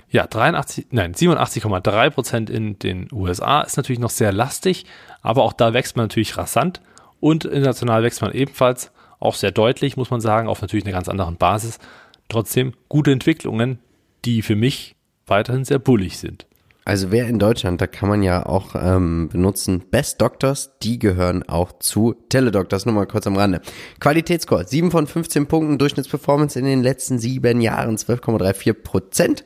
Ja, 0.09 0.27
83, 0.27 0.87
nein, 0.91 1.13
87,3 1.13 2.09
Prozent 2.09 2.49
in 2.49 2.77
den 2.77 3.07
USA 3.11 3.61
ist 3.61 3.77
natürlich 3.77 3.99
noch 3.99 4.09
sehr 4.09 4.33
lastig, 4.33 4.85
aber 5.21 5.43
auch 5.43 5.53
da 5.53 5.73
wächst 5.73 5.95
man 5.95 6.05
natürlich 6.05 6.37
rasant. 6.37 6.81
Und 7.21 7.45
international 7.45 8.03
wächst 8.03 8.21
man 8.21 8.33
ebenfalls 8.33 8.91
auch 9.21 9.35
sehr 9.35 9.51
deutlich, 9.51 9.95
muss 9.95 10.09
man 10.09 10.19
sagen, 10.19 10.49
auf 10.49 10.61
natürlich 10.61 10.83
einer 10.83 10.93
ganz 10.93 11.07
anderen 11.07 11.37
Basis. 11.37 11.79
trotzdem 12.27 12.73
gute 12.89 13.11
Entwicklungen, 13.11 13.79
die 14.25 14.41
für 14.41 14.55
mich 14.55 14.95
weiterhin 15.27 15.65
sehr 15.65 15.79
bullig 15.79 16.17
sind. 16.17 16.45
Also 16.83 17.11
wer 17.11 17.27
in 17.27 17.37
Deutschland, 17.37 17.79
da 17.79 17.87
kann 17.87 18.09
man 18.09 18.23
ja 18.23 18.45
auch 18.45 18.73
ähm, 18.75 19.29
benutzen, 19.29 19.83
Best 19.91 20.19
Doctors, 20.19 20.77
die 20.81 20.97
gehören 20.97 21.43
auch 21.43 21.73
zu 21.79 22.15
Teledoctors, 22.29 22.85
nur 22.85 22.95
mal 22.95 23.05
kurz 23.05 23.27
am 23.27 23.35
Rande. 23.35 23.61
Qualitätsscore, 23.99 24.65
7 24.65 24.89
von 24.89 25.05
15 25.05 25.45
Punkten, 25.47 25.77
Durchschnittsperformance 25.77 26.57
in 26.57 26.65
den 26.65 26.81
letzten 26.81 27.19
sieben 27.19 27.61
Jahren 27.61 27.97
12,34 27.97 28.73
Prozent. 28.73 29.45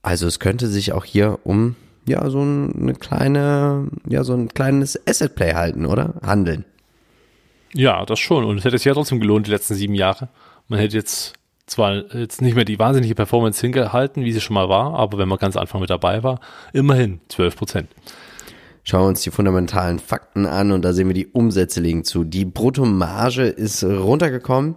Also 0.00 0.26
es 0.26 0.40
könnte 0.40 0.68
sich 0.68 0.92
auch 0.92 1.04
hier 1.04 1.40
um 1.44 1.76
ja 2.06 2.30
so 2.30 2.40
eine 2.40 2.94
kleine, 2.94 3.88
ja 4.08 4.24
so 4.24 4.32
ein 4.32 4.48
kleines 4.48 4.98
Asset 5.06 5.34
Play 5.34 5.52
halten, 5.52 5.84
oder? 5.84 6.14
Handeln. 6.22 6.64
Ja, 7.74 8.04
das 8.06 8.18
schon. 8.18 8.44
Und 8.44 8.58
es 8.58 8.64
hätte 8.64 8.78
sich 8.78 8.86
ja 8.86 8.94
trotzdem 8.94 9.20
gelohnt, 9.20 9.46
die 9.46 9.50
letzten 9.50 9.74
sieben 9.74 9.94
Jahre. 9.94 10.28
Man 10.68 10.78
hätte 10.78 10.96
jetzt 10.96 11.34
zwar 11.66 12.14
jetzt 12.14 12.40
nicht 12.40 12.54
mehr 12.54 12.64
die 12.64 12.78
wahnsinnige 12.78 13.14
Performance 13.14 13.60
hingehalten, 13.60 14.24
wie 14.24 14.32
sie 14.32 14.40
schon 14.40 14.54
mal 14.54 14.68
war, 14.68 14.94
aber 14.94 15.18
wenn 15.18 15.28
man 15.28 15.38
ganz 15.38 15.56
Anfang 15.56 15.80
mit 15.80 15.90
dabei 15.90 16.22
war, 16.22 16.40
immerhin 16.72 17.20
12 17.28 17.56
Prozent. 17.56 17.88
Schauen 18.84 19.02
wir 19.02 19.08
uns 19.08 19.20
die 19.20 19.30
fundamentalen 19.30 19.98
Fakten 19.98 20.46
an 20.46 20.72
und 20.72 20.82
da 20.82 20.94
sehen 20.94 21.08
wir, 21.08 21.14
die 21.14 21.26
Umsätze 21.26 21.80
liegen 21.80 22.04
zu. 22.04 22.24
Die 22.24 22.46
Bruttomarge 22.46 23.42
ist 23.42 23.84
runtergekommen. 23.84 24.76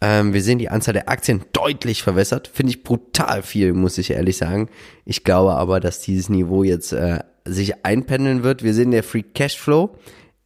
Ähm, 0.00 0.34
wir 0.34 0.42
sehen 0.42 0.58
die 0.58 0.70
Anzahl 0.70 0.92
der 0.94 1.08
Aktien 1.08 1.44
deutlich 1.52 2.02
verwässert. 2.02 2.50
Finde 2.52 2.70
ich 2.70 2.82
brutal 2.82 3.42
viel, 3.42 3.72
muss 3.72 3.96
ich 3.96 4.10
ehrlich 4.10 4.38
sagen. 4.38 4.68
Ich 5.04 5.22
glaube 5.22 5.54
aber, 5.54 5.78
dass 5.78 6.00
dieses 6.00 6.28
Niveau 6.28 6.64
jetzt 6.64 6.92
äh, 6.92 7.20
sich 7.44 7.84
einpendeln 7.84 8.42
wird. 8.42 8.64
Wir 8.64 8.74
sehen 8.74 8.90
der 8.90 9.04
Free 9.04 9.22
Cashflow. 9.22 9.96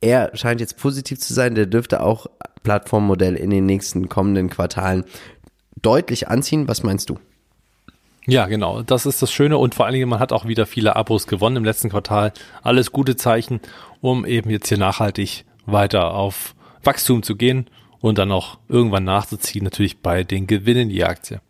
Er 0.01 0.31
scheint 0.35 0.61
jetzt 0.61 0.77
positiv 0.79 1.19
zu 1.19 1.35
sein. 1.35 1.55
Der 1.55 1.67
dürfte 1.67 2.03
auch 2.03 2.27
Plattformmodell 2.63 3.35
in 3.35 3.51
den 3.51 3.67
nächsten 3.67 4.09
kommenden 4.09 4.51
Quartalen 4.51 5.05
deutlich 5.81 6.29
anziehen. 6.29 6.69
Was 6.69 6.83
meinst 6.83 7.11
du? 7.11 7.19
Ja, 8.27 8.47
genau. 8.47 8.83
Das 8.83 9.07
ist 9.07 9.23
das 9.23 9.33
Schöne 9.33 9.57
und 9.57 9.75
vor 9.75 9.87
allen 9.87 9.95
Dingen, 9.95 10.09
man 10.09 10.21
hat 10.21 10.33
auch 10.33 10.47
wieder 10.47 10.67
viele 10.67 10.97
Abos 10.97 11.27
gewonnen 11.27 11.57
im 11.57 11.65
letzten 11.65 11.89
Quartal. 11.89 12.33
Alles 12.63 12.93
gute 12.93 13.17
Zeichen, 13.17 13.61
um 14.03 14.27
eben 14.27 14.51
jetzt 14.51 14.69
hier 14.69 14.77
nachhaltig 14.77 15.47
weiter 15.65 16.13
auf 16.13 16.55
Wachstum 16.85 17.23
zu 17.23 17.37
gehen 17.37 17.71
und 18.01 18.19
dann 18.19 18.31
auch 18.31 18.59
irgendwann 18.69 19.05
nachzuziehen, 19.05 19.65
natürlich 19.65 20.03
bei 20.03 20.25
den 20.25 20.47
Gewinnen 20.47 20.91
die 20.91 21.05
Aktie. 21.05 21.41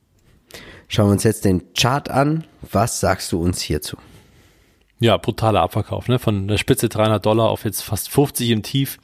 Schauen 0.87 1.09
wir 1.09 1.13
uns 1.13 1.25
jetzt 1.25 1.45
den 1.45 1.75
Chart 1.75 2.09
an. 2.09 2.45
Was 2.71 3.01
sagst 3.01 3.33
du 3.33 3.43
uns 3.43 3.61
hierzu? 3.61 3.97
Ja, 5.01 5.17
brutaler 5.17 5.63
Abverkauf, 5.63 6.09
ne? 6.09 6.19
Von 6.19 6.49
der 6.49 6.59
Spitze 6.59 6.89
300 6.89 7.25
Dollar 7.25 7.51
auf 7.51 7.65
jetzt 7.65 7.83
fast 7.83 8.11
50 8.11 8.51
im 8.51 8.63
Tief. 8.63 8.99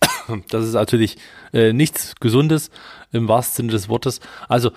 Das 0.48 0.64
ist 0.64 0.72
natürlich 0.72 1.18
äh, 1.52 1.72
nichts 1.72 2.14
Gesundes 2.18 2.70
im 3.12 3.28
wahrsten 3.28 3.56
Sinne 3.56 3.72
des 3.72 3.88
Wortes. 3.90 4.20
Also 4.48 4.70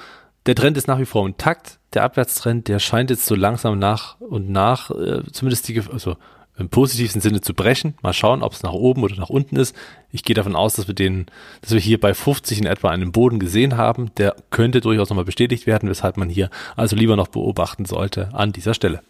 der 0.45 0.55
Trend 0.55 0.77
ist 0.77 0.87
nach 0.87 0.99
wie 0.99 1.05
vor 1.05 1.25
intakt. 1.25 1.79
Der 1.93 2.03
Abwärtstrend, 2.03 2.67
der 2.67 2.79
scheint 2.79 3.09
jetzt 3.09 3.25
so 3.25 3.35
langsam 3.35 3.79
nach 3.79 4.19
und 4.19 4.49
nach, 4.49 4.91
äh, 4.91 5.23
zumindest 5.31 5.67
die, 5.69 5.81
also 5.91 6.17
im 6.57 6.69
positivsten 6.69 7.21
Sinne 7.21 7.41
zu 7.41 7.53
brechen. 7.53 7.95
Mal 8.01 8.13
schauen, 8.13 8.41
ob 8.41 8.53
es 8.53 8.63
nach 8.63 8.73
oben 8.73 9.03
oder 9.03 9.15
nach 9.15 9.29
unten 9.29 9.55
ist. 9.57 9.75
Ich 10.11 10.23
gehe 10.23 10.33
davon 10.33 10.55
aus, 10.55 10.75
dass 10.75 10.87
wir 10.87 10.95
den, 10.95 11.27
dass 11.61 11.71
wir 11.71 11.79
hier 11.79 11.99
bei 11.99 12.13
50 12.13 12.59
in 12.59 12.65
etwa 12.65 12.89
einen 12.89 13.11
Boden 13.11 13.39
gesehen 13.39 13.77
haben. 13.77 14.13
Der 14.15 14.35
könnte 14.49 14.81
durchaus 14.81 15.09
nochmal 15.09 15.25
bestätigt 15.25 15.67
werden, 15.67 15.87
weshalb 15.87 16.17
man 16.17 16.29
hier 16.29 16.49
also 16.75 16.95
lieber 16.95 17.15
noch 17.15 17.27
beobachten 17.27 17.85
sollte 17.85 18.33
an 18.33 18.51
dieser 18.51 18.73
Stelle. 18.73 19.01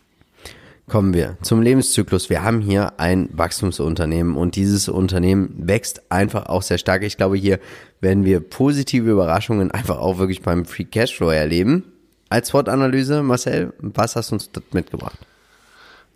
Kommen 0.89 1.13
wir 1.13 1.37
zum 1.41 1.61
Lebenszyklus. 1.61 2.29
Wir 2.29 2.43
haben 2.43 2.61
hier 2.61 2.97
ein 2.97 3.27
Wachstumsunternehmen 3.33 4.37
und 4.37 4.55
dieses 4.55 4.87
Unternehmen 4.87 5.53
wächst 5.57 6.09
einfach 6.09 6.45
auch 6.45 6.61
sehr 6.61 6.77
stark. 6.77 7.03
Ich 7.03 7.17
glaube, 7.17 7.35
hier 7.35 7.59
werden 7.99 8.23
wir 8.23 8.39
positive 8.39 9.11
Überraschungen 9.11 9.69
einfach 9.69 9.97
auch 9.97 10.17
wirklich 10.17 10.43
beim 10.43 10.63
Free 10.63 10.85
Cashflow 10.85 11.29
erleben. 11.29 11.83
Als 12.29 12.49
SWOT-Analyse, 12.49 13.21
Marcel, 13.21 13.73
was 13.79 14.15
hast 14.15 14.31
du 14.31 14.35
uns 14.35 14.49
dort 14.49 14.73
mitgebracht? 14.73 15.17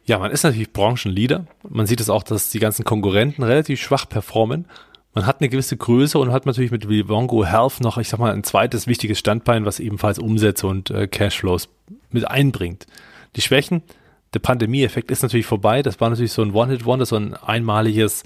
Ja, 0.06 0.20
man 0.20 0.32
ist 0.32 0.44
natürlich 0.44 0.72
Branchenleader. 0.72 1.48
Man 1.68 1.86
sieht 1.86 2.00
es 2.00 2.10
auch, 2.10 2.24
dass 2.24 2.50
die 2.50 2.60
ganzen 2.60 2.86
Konkurrenten 2.86 3.44
relativ 3.44 3.82
schwach 3.82 4.08
performen. 4.08 4.68
Man 5.14 5.26
hat 5.26 5.42
eine 5.42 5.50
gewisse 5.50 5.76
Größe 5.76 6.18
und 6.18 6.32
hat 6.32 6.46
natürlich 6.46 6.72
mit 6.72 6.86
Livongo 6.86 7.44
Health 7.46 7.82
noch, 7.82 7.98
ich 7.98 8.08
sag 8.08 8.22
mal, 8.22 8.32
ein 8.32 8.46
zweites 8.46 8.88
wichtiges 8.88 9.20
Standbein, 9.20 9.66
was 9.66 9.82
ebenfalls 9.82 10.18
Umsätze 10.18 10.66
und 10.68 10.92
äh, 10.92 11.08
Cashflows 11.08 11.68
mit 12.10 12.26
einbringt. 12.26 12.88
Die 13.36 13.42
Schwächen, 13.42 13.84
der 14.34 14.40
Pandemie-Effekt 14.40 15.12
ist 15.12 15.24
natürlich 15.24 15.46
vorbei. 15.46 15.82
Das 15.82 16.00
war 16.00 16.10
natürlich 16.10 16.32
so 16.32 16.42
ein 16.42 16.54
One-Hit-Wonder, 16.54 17.06
so 17.06 17.18
ein 17.18 17.34
einmaliges, 17.34 18.24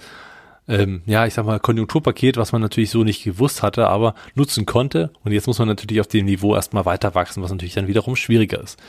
ähm, 0.68 1.02
ja, 1.06 1.26
ich 1.26 1.34
sag 1.34 1.46
mal, 1.46 1.60
Konjunkturpaket, 1.60 2.38
was 2.38 2.52
man 2.52 2.62
natürlich 2.62 2.92
so 2.92 3.04
nicht 3.04 3.24
gewusst 3.24 3.64
hatte, 3.64 3.88
aber 3.88 4.14
nutzen 4.36 4.66
konnte. 4.66 5.12
Und 5.24 5.32
jetzt 5.32 5.48
muss 5.48 5.60
man 5.60 5.68
natürlich 5.68 6.02
auf 6.02 6.08
dem 6.08 6.26
Niveau 6.26 6.56
erstmal 6.56 6.86
weiter 6.86 7.16
wachsen, 7.16 7.42
was 7.42 7.52
natürlich 7.52 7.74
dann 7.74 7.88
wiederum 7.88 8.16
schwieriger 8.16 8.62
ist. 8.62 8.80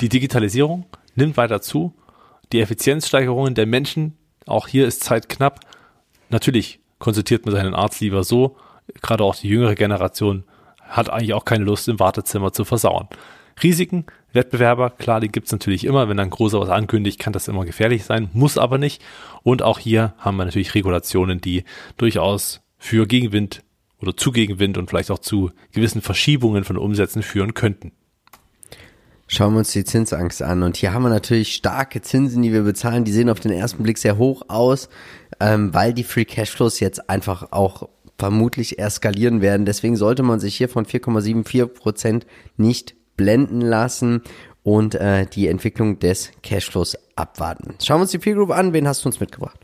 Die 0.00 0.08
Digitalisierung 0.08 0.86
nimmt 1.14 1.36
weiter 1.36 1.60
zu. 1.60 1.94
Die 2.52 2.60
Effizienzsteigerungen 2.60 3.54
der 3.54 3.66
Menschen, 3.66 4.16
auch 4.46 4.68
hier 4.68 4.86
ist 4.86 5.04
Zeit 5.04 5.28
knapp. 5.28 5.60
Natürlich 6.30 6.80
konsultiert 6.98 7.44
man 7.44 7.54
seinen 7.54 7.74
Arzt 7.74 8.00
lieber 8.00 8.24
so. 8.24 8.56
Gerade 9.02 9.24
auch 9.24 9.36
die 9.36 9.48
jüngere 9.48 9.74
Generation 9.74 10.44
hat 10.80 11.10
eigentlich 11.10 11.34
auch 11.34 11.44
keine 11.44 11.64
Lust, 11.64 11.88
im 11.88 12.00
Wartezimmer 12.00 12.52
zu 12.52 12.64
versauern. 12.64 13.08
Risiken, 13.62 14.06
Wettbewerber, 14.34 14.90
klar, 14.90 15.20
die 15.20 15.28
gibt's 15.28 15.52
natürlich 15.52 15.84
immer. 15.84 16.08
Wenn 16.08 16.18
ein 16.18 16.30
großer 16.30 16.60
was 16.60 16.68
ankündigt, 16.68 17.18
kann 17.18 17.32
das 17.32 17.48
immer 17.48 17.64
gefährlich 17.64 18.04
sein, 18.04 18.30
muss 18.32 18.58
aber 18.58 18.78
nicht. 18.78 19.02
Und 19.42 19.62
auch 19.62 19.78
hier 19.78 20.14
haben 20.18 20.36
wir 20.36 20.44
natürlich 20.44 20.74
Regulationen, 20.74 21.40
die 21.40 21.64
durchaus 21.96 22.62
für 22.76 23.06
Gegenwind 23.06 23.62
oder 24.00 24.16
zu 24.16 24.32
Gegenwind 24.32 24.76
und 24.76 24.90
vielleicht 24.90 25.10
auch 25.10 25.18
zu 25.18 25.50
gewissen 25.72 26.02
Verschiebungen 26.02 26.64
von 26.64 26.76
Umsätzen 26.76 27.22
führen 27.22 27.54
könnten. 27.54 27.92
Schauen 29.26 29.54
wir 29.54 29.58
uns 29.60 29.72
die 29.72 29.84
Zinsangst 29.84 30.42
an. 30.42 30.62
Und 30.62 30.76
hier 30.76 30.92
haben 30.92 31.02
wir 31.02 31.08
natürlich 31.08 31.54
starke 31.54 32.02
Zinsen, 32.02 32.42
die 32.42 32.52
wir 32.52 32.62
bezahlen. 32.62 33.04
Die 33.04 33.12
sehen 33.12 33.30
auf 33.30 33.40
den 33.40 33.52
ersten 33.52 33.82
Blick 33.82 33.98
sehr 33.98 34.18
hoch 34.18 34.42
aus, 34.48 34.88
ähm, 35.40 35.72
weil 35.72 35.94
die 35.94 36.04
Free 36.04 36.26
Cashflows 36.26 36.80
jetzt 36.80 37.08
einfach 37.08 37.52
auch 37.52 37.88
vermutlich 38.18 38.78
eskalieren 38.78 39.40
werden. 39.40 39.64
Deswegen 39.64 39.96
sollte 39.96 40.22
man 40.22 40.40
sich 40.40 40.56
hier 40.56 40.68
von 40.68 40.84
4,74 40.84 41.66
Prozent 41.66 42.26
nicht 42.56 42.94
blenden 43.16 43.60
lassen 43.60 44.22
und 44.62 44.94
äh, 44.94 45.26
die 45.26 45.48
Entwicklung 45.48 45.98
des 45.98 46.32
Cashflows 46.42 46.96
abwarten. 47.16 47.74
Schauen 47.82 47.98
wir 47.98 48.02
uns 48.02 48.10
die 48.10 48.18
Peer 48.18 48.34
Group 48.34 48.50
an. 48.50 48.72
Wen 48.72 48.88
hast 48.88 49.04
du 49.04 49.08
uns 49.08 49.20
mitgebracht? 49.20 49.58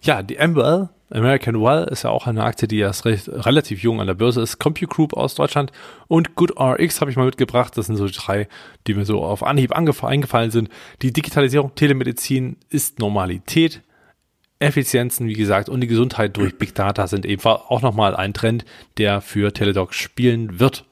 Ja, 0.00 0.22
die 0.22 0.36
MWL, 0.36 0.90
American 1.10 1.60
Well, 1.60 1.88
ist 1.90 2.04
ja 2.04 2.10
auch 2.10 2.26
eine 2.26 2.44
Aktie, 2.44 2.68
die 2.68 2.78
erst 2.78 3.04
recht, 3.04 3.28
relativ 3.28 3.82
jung 3.82 4.00
an 4.00 4.06
der 4.06 4.14
Börse 4.14 4.42
ist. 4.42 4.58
Compute 4.58 4.86
Group 4.86 5.14
aus 5.14 5.34
Deutschland 5.34 5.72
und 6.06 6.36
GoodRx 6.36 7.00
habe 7.00 7.10
ich 7.10 7.16
mal 7.16 7.26
mitgebracht. 7.26 7.76
Das 7.76 7.86
sind 7.86 7.96
so 7.96 8.06
die 8.06 8.12
drei, 8.12 8.48
die 8.86 8.94
mir 8.94 9.04
so 9.04 9.24
auf 9.24 9.42
Anhieb 9.42 9.72
eingefallen 9.72 10.50
sind. 10.50 10.68
Die 11.02 11.12
Digitalisierung, 11.12 11.74
Telemedizin 11.74 12.56
ist 12.68 12.98
Normalität. 12.98 13.82
Effizienzen, 14.60 15.28
wie 15.28 15.34
gesagt, 15.34 15.68
und 15.68 15.80
die 15.80 15.86
Gesundheit 15.86 16.36
durch 16.36 16.58
Big 16.58 16.74
Data 16.74 17.06
sind 17.06 17.24
eben 17.24 17.42
auch 17.44 17.80
nochmal 17.80 18.16
ein 18.16 18.34
Trend, 18.34 18.64
der 18.96 19.20
für 19.20 19.52
Teledoc 19.52 19.94
spielen 19.94 20.58
wird. 20.58 20.84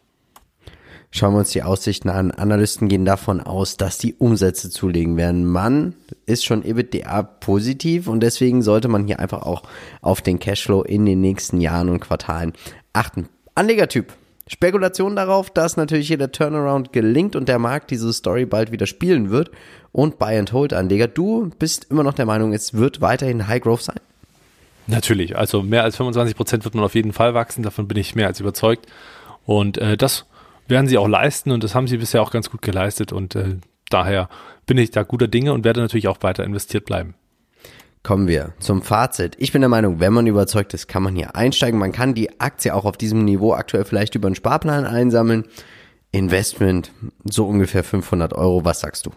Schauen 1.11 1.35
wir 1.35 1.39
uns 1.39 1.51
die 1.51 1.63
Aussichten 1.63 2.09
an. 2.11 2.31
Analysten 2.31 2.89
gehen 2.89 3.05
davon 3.05 3.41
aus, 3.41 3.77
dass 3.77 3.99
die 3.99 4.15
Umsätze 4.15 4.71
zulegen 4.71 5.17
werden. 5.17 5.45
Man 5.47 5.95
ist 6.27 6.45
schon 6.45 6.65
EBITDA 6.65 7.23
positiv 7.23 8.09
und 8.09 8.21
deswegen 8.21 8.63
sollte 8.63 8.89
man 8.89 9.07
hier 9.07 9.21
einfach 9.21 9.43
auch 9.43 9.63
auf 10.03 10.21
den 10.21 10.39
Cashflow 10.39 10.83
in 10.83 11.07
den 11.07 11.21
nächsten 11.21 11.61
Jahren 11.61 11.89
und 11.89 12.01
Quartalen 12.01 12.53
achten. 12.93 13.29
Anlegertyp. 13.55 14.13
Spekulation 14.49 15.17
darauf, 15.17 15.51
dass 15.51 15.77
natürlich 15.77 16.07
hier 16.07 16.19
der 16.19 16.31
Turnaround 16.31 16.93
gelingt 16.93 17.35
und 17.35 17.49
der 17.49 17.59
Markt 17.59 17.91
diese 17.91 18.13
Story 18.13 18.47
bald 18.47 18.71
wieder 18.71 18.87
spielen 18.87 19.31
wird. 19.31 19.51
Und 19.91 20.19
Buy 20.19 20.39
and 20.39 20.53
Hold 20.53 20.73
Anleger, 20.73 21.09
du 21.09 21.51
bist 21.59 21.87
immer 21.91 22.05
noch 22.05 22.13
der 22.13 22.27
Meinung, 22.27 22.53
es 22.53 22.75
wird 22.75 23.01
weiterhin 23.01 23.49
High 23.49 23.63
Growth 23.63 23.83
sein? 23.83 23.97
Natürlich, 24.87 25.37
also 25.37 25.63
mehr 25.63 25.83
als 25.83 25.97
25 25.97 26.37
Prozent 26.37 26.65
wird 26.65 26.77
man 26.77 26.85
auf 26.85 26.95
jeden 26.95 27.13
Fall 27.13 27.35
wachsen, 27.35 27.65
davon 27.65 27.89
bin 27.89 27.97
ich 27.97 28.15
mehr 28.15 28.29
als 28.29 28.39
überzeugt. 28.39 28.87
Und 29.45 29.79
äh, 29.79 29.97
das 29.97 30.27
werden 30.69 30.87
sie 30.87 30.99
auch 30.99 31.09
leisten 31.09 31.51
und 31.53 31.65
das 31.65 31.75
haben 31.75 31.87
sie 31.87 31.99
bisher 31.99 32.23
auch 32.23 32.31
ganz 32.31 32.51
gut 32.51 32.63
geleistet 32.63 33.13
und 33.13 33.35
äh, 33.35 33.57
daher 33.91 34.29
bin 34.67 34.79
ich 34.79 34.91
da 34.91 35.03
guter 35.03 35.29
Dinge 35.29 35.53
und 35.53 35.65
werde 35.65 35.81
natürlich 35.81 36.09
auch 36.09 36.23
weiter 36.23 36.45
investiert 36.45 36.85
bleiben. 36.85 37.15
Kommen 38.03 38.29
wir 38.29 38.53
zum 38.61 38.83
Fazit. 38.83 39.35
Ich 39.39 39.51
bin 39.51 39.63
der 39.63 39.69
Meinung, 39.69 39.99
wenn 39.99 40.13
man 40.13 40.29
überzeugt 40.29 40.75
ist, 40.75 40.87
kann 40.87 41.03
man 41.03 41.17
hier 41.17 41.35
einsteigen. 41.35 41.81
Man 41.81 41.91
kann 41.91 42.15
die 42.15 42.41
Aktie 42.41 42.73
auch 42.73 42.85
auf 42.85 42.97
diesem 42.97 43.25
Niveau 43.25 43.53
aktuell 43.53 43.85
vielleicht 43.85 44.15
über 44.15 44.29
einen 44.29 44.37
Sparplan 44.37 44.85
einsammeln. 44.85 45.45
Investment 46.13 46.93
so 47.25 47.47
ungefähr 47.47 47.83
500 47.83 48.33
Euro. 48.33 48.65
Was 48.65 48.79
sagst 48.79 49.07
du? 49.07 49.11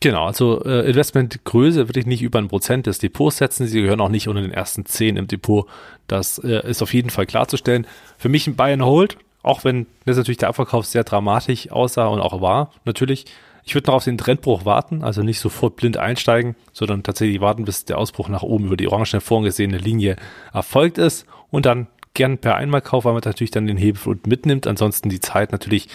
Genau, 0.00 0.26
also 0.26 0.62
äh, 0.64 0.88
Investmentgröße 0.88 1.88
würde 1.88 1.98
ich 1.98 2.06
nicht 2.06 2.22
über 2.22 2.38
ein 2.38 2.46
Prozent 2.46 2.86
des 2.86 3.00
Depots 3.00 3.38
setzen. 3.38 3.66
Sie 3.66 3.82
gehören 3.82 4.00
auch 4.00 4.10
nicht 4.10 4.28
unter 4.28 4.42
den 4.42 4.52
ersten 4.52 4.86
zehn 4.86 5.16
im 5.16 5.26
Depot. 5.26 5.66
Das 6.06 6.38
äh, 6.38 6.68
ist 6.70 6.82
auf 6.82 6.94
jeden 6.94 7.10
Fall 7.10 7.26
klarzustellen. 7.26 7.84
Für 8.16 8.28
mich 8.28 8.46
ein 8.46 8.54
Buy 8.54 8.72
and 8.74 8.84
Hold 8.84 9.18
auch 9.42 9.64
wenn 9.64 9.86
das 10.04 10.16
natürlich 10.16 10.38
der 10.38 10.48
Abverkauf 10.48 10.86
sehr 10.86 11.04
dramatisch 11.04 11.70
aussah 11.70 12.06
und 12.06 12.20
auch 12.20 12.40
war, 12.40 12.72
natürlich. 12.84 13.26
Ich 13.64 13.74
würde 13.74 13.88
noch 13.88 13.96
auf 13.96 14.04
den 14.04 14.16
Trendbruch 14.16 14.64
warten, 14.64 15.04
also 15.04 15.22
nicht 15.22 15.40
sofort 15.40 15.76
blind 15.76 15.98
einsteigen, 15.98 16.56
sondern 16.72 17.02
tatsächlich 17.02 17.42
warten, 17.42 17.66
bis 17.66 17.84
der 17.84 17.98
Ausbruch 17.98 18.30
nach 18.30 18.42
oben 18.42 18.64
über 18.64 18.78
die 18.78 18.88
orange 18.88 19.20
vorgesehene 19.20 19.76
Linie 19.76 20.16
erfolgt 20.54 20.96
ist 20.96 21.26
und 21.50 21.66
dann 21.66 21.86
gern 22.14 22.38
per 22.38 22.54
Einmalkauf, 22.54 23.04
weil 23.04 23.12
man 23.12 23.20
natürlich 23.22 23.50
dann 23.50 23.66
den 23.66 23.76
Hebel 23.76 24.00
unten 24.06 24.28
mitnimmt. 24.30 24.66
Ansonsten 24.66 25.10
die 25.10 25.20
Zeit 25.20 25.52
natürlich 25.52 25.88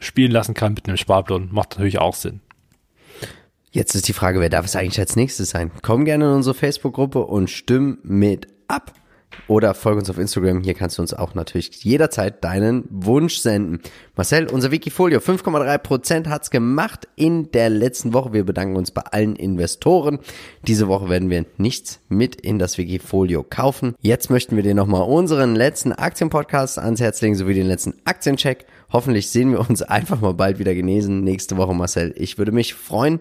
spielen 0.00 0.32
lassen 0.32 0.54
kann 0.54 0.74
mit 0.74 0.88
einem 0.88 0.96
Sparplan. 0.96 1.48
Macht 1.52 1.70
natürlich 1.76 2.00
auch 2.00 2.14
Sinn. 2.14 2.40
Jetzt 3.70 3.94
ist 3.94 4.08
die 4.08 4.12
Frage, 4.12 4.40
wer 4.40 4.50
darf 4.50 4.66
es 4.66 4.76
eigentlich 4.76 4.98
als 4.98 5.16
nächstes 5.16 5.50
sein? 5.50 5.70
Komm 5.80 6.04
gerne 6.04 6.24
in 6.26 6.32
unsere 6.32 6.54
Facebook-Gruppe 6.54 7.20
und 7.20 7.48
stimm 7.48 7.98
mit 8.02 8.48
ab. 8.68 8.92
Oder 9.48 9.74
folge 9.74 9.98
uns 9.98 10.10
auf 10.10 10.18
Instagram. 10.18 10.62
Hier 10.62 10.74
kannst 10.74 10.98
du 10.98 11.02
uns 11.02 11.12
auch 11.14 11.34
natürlich 11.34 11.84
jederzeit 11.84 12.42
deinen 12.44 12.84
Wunsch 12.90 13.38
senden. 13.38 13.80
Marcel, 14.16 14.48
unser 14.50 14.70
Wikifolio 14.70 15.18
5,3% 15.18 16.28
hat's 16.28 16.50
gemacht 16.50 17.08
in 17.16 17.50
der 17.50 17.68
letzten 17.68 18.12
Woche. 18.12 18.32
Wir 18.32 18.44
bedanken 18.44 18.76
uns 18.76 18.90
bei 18.90 19.02
allen 19.02 19.36
Investoren. 19.36 20.18
Diese 20.66 20.88
Woche 20.88 21.08
werden 21.08 21.30
wir 21.30 21.44
nichts 21.58 22.00
mit 22.08 22.36
in 22.36 22.58
das 22.58 22.78
Wikifolio 22.78 23.42
kaufen. 23.42 23.94
Jetzt 24.00 24.30
möchten 24.30 24.56
wir 24.56 24.62
dir 24.62 24.74
nochmal 24.74 25.02
unseren 25.02 25.54
letzten 25.54 25.92
Aktienpodcast 25.92 26.78
ans 26.78 27.00
Herz 27.00 27.20
legen, 27.20 27.34
sowie 27.34 27.54
den 27.54 27.66
letzten 27.66 27.94
Aktiencheck. 28.04 28.66
Hoffentlich 28.92 29.28
sehen 29.28 29.50
wir 29.50 29.60
uns 29.60 29.82
einfach 29.82 30.20
mal 30.20 30.34
bald 30.34 30.58
wieder 30.58 30.74
genesen. 30.74 31.24
Nächste 31.24 31.56
Woche, 31.56 31.74
Marcel. 31.74 32.14
Ich 32.16 32.38
würde 32.38 32.52
mich 32.52 32.74
freuen. 32.74 33.20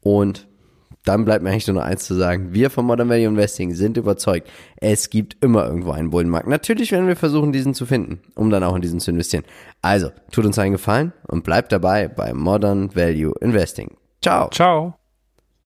Und 0.00 0.46
dann 1.04 1.24
bleibt 1.24 1.44
mir 1.44 1.50
eigentlich 1.50 1.66
nur 1.66 1.76
noch 1.76 1.84
eins 1.84 2.04
zu 2.04 2.14
sagen. 2.14 2.52
Wir 2.52 2.70
von 2.70 2.86
Modern 2.86 3.08
Value 3.08 3.26
Investing 3.26 3.74
sind 3.74 3.96
überzeugt, 3.96 4.50
es 4.76 5.10
gibt 5.10 5.42
immer 5.44 5.66
irgendwo 5.66 5.92
einen 5.92 6.10
Bullenmarkt. 6.10 6.48
Natürlich 6.48 6.92
werden 6.92 7.06
wir 7.06 7.16
versuchen, 7.16 7.52
diesen 7.52 7.74
zu 7.74 7.86
finden, 7.86 8.20
um 8.34 8.50
dann 8.50 8.64
auch 8.64 8.74
in 8.74 8.82
diesen 8.82 9.00
zu 9.00 9.10
investieren. 9.10 9.44
Also, 9.82 10.10
tut 10.32 10.46
uns 10.46 10.58
einen 10.58 10.72
Gefallen 10.72 11.12
und 11.28 11.44
bleibt 11.44 11.72
dabei 11.72 12.08
bei 12.08 12.32
Modern 12.32 12.94
Value 12.94 13.34
Investing. 13.40 13.96
Ciao. 14.22 14.48
Ciao. 14.50 14.94